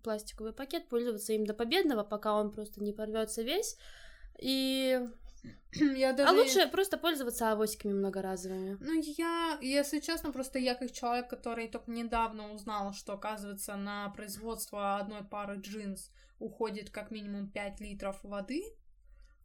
пластиковый 0.03 0.53
пакет, 0.53 0.89
пользоваться 0.89 1.33
им 1.33 1.47
до 1.47 1.55
победного, 1.55 2.05
пока 2.05 2.35
он 2.35 2.53
просто 2.53 2.83
не 2.83 2.93
порвется 2.93 3.43
весь. 3.43 3.77
И 4.39 5.01
я 5.73 6.13
даже... 6.13 6.31
А 6.31 6.33
лучше 6.33 6.69
просто 6.69 6.99
пользоваться 6.99 7.53
авоськами 7.53 7.93
многоразовыми. 7.93 8.77
Ну, 8.81 9.03
я, 9.17 9.59
если 9.61 10.01
честно, 10.01 10.33
просто 10.33 10.59
я 10.59 10.75
как 10.75 10.93
человек, 10.93 11.29
который 11.29 11.69
только 11.69 11.91
недавно 11.91 12.53
узнал, 12.53 12.93
что, 12.93 13.15
оказывается, 13.15 13.77
на 13.77 14.11
производство 14.11 14.97
одной 14.97 15.25
пары 15.25 15.57
джинс 15.57 16.11
уходит 16.39 16.91
как 16.91 17.11
минимум 17.11 17.51
5 17.51 17.81
литров 17.81 18.23
воды, 18.23 18.63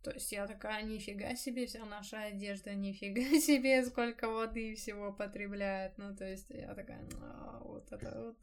То 0.04 0.12
есть 0.12 0.32
я 0.32 0.48
такая, 0.48 0.82
нифига 0.84 1.36
себе, 1.36 1.68
вся 1.68 1.86
наша 1.86 2.24
одежда, 2.24 2.74
нифига 2.74 3.22
себе, 3.40 3.86
сколько 3.86 4.28
воды 4.28 4.76
всего 4.76 5.14
потребляет. 5.14 5.98
Ну, 5.98 6.16
то 6.16 6.26
есть 6.26 6.50
я 6.50 6.74
такая, 6.74 7.08
а, 7.22 7.60
вот 7.64 7.92
это 7.92 8.24
вот 8.26 8.38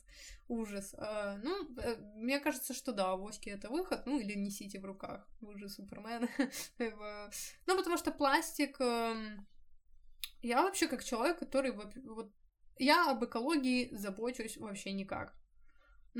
ужас. 0.47 0.95
А, 0.97 1.37
ну, 1.43 1.69
э, 1.79 1.97
мне 2.15 2.39
кажется, 2.39 2.75
что 2.75 2.93
да, 2.93 3.13
авоськи 3.13 3.51
это 3.51 3.71
выход, 3.71 4.07
ну, 4.07 4.21
или 4.21 4.35
несите 4.35 4.79
в 4.79 4.85
руках, 4.85 5.29
вы 5.41 5.59
же 5.59 5.69
Супермен. 5.69 6.29
ну, 7.67 7.77
потому 7.77 7.97
что 7.97 8.13
пластик... 8.13 8.81
Эм, 8.81 9.47
я 10.41 10.63
вообще 10.63 10.87
как 10.87 11.03
человек, 11.03 11.41
который 11.41 11.73
вот... 11.73 12.33
Я 12.79 13.11
об 13.11 13.25
экологии 13.25 13.93
забочусь 13.93 14.57
вообще 14.57 14.93
никак. 14.93 15.35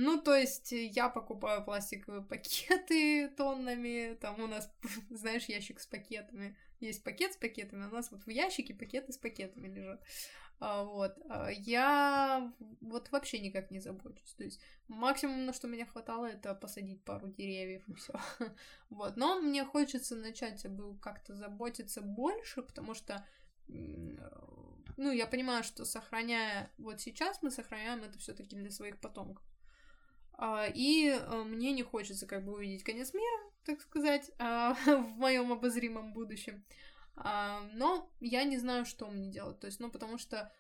Ну, 0.01 0.23
то 0.23 0.33
есть 0.33 0.71
я 0.71 1.09
покупаю 1.09 1.65
пластиковые 1.65 2.23
пакеты 2.23 3.29
тоннами, 3.37 4.15
там 4.21 4.41
у 4.41 4.47
нас, 4.47 4.73
знаешь, 5.11 5.47
ящик 5.47 5.81
с 5.81 5.87
пакетами. 5.87 6.57
Есть 6.79 7.03
пакет 7.03 7.33
с 7.33 7.37
пакетами, 7.37 7.85
у 7.85 7.91
нас 7.91 8.13
вот 8.13 8.23
в 8.25 8.31
ящике 8.31 8.75
пакеты 8.75 9.13
с 9.13 9.19
пакетами 9.19 9.67
лежат. 9.67 10.01
А, 10.61 10.85
вот. 10.85 11.19
А, 11.29 11.49
я 11.51 12.53
вот 12.81 13.11
вообще 13.11 13.41
никак 13.41 13.73
не 13.73 13.81
забочусь. 13.81 14.35
То 14.35 14.45
есть 14.45 14.61
максимум, 14.87 15.47
на 15.47 15.53
что 15.53 15.67
меня 15.67 15.85
хватало, 15.85 16.27
это 16.27 16.55
посадить 16.55 17.03
пару 17.03 17.27
деревьев 17.27 17.83
и 17.89 17.95
все. 17.95 18.13
Вот. 18.91 19.17
Но 19.17 19.41
мне 19.41 19.65
хочется 19.65 20.15
начать 20.15 20.65
как-то 21.03 21.35
заботиться 21.35 22.03
больше, 22.03 22.63
потому 22.63 22.95
что 22.95 23.27
ну, 23.67 25.11
я 25.11 25.27
понимаю, 25.27 25.65
что 25.65 25.85
сохраняя 25.85 26.71
вот 26.79 27.01
сейчас 27.01 27.43
мы 27.43 27.51
сохраняем 27.51 28.05
это 28.05 28.17
все-таки 28.21 28.55
для 28.55 28.71
своих 28.71 29.01
потомков. 29.01 29.45
А, 30.39 30.67
и 30.73 31.09
а, 31.11 31.43
мне 31.43 31.73
не 31.73 31.83
хочется 31.83 32.27
как 32.27 32.45
бы 32.45 32.55
увидеть 32.55 32.85
конец 32.85 33.13
мира, 33.13 33.53
так 33.65 33.81
сказать, 33.81 34.31
а, 34.39 34.75
в 34.87 35.19
моем 35.19 35.53
обозримом 35.53 36.13
будущем. 36.15 36.65
Но 37.17 38.09
я 38.21 38.45
не 38.45 38.59
знаю, 38.59 38.85
что 38.85 39.09
мне 39.09 39.29
делать. 39.29 39.59
То 39.59 39.67
есть, 39.67 39.81
ну, 39.81 39.91
потому 39.91 40.19
что 40.19 40.53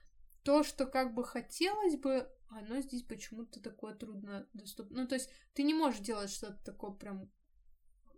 то, 0.43 0.64
что 0.64 0.87
как 0.87 1.14
бы 1.14 1.22
хотелось 1.22 1.95
бы, 1.95 2.29
оно 2.51 2.81
здесь 2.81 3.05
почему-то 3.05 3.62
такое 3.62 3.95
трудно 3.95 4.49
доступно. 4.55 5.03
Ну, 5.03 5.07
то 5.07 5.14
есть, 5.14 5.31
ты 5.55 5.62
не 5.62 5.72
можешь 5.72 6.01
делать 6.01 6.31
что-то 6.31 6.59
такое 6.64 6.91
прям 6.91 7.31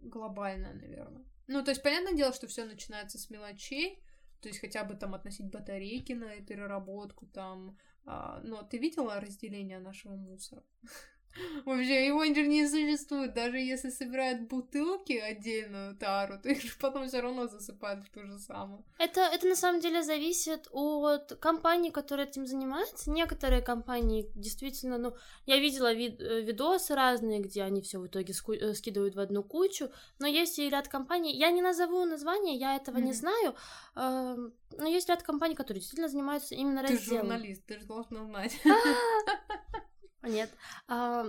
глобальное, 0.01 0.73
наверное. 0.73 1.27
Ну, 1.49 1.63
то 1.63 1.71
есть, 1.71 1.83
понятное 1.83 2.15
дело, 2.15 2.33
что 2.33 2.47
все 2.47 2.65
начинается 2.65 3.19
с 3.19 3.29
мелочей, 3.29 4.03
то 4.41 4.49
есть 4.49 4.61
хотя 4.61 4.85
бы 4.85 4.95
там 4.95 5.15
относить 5.15 5.51
батарейки 5.51 6.15
на 6.15 6.37
переработку, 6.37 7.27
там. 7.27 7.77
но 8.07 8.63
ты 8.63 8.79
видела 8.79 9.21
разделение 9.21 9.81
нашего 9.81 10.17
мусора? 10.17 10.65
Вообще, 11.65 12.07
его 12.07 12.25
же 12.25 12.47
не 12.47 12.67
существует. 12.67 13.35
Даже 13.35 13.59
если 13.59 13.91
собирают 13.91 14.43
бутылки 14.43 15.13
отдельную 15.13 15.97
тару, 15.97 16.39
то 16.43 16.49
их 16.49 16.63
же 16.63 16.73
потом 16.81 17.07
все 17.07 17.21
равно 17.21 17.47
засыпают 17.47 18.05
в 18.05 18.11
ту 18.11 18.27
же 18.27 18.39
самую. 18.39 18.85
Это, 18.99 19.21
это 19.21 19.47
на 19.47 19.57
самом 19.57 19.81
деле 19.81 20.03
зависит 20.03 20.69
от 20.73 21.37
компании, 21.41 21.91
которая 21.91 22.27
этим 22.27 22.47
занимается. 22.47 23.11
Некоторые 23.11 23.63
компании 23.63 24.31
действительно, 24.35 24.99
ну, 24.99 25.15
я 25.47 25.59
видела 25.59 25.93
вид, 25.93 26.21
э, 26.21 26.41
видосы 26.43 26.95
разные, 26.95 27.41
где 27.41 27.63
они 27.63 27.81
все 27.81 27.99
в 27.99 28.07
итоге 28.07 28.33
э, 28.33 28.75
скидывают 28.75 29.15
в 29.15 29.21
одну 29.21 29.43
кучу, 29.43 29.91
но 30.19 30.27
есть 30.27 30.59
и 30.59 30.69
ряд 30.69 30.89
компаний, 30.89 31.37
я 31.37 31.51
не 31.51 31.63
назову 31.63 32.05
название, 32.05 32.57
я 32.57 32.77
этого 32.77 32.99
mm-hmm. 32.99 33.03
не 33.03 33.13
знаю, 33.13 33.55
э, 33.97 34.37
но 34.79 34.87
есть 34.87 35.09
ряд 35.09 35.23
компаний, 35.23 35.55
которые 35.55 35.81
действительно 35.81 36.09
занимаются 36.09 36.55
именно 36.55 36.83
разделом. 36.83 37.27
Ты 37.27 37.33
журналист, 37.33 37.67
ты 37.67 37.79
же 37.79 37.87
должна 37.87 38.25
знать. 38.25 38.59
Нет. 40.23 40.51
А, 40.89 41.27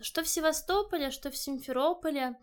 что 0.00 0.22
в 0.22 0.28
Севастополе, 0.28 1.10
что 1.10 1.30
в 1.30 1.36
Симферополе 1.36 2.38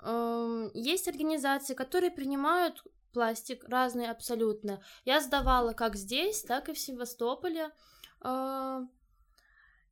э, 0.00 0.70
есть 0.74 1.08
организации, 1.08 1.74
которые 1.74 2.10
принимают 2.10 2.82
пластик 3.12 3.64
разный 3.68 4.10
абсолютно. 4.10 4.82
Я 5.04 5.20
сдавала 5.20 5.72
как 5.72 5.96
здесь, 5.96 6.42
так 6.42 6.68
и 6.68 6.72
в 6.72 6.78
Севастополе. 6.78 7.70
Э, 8.22 8.80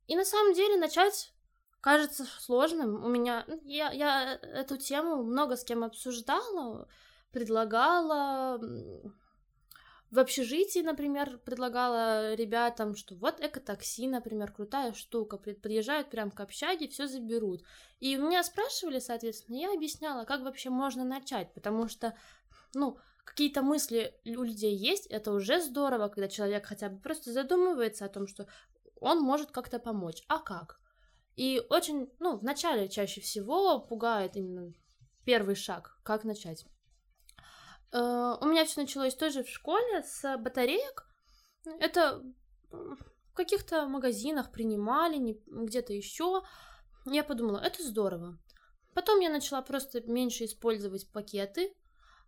и 0.07 0.15
на 0.15 0.25
самом 0.25 0.53
деле 0.53 0.77
начать 0.77 1.33
кажется 1.81 2.25
сложным. 2.25 3.03
У 3.03 3.07
меня 3.07 3.43
ну, 3.47 3.61
я, 3.63 3.91
я 3.91 4.33
эту 4.33 4.77
тему 4.77 5.23
много 5.23 5.55
с 5.55 5.63
кем 5.63 5.83
обсуждала, 5.83 6.87
предлагала 7.31 8.59
в 10.11 10.19
общежитии, 10.19 10.79
например, 10.79 11.39
предлагала 11.39 12.35
ребятам, 12.35 12.95
что 12.95 13.15
вот 13.15 13.39
экотакси, 13.41 14.07
например, 14.07 14.51
крутая 14.51 14.93
штука, 14.93 15.37
приезжают 15.37 16.09
прям 16.09 16.31
к 16.31 16.39
общаге, 16.39 16.87
все 16.87 17.07
заберут. 17.07 17.63
И 17.99 18.15
меня 18.15 18.43
спрашивали, 18.43 18.99
соответственно, 18.99 19.57
я 19.57 19.73
объясняла, 19.73 20.25
как 20.25 20.41
вообще 20.41 20.69
можно 20.69 21.03
начать, 21.03 21.53
потому 21.53 21.87
что, 21.87 22.15
ну, 22.73 22.97
какие-то 23.25 23.63
мысли 23.63 24.13
у 24.25 24.43
людей 24.43 24.75
есть, 24.75 25.07
это 25.07 25.31
уже 25.31 25.61
здорово, 25.61 26.07
когда 26.07 26.27
человек 26.27 26.65
хотя 26.65 26.89
бы 26.89 26.99
просто 26.99 27.33
задумывается 27.33 28.05
о 28.05 28.09
том, 28.09 28.27
что 28.27 28.47
он 29.01 29.19
может 29.19 29.51
как-то 29.51 29.79
помочь. 29.79 30.23
А 30.27 30.39
как? 30.39 30.79
И 31.35 31.61
очень, 31.69 32.09
ну, 32.19 32.37
вначале 32.37 32.87
чаще 32.87 33.19
всего 33.21 33.79
пугает 33.79 34.37
именно 34.37 34.73
первый 35.25 35.55
шаг, 35.55 35.99
как 36.03 36.23
начать. 36.23 36.65
Э, 37.95 38.37
у 38.41 38.45
меня 38.45 38.65
все 38.65 38.81
началось 38.81 39.15
тоже 39.15 39.43
в 39.43 39.49
школе 39.49 40.03
с 40.03 40.37
батареек. 40.37 41.07
Это 41.79 42.21
в 42.69 43.33
каких-то 43.33 43.87
магазинах 43.87 44.51
принимали, 44.51 45.39
где-то 45.47 45.93
еще. 45.93 46.43
Я 47.05 47.23
подумала, 47.23 47.59
это 47.59 47.83
здорово. 47.83 48.37
Потом 48.93 49.19
я 49.19 49.29
начала 49.29 49.61
просто 49.61 50.01
меньше 50.01 50.45
использовать 50.45 51.09
пакеты. 51.11 51.73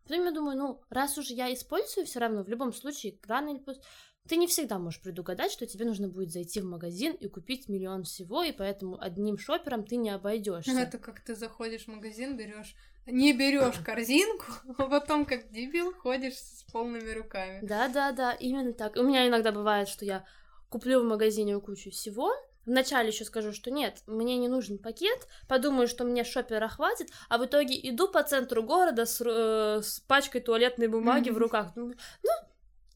Потом 0.03 0.23
я 0.23 0.31
думаю, 0.31 0.57
ну, 0.57 0.81
раз 0.89 1.17
уж 1.17 1.27
я 1.27 1.53
использую 1.53 2.05
все 2.05 2.19
равно, 2.19 2.43
в 2.43 2.47
любом 2.47 2.71
случае, 2.71 3.19
рано 3.27 3.49
или 3.49 3.59
поздно, 3.59 3.83
ты 4.29 4.37
не 4.37 4.47
всегда 4.47 4.79
можешь 4.79 5.01
предугадать, 5.01 5.51
что 5.51 5.65
тебе 5.65 5.85
нужно 5.85 6.07
будет 6.07 6.31
зайти 6.31 6.61
в 6.61 6.65
магазин 6.65 7.13
и 7.13 7.27
купить 7.27 7.67
миллион 7.67 8.03
всего, 8.03 8.43
и 8.43 8.53
поэтому 8.53 9.01
одним 9.01 9.37
шопером 9.37 9.85
ты 9.85 9.97
не 9.97 10.09
обойдешься. 10.09 10.71
Это 10.71 10.97
как 10.97 11.21
ты 11.21 11.35
заходишь 11.35 11.85
в 11.85 11.87
магазин, 11.87 12.37
берешь 12.37 12.75
не 13.07 13.33
берешь 13.33 13.79
корзинку, 13.83 14.45
а 14.77 14.87
потом 14.87 15.25
как 15.25 15.49
дебил 15.49 15.93
ходишь 15.93 16.35
с 16.35 16.63
полными 16.71 17.09
руками. 17.11 17.59
Да, 17.61 17.87
да, 17.87 18.11
да, 18.11 18.33
именно 18.33 18.73
так. 18.73 18.95
У 18.97 19.03
меня 19.03 19.27
иногда 19.27 19.51
бывает, 19.51 19.87
что 19.87 20.05
я 20.05 20.25
куплю 20.69 21.01
в 21.01 21.05
магазине 21.05 21.59
кучу 21.59 21.89
всего, 21.91 22.33
Вначале 22.67 23.09
еще 23.09 23.23
скажу, 23.23 23.53
что 23.53 23.71
нет, 23.71 24.03
мне 24.07 24.37
не 24.37 24.49
нужен 24.49 24.77
пакет, 24.77 25.25
подумаю, 25.47 25.87
что 25.87 26.03
мне 26.03 26.25
шопера 26.25 26.67
хватит, 26.67 27.07
а 27.29 27.37
в 27.37 27.45
итоге 27.45 27.79
иду 27.89 28.09
по 28.09 28.21
центру 28.23 28.61
города 28.61 29.05
с, 29.05 29.21
э, 29.21 29.81
с 29.81 30.01
пачкой 30.01 30.41
туалетной 30.41 30.89
бумаги 30.89 31.29
в 31.29 31.37
руках. 31.37 31.71
Ну, 31.77 31.93
ну, 32.23 32.29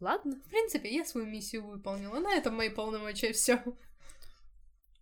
ладно. 0.01 0.35
В 0.45 0.49
принципе, 0.49 0.93
я 0.93 1.05
свою 1.05 1.25
миссию 1.25 1.65
выполнила. 1.65 2.19
На 2.19 2.35
этом 2.35 2.53
мои 2.57 2.67
полномочия 2.67 3.31
все. 3.31 3.63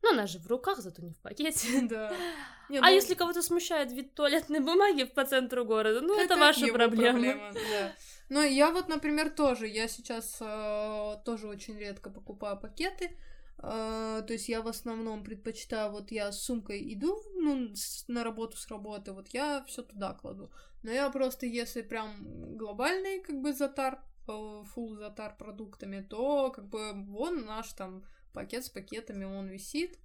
Ну, 0.02 0.12
она 0.12 0.28
же 0.28 0.39
в 0.39 0.47
руках, 0.47 0.80
зато 0.80 1.02
не 1.02 1.14
в 1.14 1.20
пакете. 1.20 1.82
Да. 1.89 2.12
Не, 2.70 2.78
а 2.78 2.82
ну... 2.82 2.89
если 2.89 3.16
кого-то 3.16 3.41
смущает 3.41 3.91
вид 3.91 4.14
туалетной 4.14 4.60
бумаги 4.60 5.04
по 5.04 5.26
центру 5.26 5.66
города, 5.66 6.02
ну, 6.02 6.14
это, 6.14 6.34
это 6.34 6.38
ваша 6.38 6.68
проблема. 6.68 7.14
проблема 7.14 7.52
да. 7.54 7.95
Но 8.30 8.43
я 8.43 8.70
вот, 8.70 8.88
например, 8.88 9.32
тоже, 9.32 9.68
я 9.68 9.88
сейчас 9.88 10.38
э, 10.39 11.16
тоже 11.26 11.47
очень 11.47 11.80
редко 11.80 12.12
покупаю 12.12 12.60
пакеты, 12.60 13.18
Uh, 13.62 14.22
то 14.22 14.32
есть 14.32 14.47
я 14.47 14.62
в 14.62 14.70
основном 14.70 15.22
предпочитаю, 15.22 15.91
вот 15.91 16.12
я 16.12 16.32
с 16.32 16.43
сумкой 16.43 16.93
иду, 16.93 17.22
ну, 17.36 17.76
с, 17.76 18.08
на 18.08 18.24
работу 18.24 18.56
с 18.56 18.70
работы, 18.70 19.12
вот 19.12 19.28
я 19.34 19.66
все 19.68 19.82
туда 19.82 20.14
кладу. 20.14 20.50
Но 20.82 20.91
я 20.91 21.10
просто, 21.10 21.45
если 21.45 21.82
прям 21.82 22.56
глобальный, 22.56 23.20
как 23.20 23.41
бы, 23.41 23.52
затар, 23.52 24.02
фул 24.26 24.95
затар 24.95 25.36
продуктами, 25.38 26.00
то, 26.00 26.52
как 26.52 26.70
бы, 26.70 26.93
вон 26.93 27.45
наш 27.45 27.74
там 27.74 28.06
пакет 28.34 28.66
с 28.66 28.70
пакетами, 28.70 29.26
он 29.26 29.48
висит. 29.48 29.98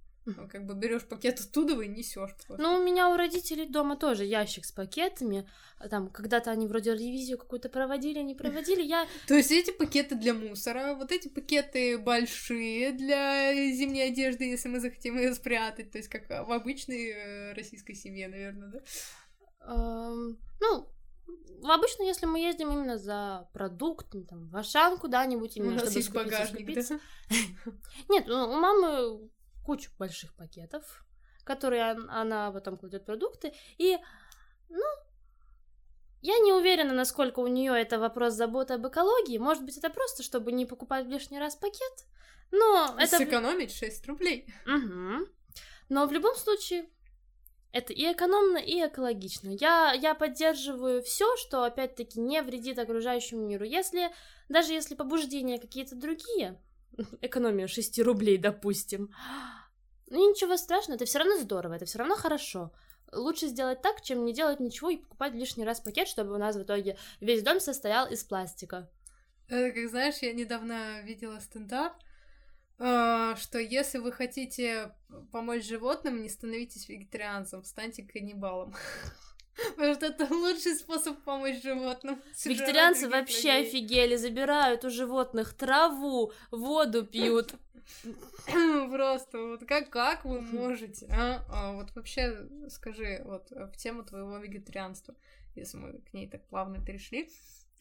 Как 0.49 0.65
бы 0.65 0.73
берешь 0.73 1.07
пакет 1.07 1.39
оттуда 1.39 1.79
и 1.81 1.87
несешь. 1.87 2.31
Ну, 2.49 2.79
у 2.79 2.83
меня 2.83 3.09
у 3.09 3.15
родителей 3.15 3.67
дома 3.67 3.95
тоже 3.95 4.25
ящик 4.25 4.65
с 4.65 4.71
пакетами. 4.71 5.47
А 5.77 5.87
там 5.87 6.09
когда-то 6.09 6.49
они 6.49 6.65
вроде 6.65 6.93
ревизию 6.93 7.37
какую-то 7.37 7.69
проводили, 7.69 8.19
не 8.21 8.33
проводили. 8.33 8.81
Я. 8.81 9.07
То 9.27 9.35
есть 9.35 9.51
эти 9.51 9.69
пакеты 9.69 10.15
для 10.15 10.33
мусора, 10.33 10.95
вот 10.95 11.11
эти 11.11 11.27
пакеты 11.27 11.99
большие 11.99 12.93
для 12.93 13.53
зимней 13.71 14.07
одежды, 14.07 14.45
если 14.45 14.67
мы 14.67 14.79
захотим 14.79 15.15
ее 15.17 15.35
спрятать. 15.35 15.91
То 15.91 15.99
есть 15.99 16.09
как 16.09 16.27
в 16.27 16.51
обычной 16.51 17.09
э, 17.09 17.53
российской 17.53 17.93
семье, 17.93 18.27
наверное, 18.27 18.71
да? 18.71 18.79
Ну, 19.67 20.87
Обычно, 21.63 22.03
если 22.03 22.25
мы 22.25 22.39
ездим 22.39 22.71
именно 22.71 22.97
за 22.97 23.49
продуктом, 23.53 24.25
там, 24.25 24.49
в 24.49 24.55
Ашан 24.55 24.97
куда-нибудь, 24.97 25.57
именно, 25.57 25.71
у 25.71 25.75
нас 25.75 25.83
чтобы 25.83 25.99
есть 25.99 26.13
багажник, 26.13 26.73
да? 26.73 26.99
Нет, 28.09 28.25
ну, 28.27 28.49
у 28.49 28.59
мамы 28.59 29.29
кучу 29.65 29.89
больших 29.97 30.35
пакетов, 30.35 31.05
которые 31.43 31.83
она 32.09 32.51
потом 32.51 32.77
кладет 32.77 33.05
продукты, 33.05 33.53
и, 33.77 33.97
ну, 34.69 34.83
я 36.21 36.39
не 36.39 36.53
уверена, 36.53 36.93
насколько 36.93 37.39
у 37.39 37.47
нее 37.47 37.73
это 37.79 37.99
вопрос 37.99 38.33
заботы 38.33 38.73
об 38.73 38.87
экологии. 38.87 39.37
Может 39.37 39.63
быть, 39.63 39.77
это 39.77 39.91
просто, 39.91 40.23
чтобы 40.23 40.51
не 40.51 40.65
покупать 40.65 41.05
лишний 41.05 41.39
раз 41.39 41.55
пакет. 41.55 42.05
Но 42.51 42.95
это... 42.97 43.17
Сэкономить 43.17 43.71
6 43.71 44.07
рублей. 44.07 44.51
Угу. 44.65 45.27
Но 45.89 46.07
в 46.07 46.11
любом 46.11 46.35
случае, 46.35 46.89
Это 47.75 47.91
и 47.91 48.09
экономно, 48.09 48.57
и 48.57 48.87
экологично. 48.87 49.49
Я, 49.49 49.91
я 49.91 50.15
поддерживаю 50.15 51.03
все, 51.03 51.35
что, 51.35 51.65
опять-таки, 51.65 52.21
не 52.21 52.41
вредит 52.41 52.79
окружающему 52.79 53.45
миру. 53.45 53.65
Если, 53.65 54.11
даже 54.47 54.71
если 54.71 54.95
побуждения 54.95 55.59
какие-то 55.59 55.97
другие, 55.97 56.57
экономия 57.21 57.67
6 57.67 57.99
рублей, 57.99 58.37
допустим, 58.37 59.09
ну 60.09 60.31
ничего 60.31 60.55
страшного, 60.55 60.95
это 60.95 61.03
все 61.03 61.19
равно 61.19 61.37
здорово, 61.37 61.73
это 61.73 61.83
все 61.83 61.99
равно 61.99 62.15
хорошо. 62.15 62.71
Лучше 63.11 63.47
сделать 63.47 63.81
так, 63.81 64.01
чем 64.01 64.23
не 64.23 64.33
делать 64.33 64.61
ничего 64.61 64.89
и 64.89 64.95
покупать 64.95 65.33
лишний 65.33 65.65
раз 65.65 65.81
пакет, 65.81 66.07
чтобы 66.07 66.33
у 66.33 66.37
нас 66.37 66.55
в 66.55 66.63
итоге 66.63 66.97
весь 67.19 67.43
дом 67.43 67.59
состоял 67.59 68.07
из 68.07 68.23
пластика. 68.23 68.89
Это 69.49 69.75
как 69.75 69.89
знаешь, 69.89 70.19
я 70.21 70.31
недавно 70.31 71.01
видела 71.01 71.39
стендап, 71.41 71.97
что 72.77 73.57
если 73.59 73.99
вы 73.99 74.11
хотите 74.11 74.91
помочь 75.31 75.65
животным, 75.65 76.21
не 76.21 76.29
становитесь 76.29 76.89
вегетарианцем, 76.89 77.63
станьте 77.63 78.03
каннибалом. 78.03 78.73
Потому 79.75 79.93
что 79.93 80.05
это 80.07 80.27
лучший 80.33 80.75
способ 80.75 81.21
помочь 81.23 81.61
животным. 81.61 82.21
Вегетарианцы 82.45 83.07
вообще 83.07 83.51
офигели, 83.51 84.15
забирают 84.15 84.83
у 84.83 84.89
животных 84.89 85.53
траву, 85.53 86.33
воду 86.51 87.05
пьют. 87.05 87.53
Просто 88.91 89.39
вот 89.39 89.65
как, 89.65 89.89
как 89.89 90.25
вы 90.25 90.41
можете, 90.41 91.07
а? 91.11 91.45
а? 91.49 91.73
Вот 91.73 91.95
вообще 91.95 92.47
скажи 92.69 93.21
вот 93.25 93.51
в 93.51 93.77
тему 93.77 94.03
твоего 94.03 94.37
вегетарианства, 94.37 95.15
если 95.55 95.77
мы 95.77 95.99
к 95.99 96.13
ней 96.13 96.27
так 96.27 96.45
плавно 96.47 96.83
перешли. 96.83 97.29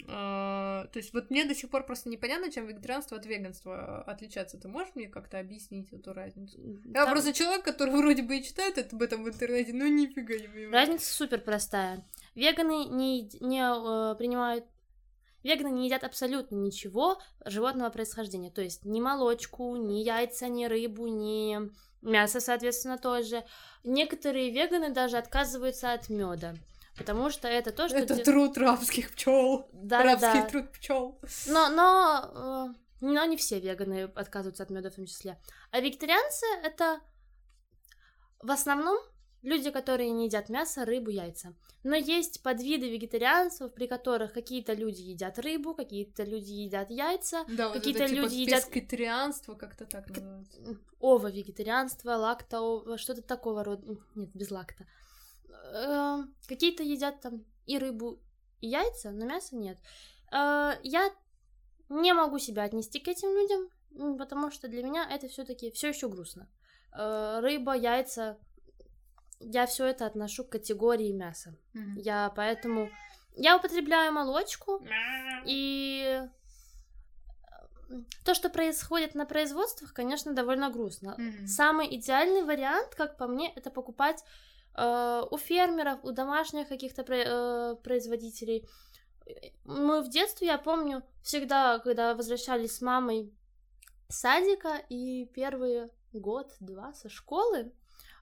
Uh, 0.03 0.87
то 0.89 0.97
есть 0.97 1.15
вот 1.15 1.31
мне 1.31 1.45
до 1.45 1.55
сих 1.55 1.71
пор 1.71 1.87
просто 1.87 2.11
непонятно, 2.11 2.51
чем 2.51 2.67
вегетарианство 2.67 3.17
от 3.17 3.25
веганства 3.25 4.03
отличаться. 4.03 4.59
Ты 4.59 4.69
можешь 4.69 4.95
мне 4.95 5.09
как-то 5.09 5.39
объяснить 5.39 5.93
эту 5.93 6.13
разницу? 6.13 6.59
Я 6.85 7.07
просто 7.07 7.33
человек, 7.33 7.65
который 7.65 7.95
вроде 7.95 8.23
бы 8.23 8.37
и 8.37 8.43
читает 8.43 8.93
об 8.93 9.01
этом 9.01 9.25
в 9.25 9.29
интернете, 9.29 9.73
но 9.73 9.87
нифига 9.87 10.35
не 10.35 10.49
понимаю. 10.49 10.73
Разница 10.73 11.11
супер 11.11 11.41
простая. 11.41 12.05
Веганы 12.35 12.85
не, 12.87 13.31
не 13.41 13.63
э, 13.63 14.17
принимают 14.17 14.67
Веганы 15.45 15.69
не 15.69 15.85
едят 15.87 16.05
абсолютно 16.05 16.57
ничего 16.57 17.21
животного 17.45 17.91
происхождения, 17.91 18.51
то 18.51 18.63
есть 18.63 18.87
ни 18.87 18.99
молочку, 19.01 19.77
ни 19.77 20.03
яйца, 20.03 20.49
ни 20.49 20.65
рыбу, 20.65 21.07
ни 21.07 21.71
мясо, 22.01 22.41
соответственно, 22.41 22.97
тоже. 22.97 23.45
Некоторые 23.85 24.51
веганы 24.51 24.91
даже 24.91 25.19
отказываются 25.19 25.93
от 25.93 26.09
меда. 26.09 26.55
Потому 26.97 27.31
что 27.31 27.49
это 27.49 27.73
то, 27.73 27.89
что... 27.89 27.99
Это 27.99 28.17
труд 28.17 28.57
рабских 28.57 29.13
пчел. 29.13 29.69
Да, 29.73 30.03
Рабский 30.03 30.43
да. 30.43 30.49
труд 30.49 30.73
пчел. 30.73 31.21
Но, 31.47 31.69
но, 31.69 32.73
э, 32.73 32.75
но 33.01 33.25
не 33.25 33.37
все 33.37 33.59
веганы 33.59 34.05
отказываются 34.15 34.63
от 34.63 34.71
меда 34.71 34.91
в 34.91 34.95
том 34.95 35.07
числе. 35.07 35.41
А 35.73 35.81
вегетарианцы 35.81 36.47
это 36.63 37.01
в 38.41 38.51
основном 38.51 38.99
люди, 39.43 39.71
которые 39.71 40.11
не 40.11 40.27
едят 40.27 40.49
мясо, 40.49 40.85
рыбу, 40.85 41.11
яйца. 41.11 41.55
Но 41.83 41.97
есть 41.97 42.43
подвиды 42.43 42.89
вегетарианцев, 42.89 43.73
при 43.75 43.87
которых 43.87 44.33
какие-то 44.33 44.73
люди 44.73 45.03
едят 45.03 45.39
рыбу, 45.39 45.75
какие-то 45.75 46.25
люди 46.25 46.51
едят 46.51 46.91
яйца, 46.91 47.45
да, 47.49 47.71
какие-то 47.71 48.01
вот 48.01 48.11
это, 48.11 48.15
люди 48.15 48.45
типа, 48.45 48.57
едят... 48.57 48.69
Вегетарианство 48.75 49.55
как-то 49.55 49.85
так 49.85 50.09
называется. 50.09 50.79
Ово-вегетарианство, 51.01 52.13
лакто, 52.13 52.97
что-то 52.97 53.23
такого 53.23 53.65
рода. 53.65 53.99
Нет, 54.15 54.31
без 54.35 54.51
лакта. 54.51 54.87
Э, 55.75 56.23
какие-то 56.47 56.83
едят 56.83 57.21
там 57.21 57.45
и 57.67 57.79
рыбу, 57.79 58.21
и 58.61 58.69
яйца, 58.69 59.11
но 59.11 59.27
мяса 59.27 59.57
нет. 59.57 59.79
Э, 60.33 60.73
я 60.83 61.11
не 61.89 62.13
могу 62.13 62.39
себя 62.39 62.63
отнести 62.63 63.01
к 63.01 63.09
этим 63.09 63.29
людям, 63.29 64.17
потому 64.19 64.51
что 64.51 64.69
для 64.69 64.83
меня 64.83 65.07
это 65.11 65.29
все-таки 65.29 65.71
все 65.71 65.89
еще 65.89 66.09
грустно. 66.09 66.49
Э, 66.97 67.41
рыба, 67.41 67.75
яйца, 67.75 68.39
я 69.41 69.67
все 69.67 69.87
это 69.87 70.07
отношу 70.07 70.45
к 70.45 70.51
категории 70.51 71.13
мяса. 71.13 71.57
Mm-hmm. 71.75 72.01
Я 72.03 72.33
поэтому 72.37 72.91
я 73.37 73.57
употребляю 73.57 74.13
молочку 74.13 74.81
и 75.45 76.23
то, 78.25 78.35
что 78.35 78.49
происходит 78.49 79.15
на 79.15 79.27
производствах, 79.27 79.93
конечно, 79.93 80.33
довольно 80.33 80.71
грустно. 80.71 81.17
Mm-hmm. 81.19 81.47
Самый 81.47 81.97
идеальный 81.97 82.43
вариант, 82.43 82.95
как 82.95 83.17
по 83.17 83.27
мне, 83.27 83.53
это 83.55 83.71
покупать 83.71 84.23
Э, 84.23 84.29
у 84.77 85.39
фермеров, 85.39 86.05
у 86.05 86.11
домашних 86.11 86.69
каких-то 86.69 87.03
э, 87.03 87.77
производителей. 87.83 88.69
Мы 89.65 90.03
в 90.03 90.09
детстве, 90.11 90.49
я 90.49 90.59
помню, 90.59 91.03
всегда, 91.23 91.79
когда 91.79 92.15
возвращались 92.15 92.77
с 92.77 92.81
мамой 92.81 93.33
с 94.09 94.21
садика 94.21 94.83
и 94.89 95.27
первые 95.27 95.91
год-два 96.13 96.93
со 96.95 97.09
школы, 97.09 97.73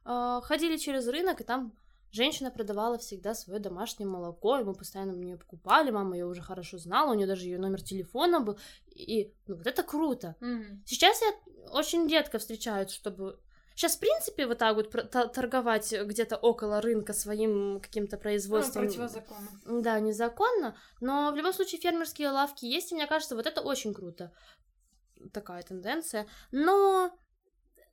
э, 0.04 0.40
ходили 0.42 0.76
через 0.76 1.08
рынок, 1.08 1.40
и 1.40 1.44
там 1.44 1.72
женщина 2.10 2.50
продавала 2.50 2.98
всегда 2.98 3.34
свое 3.34 3.58
домашнее 3.58 4.06
молоко, 4.06 4.58
и 4.58 4.64
мы 4.64 4.74
постоянно 4.74 5.14
у 5.14 5.16
нее 5.16 5.36
покупали, 5.36 5.90
мама 5.90 6.16
ее 6.16 6.26
уже 6.26 6.42
хорошо 6.42 6.78
знала, 6.78 7.12
у 7.12 7.14
нее 7.14 7.26
даже 7.26 7.46
ее 7.46 7.58
номер 7.58 7.82
телефона 7.82 8.40
был, 8.40 8.58
и 8.86 9.34
ну, 9.46 9.56
вот 9.56 9.66
это 9.66 9.82
круто. 9.82 10.36
Mm-hmm. 10.40 10.78
Сейчас 10.86 11.20
я 11.22 11.32
очень 11.70 12.06
редко 12.08 12.38
встречаю, 12.38 12.88
чтобы 12.88 13.40
Сейчас, 13.74 13.96
в 13.96 14.00
принципе, 14.00 14.46
вот 14.46 14.58
так 14.58 14.76
вот 14.76 14.90
торговать 15.10 15.92
где-то 15.92 16.36
около 16.36 16.80
рынка 16.80 17.12
своим 17.12 17.80
каким-то 17.80 18.16
производством... 18.16 18.84
Ну, 18.84 18.88
противозаконно. 18.88 19.48
Да, 19.66 20.00
незаконно, 20.00 20.76
но 21.00 21.30
в 21.32 21.36
любом 21.36 21.52
случае 21.52 21.80
фермерские 21.80 22.30
лавки 22.30 22.64
есть, 22.64 22.92
и 22.92 22.94
мне 22.94 23.06
кажется, 23.06 23.34
вот 23.34 23.46
это 23.46 23.60
очень 23.60 23.94
круто. 23.94 24.32
Такая 25.32 25.62
тенденция. 25.62 26.26
Но 26.50 27.16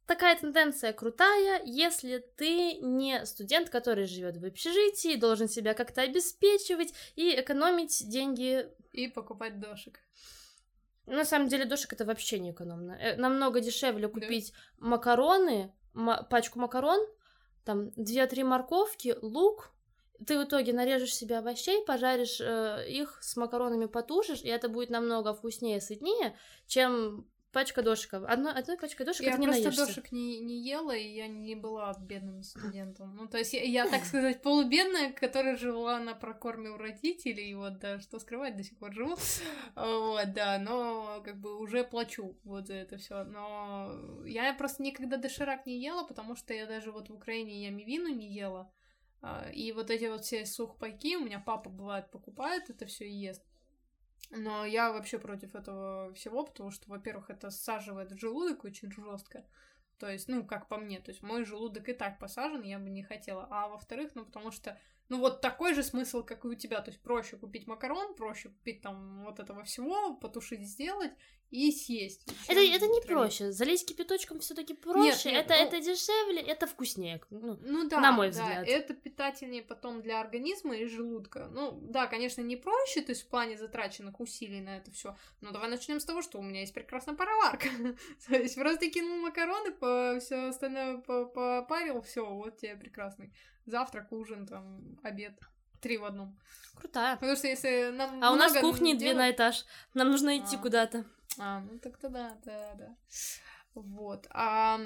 такая 0.08 0.36
тенденция 0.38 0.92
крутая, 0.94 1.62
если 1.64 2.26
ты 2.36 2.74
не 2.82 3.26
студент, 3.26 3.70
который 3.70 4.06
живет 4.06 4.38
в 4.38 4.46
общежитии, 4.46 5.16
должен 5.16 5.48
себя 5.48 5.74
как-то 5.74 6.02
обеспечивать 6.02 6.94
и 7.16 7.40
экономить 7.40 8.10
деньги. 8.10 8.68
И 8.92 9.08
покупать 9.08 9.60
дошек. 9.60 10.00
На 11.10 11.26
самом 11.26 11.48
деле 11.48 11.66
дошек 11.66 11.92
это 11.94 12.06
вообще 12.06 12.40
не 12.40 12.52
экономно. 12.52 12.94
Э, 12.94 13.16
намного 13.16 13.60
дешевле 13.62 14.08
купить 14.08 14.54
да. 14.54 14.88
макароны, 14.88 15.74
ма- 15.94 16.24
пачку 16.24 16.60
макарон, 16.60 17.00
там 17.66 17.90
2-3 17.98 18.44
морковки, 18.44 19.16
лук. 19.22 19.72
Ты 20.26 20.38
в 20.38 20.44
итоге 20.44 20.74
нарежешь 20.74 21.16
себе 21.16 21.38
овощей, 21.38 21.84
пожаришь 21.86 22.42
э, 22.42 22.86
их 22.90 23.20
с 23.22 23.38
макаронами, 23.38 23.86
потушишь, 23.86 24.42
и 24.42 24.50
это 24.50 24.68
будет 24.70 24.90
намного 24.90 25.34
вкуснее, 25.34 25.80
сытнее, 25.80 26.38
чем 26.68 27.26
Пачка 27.52 27.82
дошиков. 27.82 28.24
Одной, 28.26 28.54
одной 28.54 28.78
пачкой 28.78 29.08
дошек 29.08 29.26
я 29.26 29.34
ты 29.34 29.40
не 29.40 29.48
просто 29.48 29.64
наешься. 29.64 29.86
дошек 29.86 30.12
не, 30.12 30.40
не 30.40 30.62
ела, 30.62 30.96
и 30.96 31.16
я 31.16 31.28
не 31.28 31.56
была 31.56 31.92
бедным 32.00 32.44
студентом. 32.44 33.16
Ну, 33.16 33.28
то 33.28 33.40
есть 33.40 33.54
я, 33.54 33.64
я 33.64 33.88
так 33.88 34.06
сказать, 34.06 34.44
полубедная, 34.44 35.12
которая 35.12 35.56
жила 35.56 36.00
на 36.00 36.14
прокорме 36.14 36.70
у 36.70 36.78
родителей, 36.78 37.56
вот, 37.56 37.80
да, 37.80 38.00
что 38.00 38.20
скрывать, 38.20 38.56
до 38.56 38.64
сих 38.64 38.78
пор 38.78 38.94
живу. 38.94 39.16
Вот, 39.76 40.34
да, 40.34 40.60
но 40.60 41.22
как 41.26 41.40
бы 41.40 41.58
уже 41.58 41.84
плачу 41.84 42.38
вот 42.44 42.68
за 42.68 42.76
это 42.76 42.98
все. 42.98 43.24
Но 43.24 43.96
я 44.26 44.54
просто 44.54 44.84
никогда 44.84 45.18
доширак 45.18 45.66
не 45.66 45.82
ела, 45.82 46.04
потому 46.04 46.36
что 46.36 46.54
я 46.54 46.68
даже 46.68 46.92
вот 46.92 47.10
в 47.10 47.14
Украине 47.14 47.64
я 47.64 47.72
мивину 47.72 48.10
не 48.10 48.32
ела. 48.32 48.72
А, 49.22 49.50
и 49.52 49.72
вот 49.72 49.90
эти 49.90 50.06
вот 50.06 50.24
все 50.24 50.46
сухпайки, 50.46 51.16
у 51.16 51.26
меня 51.26 51.40
папа 51.40 51.70
бывает 51.70 52.12
покупает 52.12 52.70
это 52.70 52.86
все 52.86 53.06
и 53.06 53.14
ест. 53.14 53.44
Но 54.32 54.66
я 54.66 54.92
вообще 54.92 55.18
против 55.18 55.56
этого 55.56 56.14
всего, 56.14 56.46
потому 56.46 56.72
что, 56.72 56.90
во-первых, 56.90 57.30
это 57.30 57.50
саживает 57.50 58.18
желудок 58.20 58.64
очень 58.64 58.92
жестко. 58.92 59.46
То 59.98 60.10
есть, 60.10 60.28
ну, 60.30 60.46
как 60.46 60.68
по 60.68 60.78
мне, 60.78 61.00
то 61.00 61.12
есть 61.12 61.22
мой 61.22 61.44
желудок 61.46 61.90
и 61.90 61.94
так 61.94 62.20
посажен, 62.20 62.62
я 62.62 62.80
бы 62.80 62.90
не 62.90 63.04
хотела. 63.04 63.48
А 63.50 63.68
во-вторых, 63.68 64.12
ну, 64.16 64.26
потому 64.26 64.52
что 64.52 64.80
ну 65.10 65.20
вот 65.20 65.42
такой 65.42 65.74
же 65.74 65.84
смысл, 65.84 66.24
как 66.24 66.46
и 66.46 66.48
у 66.48 66.54
тебя. 66.56 66.82
То 66.82 66.92
есть 66.92 67.02
проще 67.02 67.36
купить 67.36 67.68
макарон, 67.68 68.16
проще 68.16 68.50
купить 68.50 68.82
там 68.82 69.24
вот 69.26 69.40
этого 69.40 69.64
всего, 69.64 70.16
потушить, 70.16 70.68
сделать 70.68 71.12
и 71.50 71.72
съесть. 71.72 72.28
Это, 72.48 72.60
это 72.60 72.86
не 72.86 73.02
проще. 73.02 73.52
Залить 73.52 73.84
кипяточком 73.86 74.40
все-таки 74.40 74.76
проще. 74.76 75.00
Нет, 75.00 75.26
нет, 75.26 75.46
это, 75.46 75.56
ну, 75.56 75.66
это 75.66 75.80
дешевле, 75.80 76.42
это 76.42 76.68
вкуснее. 76.68 77.22
Ну, 77.32 77.58
ну 77.64 77.90
да, 77.90 78.00
на 78.00 78.12
мой 78.12 78.30
взгляд. 78.30 78.66
Да, 78.66 78.72
это 78.72 78.94
питательнее 78.94 79.64
потом 79.64 80.04
для 80.04 80.22
организма 80.22 80.78
и 80.78 80.86
желудка. 80.86 81.48
Ну 81.52 81.72
да, 81.82 82.06
конечно, 82.06 82.42
не 82.42 82.56
проще, 82.56 83.02
то 83.02 83.12
есть 83.12 83.24
в 83.24 83.30
плане 83.30 83.58
затраченных 83.58 84.20
усилий 84.20 84.62
на 84.62 84.78
это 84.78 84.92
все. 84.92 85.18
Но 85.42 85.52
давай 85.52 85.70
начнем 85.70 86.00
с 86.00 86.06
того, 86.06 86.22
что 86.22 86.38
у 86.38 86.44
меня 86.44 86.62
есть 86.62 86.74
прекрасная 86.74 87.16
пароварка. 87.16 87.68
то 88.28 88.36
есть 88.36 88.54
просто 88.54 88.92
кинул 88.92 89.18
макароны, 89.18 90.20
все 90.20 90.50
остальное 90.50 90.98
попарил, 91.00 92.02
все, 92.04 92.30
вот 92.30 92.58
тебе 92.58 92.76
прекрасный 92.76 93.34
завтрак, 93.70 94.12
ужин, 94.12 94.46
там, 94.46 95.00
обед. 95.04 95.40
Три 95.82 95.98
в 95.98 96.04
одном. 96.04 96.38
Крутая. 96.76 97.16
Потому 97.16 97.38
что 97.38 97.48
если 97.48 97.92
нам 97.92 98.22
А 98.22 98.32
у 98.32 98.36
нас 98.36 98.54
кухни 98.54 98.88
делать... 98.88 99.00
две 99.00 99.14
на 99.14 99.32
этаж. 99.32 99.66
Нам 99.94 100.12
нужно 100.12 100.38
идти 100.38 100.58
а. 100.58 100.60
куда-то. 100.60 101.06
А, 101.38 101.62
ну 101.62 101.80
так-то 101.80 102.10
да, 102.10 102.38
да, 102.44 102.74
да. 102.76 102.96
Вот. 103.76 104.28
А 104.32 104.80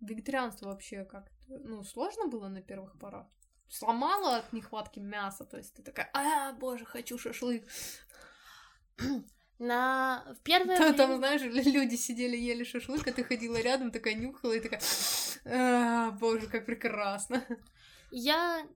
вегетарианство 0.00 0.68
вообще 0.68 1.04
как 1.04 1.30
ну, 1.48 1.84
сложно 1.84 2.26
было 2.26 2.48
на 2.48 2.60
первых 2.60 2.98
порах? 2.98 3.26
Сломала 3.68 4.38
от 4.38 4.52
нехватки 4.52 4.98
мяса, 4.98 5.44
то 5.44 5.58
есть 5.58 5.74
ты 5.74 5.82
такая, 5.82 6.10
а, 6.14 6.52
боже, 6.54 6.86
хочу 6.86 7.18
шашлык. 7.18 7.68
На... 9.58 10.24
В 10.38 10.42
первое 10.42 10.76
Там, 10.76 10.94
время... 10.94 10.98
там, 10.98 11.16
знаешь, 11.18 11.42
люди 11.42 11.96
сидели, 11.96 12.36
ели 12.36 12.64
шашлык, 12.64 13.06
а 13.08 13.12
ты 13.12 13.24
ходила 13.24 13.56
рядом, 13.56 13.90
такая 13.90 14.14
нюхала 14.14 14.52
и 14.52 14.60
такая, 14.60 14.80
«А, 15.44 16.12
боже, 16.12 16.46
как 16.46 16.66
прекрасно. 16.66 17.44
Я 18.10 18.66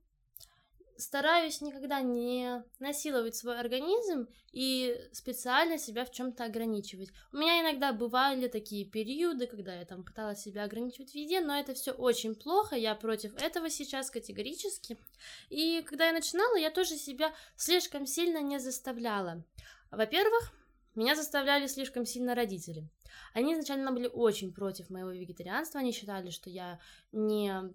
стараюсь 1.03 1.61
никогда 1.61 2.01
не 2.01 2.63
насиловать 2.79 3.37
свой 3.37 3.59
организм 3.59 4.29
и 4.53 4.97
специально 5.13 5.79
себя 5.79 6.05
в 6.05 6.11
чем-то 6.11 6.45
ограничивать. 6.45 7.11
У 7.33 7.37
меня 7.37 7.61
иногда 7.61 7.93
бывали 7.93 8.49
такие 8.49 8.85
периоды, 8.85 9.47
когда 9.47 9.75
я 9.75 9.85
там 9.85 10.05
пыталась 10.05 10.41
себя 10.41 10.65
ограничивать 10.65 11.11
в 11.11 11.15
еде, 11.15 11.41
но 11.41 11.59
это 11.59 11.75
все 11.75 11.93
очень 11.93 12.35
плохо, 12.35 12.77
я 12.77 12.95
против 12.95 13.35
этого 13.43 13.69
сейчас 13.71 14.11
категорически. 14.11 14.97
И 15.51 15.83
когда 15.83 16.07
я 16.07 16.13
начинала, 16.13 16.57
я 16.57 16.71
тоже 16.71 16.97
себя 16.97 17.33
слишком 17.57 18.07
сильно 18.07 18.39
не 18.39 18.59
заставляла. 18.59 19.45
Во-первых, 19.91 20.53
меня 20.95 21.17
заставляли 21.17 21.67
слишком 21.67 22.07
сильно 22.07 22.35
родители. 22.35 22.89
Они 23.35 23.55
изначально 23.55 23.93
были 23.93 24.09
очень 24.13 24.53
против 24.53 24.91
моего 24.91 25.11
вегетарианства, 25.11 25.81
они 25.81 25.93
считали, 25.93 26.31
что 26.31 26.51
я 26.51 26.81
не 27.13 27.73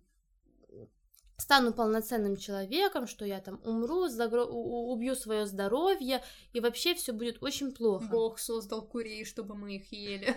стану 1.38 1.72
полноценным 1.74 2.36
человеком, 2.36 3.08
что 3.08 3.26
я 3.26 3.40
там 3.40 3.62
умру, 3.64 4.08
загро... 4.08 4.44
убью 4.46 5.16
свое 5.16 5.46
здоровье, 5.46 6.24
и 6.52 6.60
вообще 6.60 6.96
все 6.96 7.14
будет 7.14 7.42
очень 7.42 7.72
плохо. 7.72 8.06
Бог 8.06 8.40
создал 8.40 8.82
курей, 8.82 9.24
чтобы 9.24 9.56
мы 9.56 9.76
их 9.76 9.92
ели. 9.92 10.36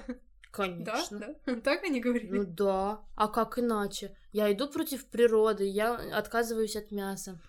Конечно. 0.50 1.18
Да? 1.18 1.34
да? 1.46 1.60
Так 1.60 1.84
они 1.84 2.00
говорили? 2.00 2.38
Ну 2.38 2.44
да. 2.44 3.04
А 3.14 3.28
как 3.28 3.58
иначе? 3.58 4.16
Я 4.32 4.52
иду 4.52 4.68
против 4.68 5.06
природы, 5.06 5.64
я 5.64 5.94
отказываюсь 5.94 6.76
от 6.76 6.90
мяса. 6.90 7.40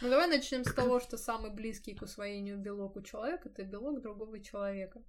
Ну 0.00 0.08
давай 0.08 0.28
начнем 0.28 0.64
с 0.64 0.72
того, 0.74 1.00
что 1.00 1.16
самый 1.18 1.50
близкий 1.50 1.94
к 1.94 2.02
усвоению 2.02 2.58
белок 2.58 2.96
у 2.96 3.02
человека 3.02 3.48
это 3.48 3.64
белок 3.64 4.00
другого 4.00 4.40
человека. 4.40 5.02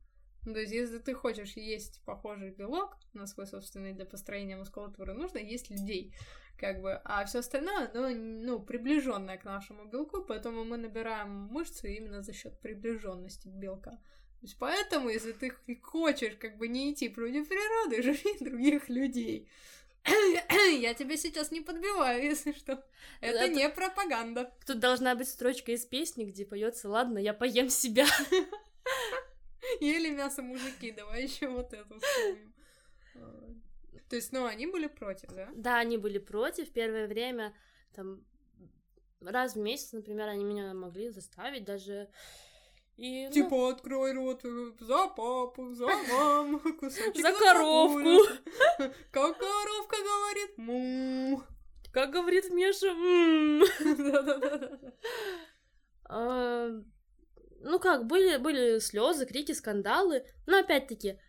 Ну, 0.43 0.53
то 0.53 0.59
есть, 0.59 0.73
если 0.73 0.97
ты 0.97 1.13
хочешь 1.13 1.53
есть 1.55 2.01
похожий 2.03 2.49
белок 2.49 2.97
на 3.13 3.27
свой 3.27 3.45
собственный 3.45 3.93
для 3.93 4.05
построения 4.05 4.57
мускулатуры, 4.57 5.13
нужно 5.13 5.37
есть 5.37 5.69
людей 5.69 6.15
как 6.61 6.81
бы, 6.81 6.93
а 7.03 7.25
все 7.25 7.39
остальное, 7.39 7.89
ну, 7.93 8.15
ну, 8.15 8.59
приближенное 8.59 9.37
к 9.37 9.45
нашему 9.45 9.85
белку, 9.85 10.23
поэтому 10.23 10.63
мы 10.63 10.77
набираем 10.77 11.47
мышцы 11.51 11.95
именно 11.95 12.21
за 12.21 12.33
счет 12.33 12.59
приближенности 12.59 13.47
белка. 13.47 13.91
То 13.91 14.47
есть 14.47 14.57
поэтому, 14.59 15.09
если 15.09 15.31
ты 15.31 15.51
хочешь 15.81 16.35
как 16.35 16.57
бы 16.57 16.67
не 16.67 16.93
идти 16.93 17.09
против 17.09 17.47
природы, 17.47 18.01
живи 18.03 18.37
других 18.39 18.89
людей. 18.89 19.49
Я 20.79 20.93
тебя 20.93 21.17
сейчас 21.17 21.51
не 21.51 21.61
подбиваю, 21.61 22.23
если 22.23 22.51
что. 22.53 22.83
Это, 23.19 23.39
Это 23.39 23.47
не 23.53 23.69
пропаганда. 23.69 24.51
Тут 24.65 24.79
должна 24.79 25.15
быть 25.15 25.29
строчка 25.29 25.71
из 25.71 25.85
песни, 25.85 26.25
где 26.25 26.45
поется 26.45 26.89
«Ладно, 26.89 27.17
я 27.19 27.33
поем 27.33 27.69
себя». 27.69 28.05
Ели 29.79 30.09
мясо 30.09 30.41
мужики, 30.41 30.91
давай 30.91 31.23
еще 31.23 31.47
вот 31.47 31.73
это 31.73 31.99
вспомним. 31.99 32.53
То 34.09 34.15
есть, 34.17 34.33
ну, 34.33 34.45
они 34.45 34.67
были 34.67 34.87
против, 34.87 35.29
да? 35.29 35.47
Да, 35.55 35.77
они 35.77 35.97
были 35.97 36.17
против. 36.17 36.69
Первое 36.71 37.07
время, 37.07 37.53
там, 37.95 38.25
раз 39.21 39.55
в 39.55 39.59
месяц, 39.59 39.93
например, 39.93 40.27
они 40.27 40.43
меня 40.43 40.73
могли 40.73 41.09
заставить 41.09 41.63
даже... 41.63 42.09
И, 43.01 43.25
ну... 43.25 43.33
Типа, 43.33 43.69
открой 43.71 44.13
рот 44.13 44.41
э, 44.43 44.73
за 44.79 45.07
папу, 45.07 45.73
за 45.73 45.87
маму, 46.11 46.59
кусочек 46.59 47.17
за 47.17 47.33
коровку. 47.33 47.99
Как 49.11 49.39
коровка 49.39 49.95
говорит, 49.97 50.57
му. 50.57 51.41
Как 51.91 52.11
говорит 52.11 52.51
Миша, 52.51 52.93
а, 56.05 56.69
Ну 57.61 57.79
как, 57.79 58.05
были, 58.05 58.37
были 58.37 58.77
слезы, 58.77 59.25
крики, 59.25 59.53
скандалы, 59.53 60.23
но 60.45 60.59
опять-таки, 60.59 61.19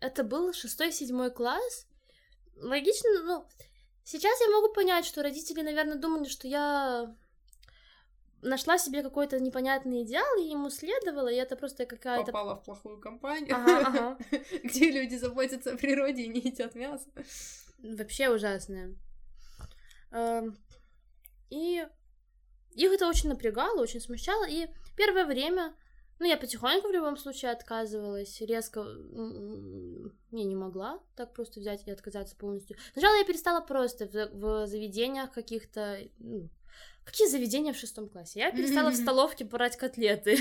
это 0.00 0.24
был 0.24 0.52
шестой-седьмой 0.52 1.30
класс. 1.30 1.86
Логично, 2.56 3.22
ну, 3.22 3.46
сейчас 4.02 4.40
я 4.40 4.50
могу 4.50 4.72
понять, 4.74 5.06
что 5.06 5.22
родители, 5.22 5.62
наверное, 5.62 5.98
думали, 5.98 6.24
что 6.24 6.48
я 6.48 7.16
нашла 8.44 8.78
себе 8.78 9.02
какой-то 9.02 9.40
непонятный 9.40 10.02
идеал, 10.02 10.38
и 10.38 10.48
ему 10.48 10.70
следовало, 10.70 11.28
и 11.28 11.36
это 11.36 11.56
просто 11.56 11.86
какая-то... 11.86 12.26
Попала 12.26 12.56
в 12.56 12.64
плохую 12.64 13.00
компанию, 13.00 13.56
ага, 13.56 13.86
ага. 13.86 14.18
где 14.62 14.90
люди 14.90 15.16
заботятся 15.16 15.72
о 15.72 15.76
природе 15.76 16.22
и 16.22 16.28
не 16.28 16.40
едят 16.40 16.74
мясо. 16.74 17.08
Вообще 17.78 18.28
ужасное. 18.30 18.94
Эм, 20.12 20.56
и 21.50 21.86
их 22.74 22.92
это 22.92 23.08
очень 23.08 23.28
напрягало, 23.28 23.80
очень 23.80 24.00
смущало, 24.00 24.46
и 24.48 24.68
первое 24.96 25.26
время 25.26 25.74
ну, 26.20 26.26
я 26.26 26.36
потихоньку 26.36 26.88
в 26.88 26.92
любом 26.92 27.16
случае 27.16 27.50
отказывалась, 27.50 28.40
резко 28.40 28.80
я 28.80 30.44
не 30.44 30.54
могла 30.54 31.00
так 31.16 31.34
просто 31.34 31.60
взять 31.60 31.86
и 31.86 31.90
отказаться 31.90 32.36
полностью. 32.36 32.76
Сначала 32.92 33.16
я 33.16 33.24
перестала 33.24 33.60
просто 33.60 34.06
в, 34.06 34.30
в 34.32 34.66
заведениях 34.66 35.32
каких-то, 35.32 35.98
ну, 36.18 36.48
Какие 37.04 37.28
заведения 37.28 37.72
в 37.72 37.76
шестом 37.76 38.08
классе? 38.08 38.40
Я 38.40 38.50
перестала 38.50 38.90
в 38.90 38.96
столовке 38.96 39.44
брать 39.44 39.76
котлеты. 39.76 40.36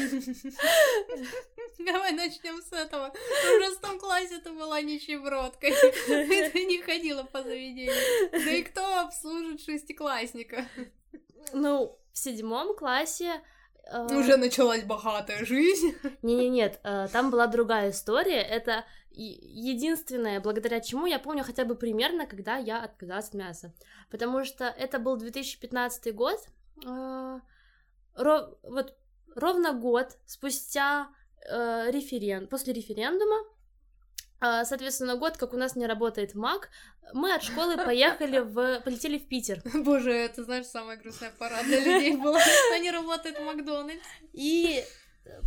Давай 1.80 2.14
начнем 2.14 2.62
с 2.62 2.72
этого. 2.72 3.12
В 3.12 3.64
шестом 3.64 4.00
классе 4.00 4.40
ты 4.40 4.52
была 4.52 4.82
нищебродкой. 4.82 5.74
Ты 6.08 6.66
не 6.66 6.82
ходила 6.82 7.24
по 7.24 7.44
заведениям. 7.44 7.94
Да 8.32 8.52
и 8.52 8.64
кто 8.64 9.02
обслужит 9.02 9.62
шестиклассника? 9.62 10.66
Ну, 11.52 12.00
в 12.14 12.18
седьмом 12.18 12.76
классе 12.76 13.42
а, 13.92 14.06
Уже 14.06 14.38
началась 14.38 14.84
богатая 14.84 15.46
жизнь. 15.46 15.96
Не-не, 16.22 16.50
нет, 16.50 16.80
а, 16.84 17.08
там 17.10 17.32
была 17.32 17.48
другая 17.48 17.92
история. 17.92 18.42
Это 18.42 18.86
единственное, 19.14 20.40
благодаря 20.40 20.80
чему 20.80 21.06
я 21.06 21.20
помню 21.20 21.44
хотя 21.44 21.66
бы 21.66 21.76
примерно, 21.76 22.26
когда 22.26 22.58
я 22.58 22.84
отказалась 22.84 23.30
от 23.30 23.34
мяса. 23.34 23.74
Потому 24.10 24.44
что 24.44 24.66
это 24.66 25.00
был 25.00 25.18
2015 25.18 26.14
год. 26.16 26.40
А, 26.86 27.40
вот 28.16 28.98
ровно 29.36 29.74
год 29.74 30.18
спустя 30.26 31.10
референ... 31.46 32.48
после 32.48 32.74
референдума 32.74 33.38
а, 34.46 34.66
соответственно, 34.66 35.16
год, 35.16 35.38
как 35.38 35.54
у 35.54 35.58
нас 35.58 35.78
не 35.78 35.88
работает 35.88 36.36
МАК, 36.36 36.70
мы 37.14 37.34
от 37.34 37.44
школы 37.44 37.78
поехали 37.78 38.40
в... 38.40 38.82
полетели 38.82 39.18
в 39.18 39.30
Питер. 39.30 39.62
Боже, 39.74 40.12
это, 40.12 40.44
знаешь, 40.44 40.66
самая 40.66 40.98
грустная 40.98 41.32
пора 41.40 41.64
для 41.64 41.80
людей 41.80 42.18
была, 42.18 42.42
что 42.42 42.78
не 42.80 42.92
работает 42.92 43.40
Макдональдс. 43.40 44.04
И 44.34 44.84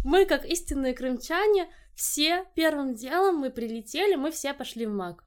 мы, 0.03 0.25
как 0.25 0.47
истинные 0.47 0.95
крымчане, 0.95 1.69
все 1.97 2.45
первым 2.55 2.95
делом 2.95 3.37
мы 3.37 3.51
прилетели, 3.51 4.17
мы 4.17 4.31
все 4.31 4.53
пошли 4.53 4.85
в 4.85 4.91
МАК. 4.91 5.25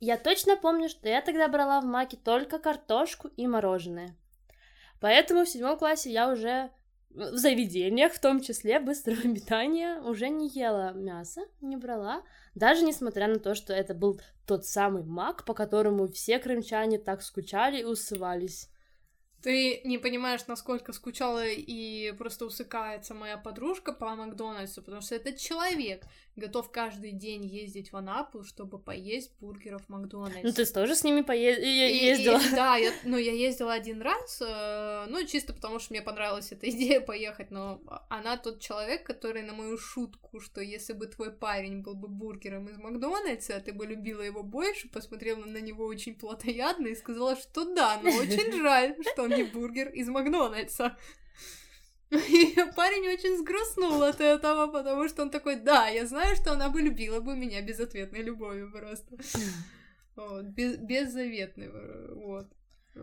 Я 0.00 0.18
точно 0.18 0.56
помню, 0.56 0.88
что 0.88 1.08
я 1.08 1.22
тогда 1.22 1.46
брала 1.48 1.80
в 1.80 1.84
Маке 1.84 2.16
только 2.16 2.58
картошку 2.58 3.28
и 3.28 3.46
мороженое. 3.46 4.16
Поэтому 5.00 5.44
в 5.44 5.48
седьмом 5.48 5.78
классе 5.78 6.10
я 6.10 6.28
уже 6.30 6.70
в 7.10 7.36
заведениях, 7.36 8.12
в 8.12 8.20
том 8.20 8.40
числе 8.40 8.80
быстрого 8.80 9.22
питания, 9.34 10.00
уже 10.00 10.28
не 10.28 10.48
ела 10.48 10.92
мясо, 10.92 11.42
не 11.60 11.76
брала, 11.76 12.22
даже 12.56 12.84
несмотря 12.84 13.28
на 13.28 13.38
то, 13.38 13.54
что 13.54 13.72
это 13.72 13.94
был 13.94 14.20
тот 14.44 14.66
самый 14.66 15.04
маг, 15.04 15.44
по 15.44 15.54
которому 15.54 16.08
все 16.08 16.40
крымчане 16.40 16.98
так 16.98 17.22
скучали 17.22 17.80
и 17.80 17.84
усывались. 17.84 18.68
Ты 19.42 19.80
не 19.84 19.98
понимаешь, 19.98 20.46
насколько 20.48 20.92
скучала 20.92 21.46
и 21.46 22.12
просто 22.12 22.44
усыкается 22.44 23.14
моя 23.14 23.36
подружка 23.36 23.92
по 23.92 24.14
Макдональдсу, 24.16 24.82
потому 24.82 25.00
что 25.00 25.14
этот 25.14 25.38
человек 25.38 26.04
готов 26.38 26.70
каждый 26.70 27.12
день 27.12 27.44
ездить 27.44 27.92
в 27.92 27.96
Анапу, 27.96 28.42
чтобы 28.44 28.78
поесть 28.78 29.32
бургеров 29.40 29.88
Макдональдс. 29.88 30.42
Ну, 30.42 30.52
ты 30.52 30.64
тоже 30.66 30.94
с 30.94 31.04
ними 31.04 31.22
поездила? 31.22 31.66
И, 31.66 32.22
и, 32.22 32.54
да, 32.54 32.76
я, 32.76 32.92
ну, 33.04 33.16
я 33.16 33.32
ездила 33.32 33.72
один 33.72 34.00
раз, 34.00 34.40
э, 34.40 35.06
ну, 35.08 35.24
чисто 35.26 35.52
потому 35.52 35.78
что 35.78 35.92
мне 35.92 36.02
понравилась 36.02 36.52
эта 36.52 36.68
идея 36.70 37.00
поехать, 37.00 37.50
но 37.50 37.80
она 38.08 38.36
тот 38.36 38.60
человек, 38.60 39.04
который 39.04 39.42
на 39.42 39.52
мою 39.52 39.76
шутку, 39.76 40.40
что 40.40 40.60
если 40.60 40.92
бы 40.92 41.06
твой 41.06 41.32
парень 41.32 41.82
был 41.82 41.94
бы 41.94 42.08
бургером 42.08 42.68
из 42.68 42.78
Макдональдса, 42.78 43.56
а 43.56 43.60
ты 43.60 43.72
бы 43.72 43.86
любила 43.86 44.22
его 44.22 44.42
больше, 44.42 44.88
посмотрела 44.88 45.44
на 45.44 45.58
него 45.58 45.84
очень 45.84 46.14
плотоядно 46.14 46.88
и 46.88 46.94
сказала, 46.94 47.36
что 47.36 47.64
да, 47.74 48.00
но 48.02 48.10
очень 48.10 48.52
жаль, 48.62 48.96
что 49.12 49.24
он 49.24 49.30
не 49.30 49.42
бургер 49.44 49.88
из 49.88 50.08
Макдональдса. 50.08 50.96
И 52.10 52.54
парень 52.76 53.08
очень 53.08 53.36
сгрустнул 53.36 54.02
от 54.02 54.20
этого, 54.20 54.66
потому 54.68 55.08
что 55.08 55.22
он 55.22 55.30
такой, 55.30 55.56
да, 55.56 55.88
я 55.88 56.06
знаю, 56.06 56.36
что 56.36 56.52
она 56.52 56.70
бы 56.70 56.80
любила 56.80 57.20
бы 57.20 57.36
меня 57.36 57.60
безответной 57.60 58.22
любовью 58.22 58.70
просто. 58.72 59.16
Вот, 60.16 60.46
без, 60.46 60.78
беззаветной, 60.78 61.70
вот. 62.16 62.48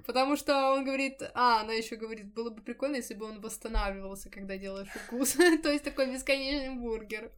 Потому 0.05 0.35
что 0.35 0.73
он 0.73 0.83
говорит, 0.83 1.21
а, 1.33 1.61
она 1.61 1.71
еще 1.71 1.95
говорит, 1.95 2.33
было 2.33 2.49
бы 2.49 2.61
прикольно, 2.61 2.97
если 2.97 3.13
бы 3.13 3.25
он 3.25 3.39
восстанавливался, 3.39 4.29
когда 4.29 4.57
делаешь 4.57 4.89
укус. 4.93 5.31
То 5.63 5.71
есть 5.71 5.85
такой 5.85 6.11
бесконечный 6.11 6.75
бургер. 6.75 7.31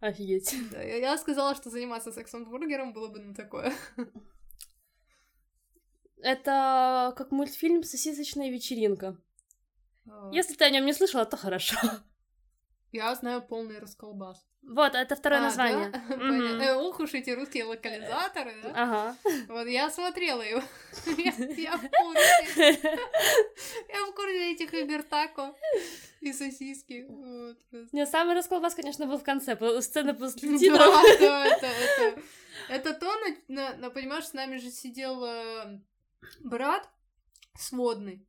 Офигеть. 0.00 0.52
Да, 0.72 0.82
я 0.82 1.16
сказала, 1.16 1.54
что 1.54 1.70
заниматься 1.70 2.10
сексом 2.10 2.44
с 2.44 2.48
бургером 2.48 2.92
было 2.92 3.06
бы 3.06 3.20
на 3.20 3.34
такое. 3.36 3.72
Это 6.20 7.14
как 7.16 7.30
мультфильм 7.30 7.84
«Сосисочная 7.84 8.50
вечеринка». 8.50 9.16
Если 10.32 10.54
ты 10.54 10.64
о 10.64 10.70
нем 10.70 10.84
не 10.86 10.92
слышала, 10.92 11.24
то 11.26 11.36
хорошо. 11.36 11.76
Я 12.92 13.14
знаю 13.14 13.42
полный 13.42 13.78
расколбас. 13.78 14.46
Вот, 14.62 14.94
это 14.94 15.14
второе 15.16 15.40
А, 15.40 15.42
название. 15.42 15.90
да? 16.08 16.64
Э, 16.64 16.74
Ух 16.76 16.98
уж 17.00 17.14
эти 17.14 17.30
русские 17.30 17.64
локализаторы, 17.64 18.54
да? 18.62 18.72
Ага. 18.74 19.16
Вот 19.48 19.66
я 19.66 19.90
смотрела 19.90 20.42
его. 20.42 20.62
Я 21.18 21.32
я 21.56 21.76
в 21.76 21.82
курсе. 21.88 22.80
Я 23.88 24.06
в 24.06 24.14
курсе 24.14 24.52
этих 24.52 24.72
игр 24.74 25.02
тако 25.02 25.54
и 26.20 26.32
сосиски. 26.32 27.06
Вот. 27.08 27.58
Не, 27.92 28.06
самый 28.06 28.34
расколбас, 28.34 28.74
конечно, 28.74 29.06
был 29.06 29.18
в 29.18 29.24
конце, 29.24 29.56
сцена 29.82 30.14
после 30.14 30.50
Да, 30.52 30.58
титров. 30.58 30.78
да, 31.20 31.46
это, 31.46 31.66
это, 31.66 32.22
это 32.70 32.94
то, 32.94 33.06
на, 33.06 33.36
на- 33.54 33.76
на- 33.76 33.90
понимаешь, 33.90 34.26
с 34.26 34.32
нами 34.32 34.56
же 34.56 34.70
сидел 34.70 35.22
э, 35.24 35.80
брат 36.40 36.88
сводный. 37.58 38.26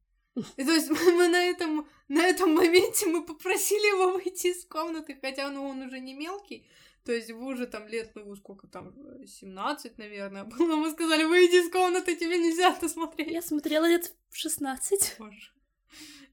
И 0.57 0.63
то 0.63 0.73
есть 0.73 0.89
мы 1.17 1.27
на 1.27 1.43
этом, 1.43 1.87
на 2.07 2.25
этом 2.25 2.53
моменте 2.53 3.07
мы 3.07 3.25
попросили 3.25 3.87
его 3.87 4.11
выйти 4.13 4.47
из 4.47 4.65
комнаты, 4.65 5.17
хотя 5.21 5.49
ну, 5.49 5.67
он 5.67 5.81
уже 5.81 5.99
не 5.99 6.13
мелкий. 6.13 6.67
То 7.03 7.13
есть 7.13 7.31
вы 7.31 7.45
уже 7.45 7.67
там 7.67 7.87
лет, 7.87 8.11
ну, 8.15 8.35
сколько 8.35 8.67
там, 8.67 8.93
э, 9.21 9.25
17, 9.25 9.97
наверное, 9.97 10.43
было. 10.57 10.75
Мы 10.75 10.91
сказали, 10.91 11.23
выйди 11.23 11.65
из 11.65 11.71
комнаты, 11.71 12.15
тебе 12.15 12.37
нельзя 12.37 12.73
это 12.73 12.89
смотреть. 12.89 13.31
Я 13.31 13.41
смотрела 13.41 13.87
лет 13.87 14.13
в 14.29 14.37
16. 14.37 15.15
Боже. 15.19 15.51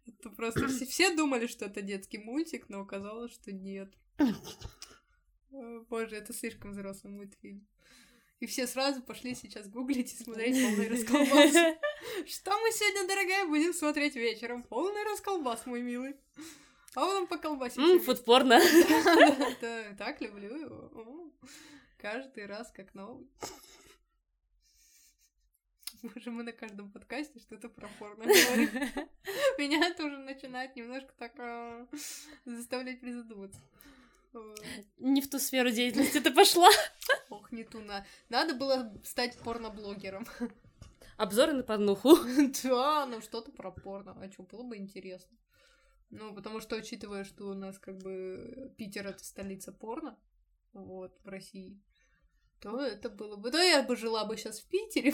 Это 0.06 0.30
просто 0.30 0.68
все, 0.68 0.84
все 0.84 1.14
думали, 1.14 1.46
что 1.46 1.66
это 1.66 1.80
детский 1.80 2.18
мультик, 2.18 2.68
но 2.68 2.80
оказалось, 2.80 3.32
что 3.32 3.52
нет. 3.52 3.88
О, 5.50 5.80
Боже, 5.88 6.16
это 6.16 6.32
слишком 6.32 6.72
взрослый 6.72 7.12
мультфильм. 7.12 7.66
И 8.40 8.46
все 8.46 8.66
сразу 8.66 9.02
пошли 9.02 9.34
сейчас 9.34 9.68
гуглить 9.68 10.12
и 10.12 10.22
смотреть 10.22 10.60
полный 10.60 10.88
расколбас. 10.88 11.52
Что 12.26 12.50
мы 12.60 12.70
сегодня, 12.72 13.08
дорогая, 13.08 13.46
будем 13.46 13.72
смотреть 13.72 14.16
вечером? 14.16 14.62
Полный 14.64 15.04
расколбас, 15.04 15.66
мой 15.66 15.82
милый. 15.82 16.16
А 16.94 17.04
он 17.04 17.26
по 17.26 17.38
колбасе. 17.38 17.80
Ммм, 17.80 18.00
фудпорно. 18.00 18.60
Так 19.98 20.20
люблю 20.20 20.56
его. 20.56 21.32
Каждый 21.98 22.46
раз 22.46 22.70
как 22.70 22.94
новый. 22.94 23.26
Боже, 26.02 26.30
мы 26.30 26.42
на 26.42 26.52
каждом 26.52 26.92
подкасте 26.92 27.40
что-то 27.40 27.70
про 27.70 27.88
порно 27.98 28.24
говорим. 28.24 28.68
Меня 29.58 29.88
это 29.88 30.04
уже 30.04 30.18
начинает 30.18 30.76
немножко 30.76 31.12
так 31.18 31.32
а, 31.38 31.86
заставлять 32.44 33.00
призадуматься. 33.00 33.58
Не 34.98 35.20
в 35.20 35.30
ту 35.30 35.38
сферу 35.38 35.70
деятельности 35.70 36.20
ты 36.20 36.32
пошла. 36.32 36.68
Ох, 37.30 37.52
не 37.52 37.64
ту 37.64 37.80
на. 37.80 38.06
Надо 38.28 38.54
было 38.54 38.92
стать 39.04 39.38
порноблогером. 39.38 40.26
Обзоры 41.16 41.52
на 41.52 41.62
порнуху. 41.62 42.16
Да, 42.64 43.06
ну 43.06 43.20
что-то 43.20 43.52
про 43.52 43.70
порно. 43.70 44.16
А 44.20 44.30
что, 44.30 44.42
было 44.42 44.62
бы 44.62 44.76
интересно. 44.76 45.36
Ну, 46.10 46.34
потому 46.34 46.60
что, 46.60 46.76
учитывая, 46.76 47.24
что 47.24 47.46
у 47.48 47.54
нас 47.54 47.78
как 47.78 47.98
бы 47.98 48.72
Питер 48.76 49.06
это 49.06 49.24
столица 49.24 49.72
порно, 49.72 50.16
вот, 50.72 51.18
в 51.24 51.28
России, 51.28 51.80
то 52.60 52.80
это 52.80 53.10
было 53.10 53.36
бы... 53.36 53.50
Да, 53.50 53.62
я 53.62 53.82
бы 53.82 53.96
жила 53.96 54.24
бы 54.24 54.36
сейчас 54.36 54.60
в 54.60 54.68
Питере, 54.68 55.12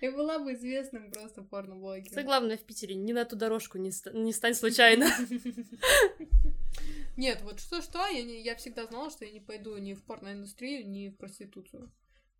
и 0.00 0.08
была 0.08 0.38
бы 0.38 0.54
известным 0.54 1.10
просто 1.10 1.42
порноблогером. 1.42 2.08
Самое 2.08 2.26
главное 2.26 2.56
в 2.56 2.64
Питере, 2.64 2.94
не 2.94 3.12
на 3.12 3.24
ту 3.24 3.36
дорожку 3.36 3.76
не, 3.76 3.90
ста- 3.90 4.12
не 4.12 4.32
стань 4.32 4.54
случайно. 4.54 5.06
Нет, 7.20 7.42
вот 7.42 7.60
что-что, 7.60 8.06
я, 8.06 8.22
не, 8.22 8.40
я 8.40 8.56
всегда 8.56 8.86
знала, 8.86 9.10
что 9.10 9.26
я 9.26 9.30
не 9.30 9.40
пойду 9.40 9.76
ни 9.76 9.92
в 9.92 10.02
порноиндустрию, 10.06 10.88
ни 10.88 11.10
в 11.10 11.18
проституцию. 11.18 11.92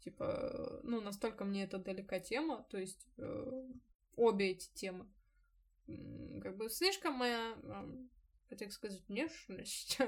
Типа, 0.02 0.24
э, 0.24 0.80
ну, 0.84 1.02
настолько 1.02 1.44
мне 1.44 1.64
это 1.64 1.76
далека 1.76 2.18
тема, 2.18 2.66
то 2.70 2.78
есть 2.78 3.06
э, 3.18 3.68
обе 4.16 4.52
эти 4.52 4.72
темы. 4.72 5.06
Как 6.42 6.56
бы 6.56 6.70
слишком 6.70 7.12
моя, 7.12 7.52
эм, 7.62 8.08
хотел 8.48 8.70
сказать, 8.70 9.06
внешность 9.06 9.98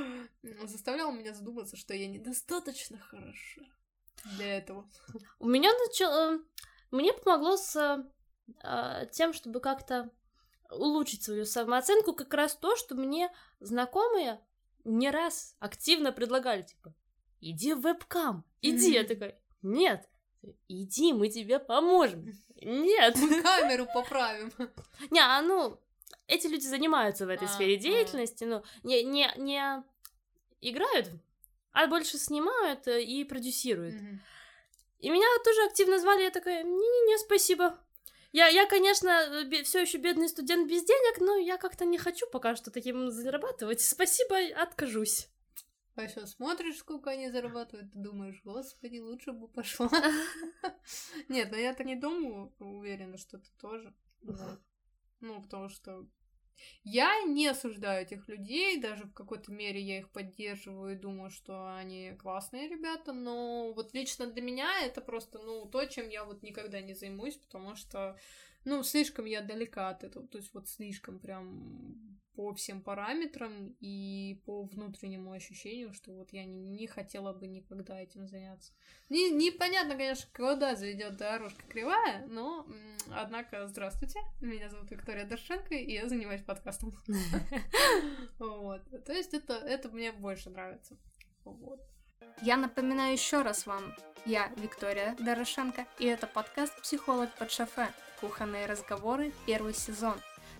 заставляла 0.62 1.12
меня 1.12 1.34
задуматься, 1.34 1.76
что 1.76 1.92
я 1.92 2.08
недостаточно 2.08 2.96
хороша 2.96 3.60
для 4.36 4.56
этого. 4.56 4.90
У 5.40 5.46
меня 5.46 5.70
начало... 5.86 6.38
Мне 6.90 7.12
помогло 7.12 7.58
с 7.58 7.76
э, 8.64 9.06
тем, 9.12 9.34
чтобы 9.34 9.60
как-то 9.60 10.10
улучшить 10.72 11.22
свою 11.22 11.44
самооценку, 11.44 12.12
как 12.12 12.32
раз 12.34 12.54
то, 12.54 12.76
что 12.76 12.94
мне 12.94 13.30
знакомые 13.60 14.40
не 14.84 15.10
раз 15.10 15.54
активно 15.58 16.12
предлагали, 16.12 16.62
типа, 16.62 16.94
иди 17.40 17.74
в 17.74 17.80
вебкам, 17.80 18.44
иди. 18.60 18.92
Я 18.92 19.04
такая, 19.04 19.40
нет, 19.62 20.08
иди, 20.68 21.12
мы 21.12 21.28
тебе 21.28 21.58
поможем. 21.58 22.32
Нет. 22.60 23.16
Мы 23.16 23.42
камеру 23.42 23.86
поправим. 23.92 24.52
Не, 25.10 25.20
а 25.20 25.40
ну, 25.42 25.80
эти 26.26 26.46
люди 26.46 26.66
занимаются 26.66 27.26
в 27.26 27.28
этой 27.28 27.46
А, 27.46 27.48
сфере 27.48 27.76
а. 27.76 27.78
деятельности, 27.78 28.44
ну, 28.44 28.62
не, 28.82 29.02
не, 29.02 29.32
не 29.36 29.82
играют, 30.60 31.10
а 31.72 31.86
больше 31.86 32.18
снимают 32.18 32.86
э, 32.86 33.02
и 33.02 33.24
продюсируют. 33.24 33.94
И 34.98 35.10
меня 35.10 35.26
тоже 35.44 35.64
активно 35.64 35.98
звали, 35.98 36.22
я 36.22 36.30
такая, 36.30 36.62
не-не-не, 36.62 37.18
спасибо. 37.18 37.78
Я, 38.32 38.48
я, 38.48 38.66
конечно, 38.66 39.44
все 39.62 39.82
еще 39.82 39.98
бедный 39.98 40.28
студент 40.28 40.68
без 40.68 40.84
денег, 40.84 41.20
но 41.20 41.36
я 41.36 41.58
как-то 41.58 41.84
не 41.84 41.98
хочу 41.98 42.26
пока 42.30 42.56
что 42.56 42.70
таким 42.70 43.10
зарабатывать. 43.10 43.82
Спасибо, 43.82 44.36
откажусь. 44.56 45.28
А 45.94 46.08
сейчас 46.08 46.32
смотришь, 46.32 46.78
сколько 46.78 47.10
они 47.10 47.30
зарабатывают, 47.30 47.92
ты 47.92 47.98
думаешь, 47.98 48.40
господи, 48.44 48.98
лучше 48.98 49.32
бы 49.32 49.48
пошла. 49.48 49.90
Нет, 51.28 51.50
ну 51.50 51.58
я-то 51.58 51.84
не 51.84 51.96
думаю, 51.96 52.54
уверена, 52.58 53.18
что 53.18 53.38
ты 53.38 53.50
тоже. 53.60 53.94
Ну, 55.20 55.42
потому 55.42 55.68
что 55.68 56.06
я 56.84 57.22
не 57.22 57.46
осуждаю 57.48 58.02
этих 58.02 58.28
людей, 58.28 58.80
даже 58.80 59.04
в 59.04 59.12
какой-то 59.12 59.52
мере 59.52 59.80
я 59.80 59.98
их 59.98 60.10
поддерживаю 60.10 60.94
и 60.94 60.98
думаю, 60.98 61.30
что 61.30 61.74
они 61.76 62.12
классные 62.18 62.68
ребята, 62.68 63.12
но 63.12 63.72
вот 63.72 63.94
лично 63.94 64.26
для 64.26 64.42
меня 64.42 64.68
это 64.84 65.00
просто, 65.00 65.38
ну, 65.38 65.66
то, 65.66 65.84
чем 65.86 66.08
я 66.08 66.24
вот 66.24 66.42
никогда 66.42 66.80
не 66.80 66.94
займусь, 66.94 67.36
потому 67.36 67.76
что, 67.76 68.18
ну, 68.64 68.82
слишком 68.82 69.24
я 69.24 69.40
далека 69.40 69.88
от 69.88 70.04
этого, 70.04 70.26
то 70.28 70.38
есть 70.38 70.52
вот 70.54 70.68
слишком 70.68 71.18
прям 71.18 72.18
по 72.34 72.54
всем 72.54 72.82
параметрам 72.82 73.76
и 73.80 74.42
по 74.46 74.64
внутреннему 74.64 75.32
ощущению, 75.32 75.92
что 75.92 76.12
вот 76.12 76.32
я 76.32 76.44
не, 76.44 76.64
не 76.64 76.86
хотела 76.86 77.32
бы 77.32 77.46
никогда 77.46 78.00
этим 78.00 78.26
заняться. 78.26 78.72
Не, 79.10 79.30
непонятно, 79.30 79.96
конечно, 79.96 80.30
куда 80.34 80.74
заведет 80.74 81.16
дорожка 81.16 81.62
кривая, 81.68 82.26
но, 82.28 82.66
однако, 83.10 83.66
здравствуйте, 83.68 84.18
меня 84.40 84.70
зовут 84.70 84.90
Виктория 84.90 85.26
Доршенко, 85.26 85.74
и 85.74 85.92
я 85.92 86.08
занимаюсь 86.08 86.42
подкастом. 86.42 86.96
Вот. 88.38 88.82
То 89.04 89.12
есть 89.12 89.34
это, 89.34 89.54
это 89.54 89.88
мне 89.88 90.10
больше 90.10 90.50
нравится. 90.50 90.96
Вот. 91.44 91.80
Я 92.40 92.56
напоминаю 92.56 93.12
еще 93.12 93.42
раз 93.42 93.66
вам, 93.66 93.94
я 94.24 94.48
Виктория 94.56 95.16
Дорошенко, 95.20 95.86
и 95.98 96.06
это 96.06 96.26
подкаст 96.26 96.80
«Психолог 96.82 97.30
под 97.36 97.50
шофе. 97.50 97.88
Кухонные 98.22 98.64
разговоры. 98.64 99.34
Первый 99.44 99.74
сезон». 99.74 100.14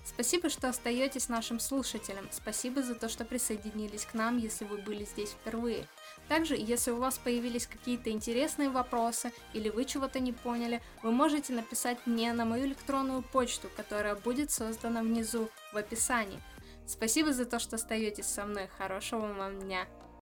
Спасибо, 0.04 0.48
что 0.50 0.68
остаетесь 0.68 1.28
нашим 1.28 1.60
слушателем. 1.60 2.28
Спасибо 2.32 2.82
за 2.82 2.94
то, 2.94 3.08
что 3.08 3.24
присоединились 3.24 4.04
к 4.04 4.14
нам, 4.14 4.36
если 4.36 4.64
вы 4.64 4.78
были 4.78 5.04
здесь 5.04 5.30
впервые. 5.30 5.86
Также, 6.28 6.56
если 6.56 6.90
у 6.90 6.96
вас 6.96 7.18
появились 7.18 7.66
какие-то 7.66 8.10
интересные 8.10 8.68
вопросы 8.68 9.32
или 9.52 9.68
вы 9.68 9.84
чего-то 9.84 10.18
не 10.18 10.32
поняли, 10.32 10.82
вы 11.02 11.12
можете 11.12 11.52
написать 11.52 11.98
мне 12.04 12.32
на 12.32 12.44
мою 12.44 12.66
электронную 12.66 13.22
почту, 13.22 13.68
которая 13.76 14.16
будет 14.16 14.50
создана 14.50 15.02
внизу 15.02 15.48
в 15.72 15.76
описании. 15.76 16.40
Спасибо 16.86 17.32
за 17.32 17.44
то, 17.44 17.60
что 17.60 17.76
остаетесь 17.76 18.26
со 18.26 18.44
мной. 18.44 18.68
Хорошего 18.78 19.32
вам 19.32 19.60
дня. 19.60 19.86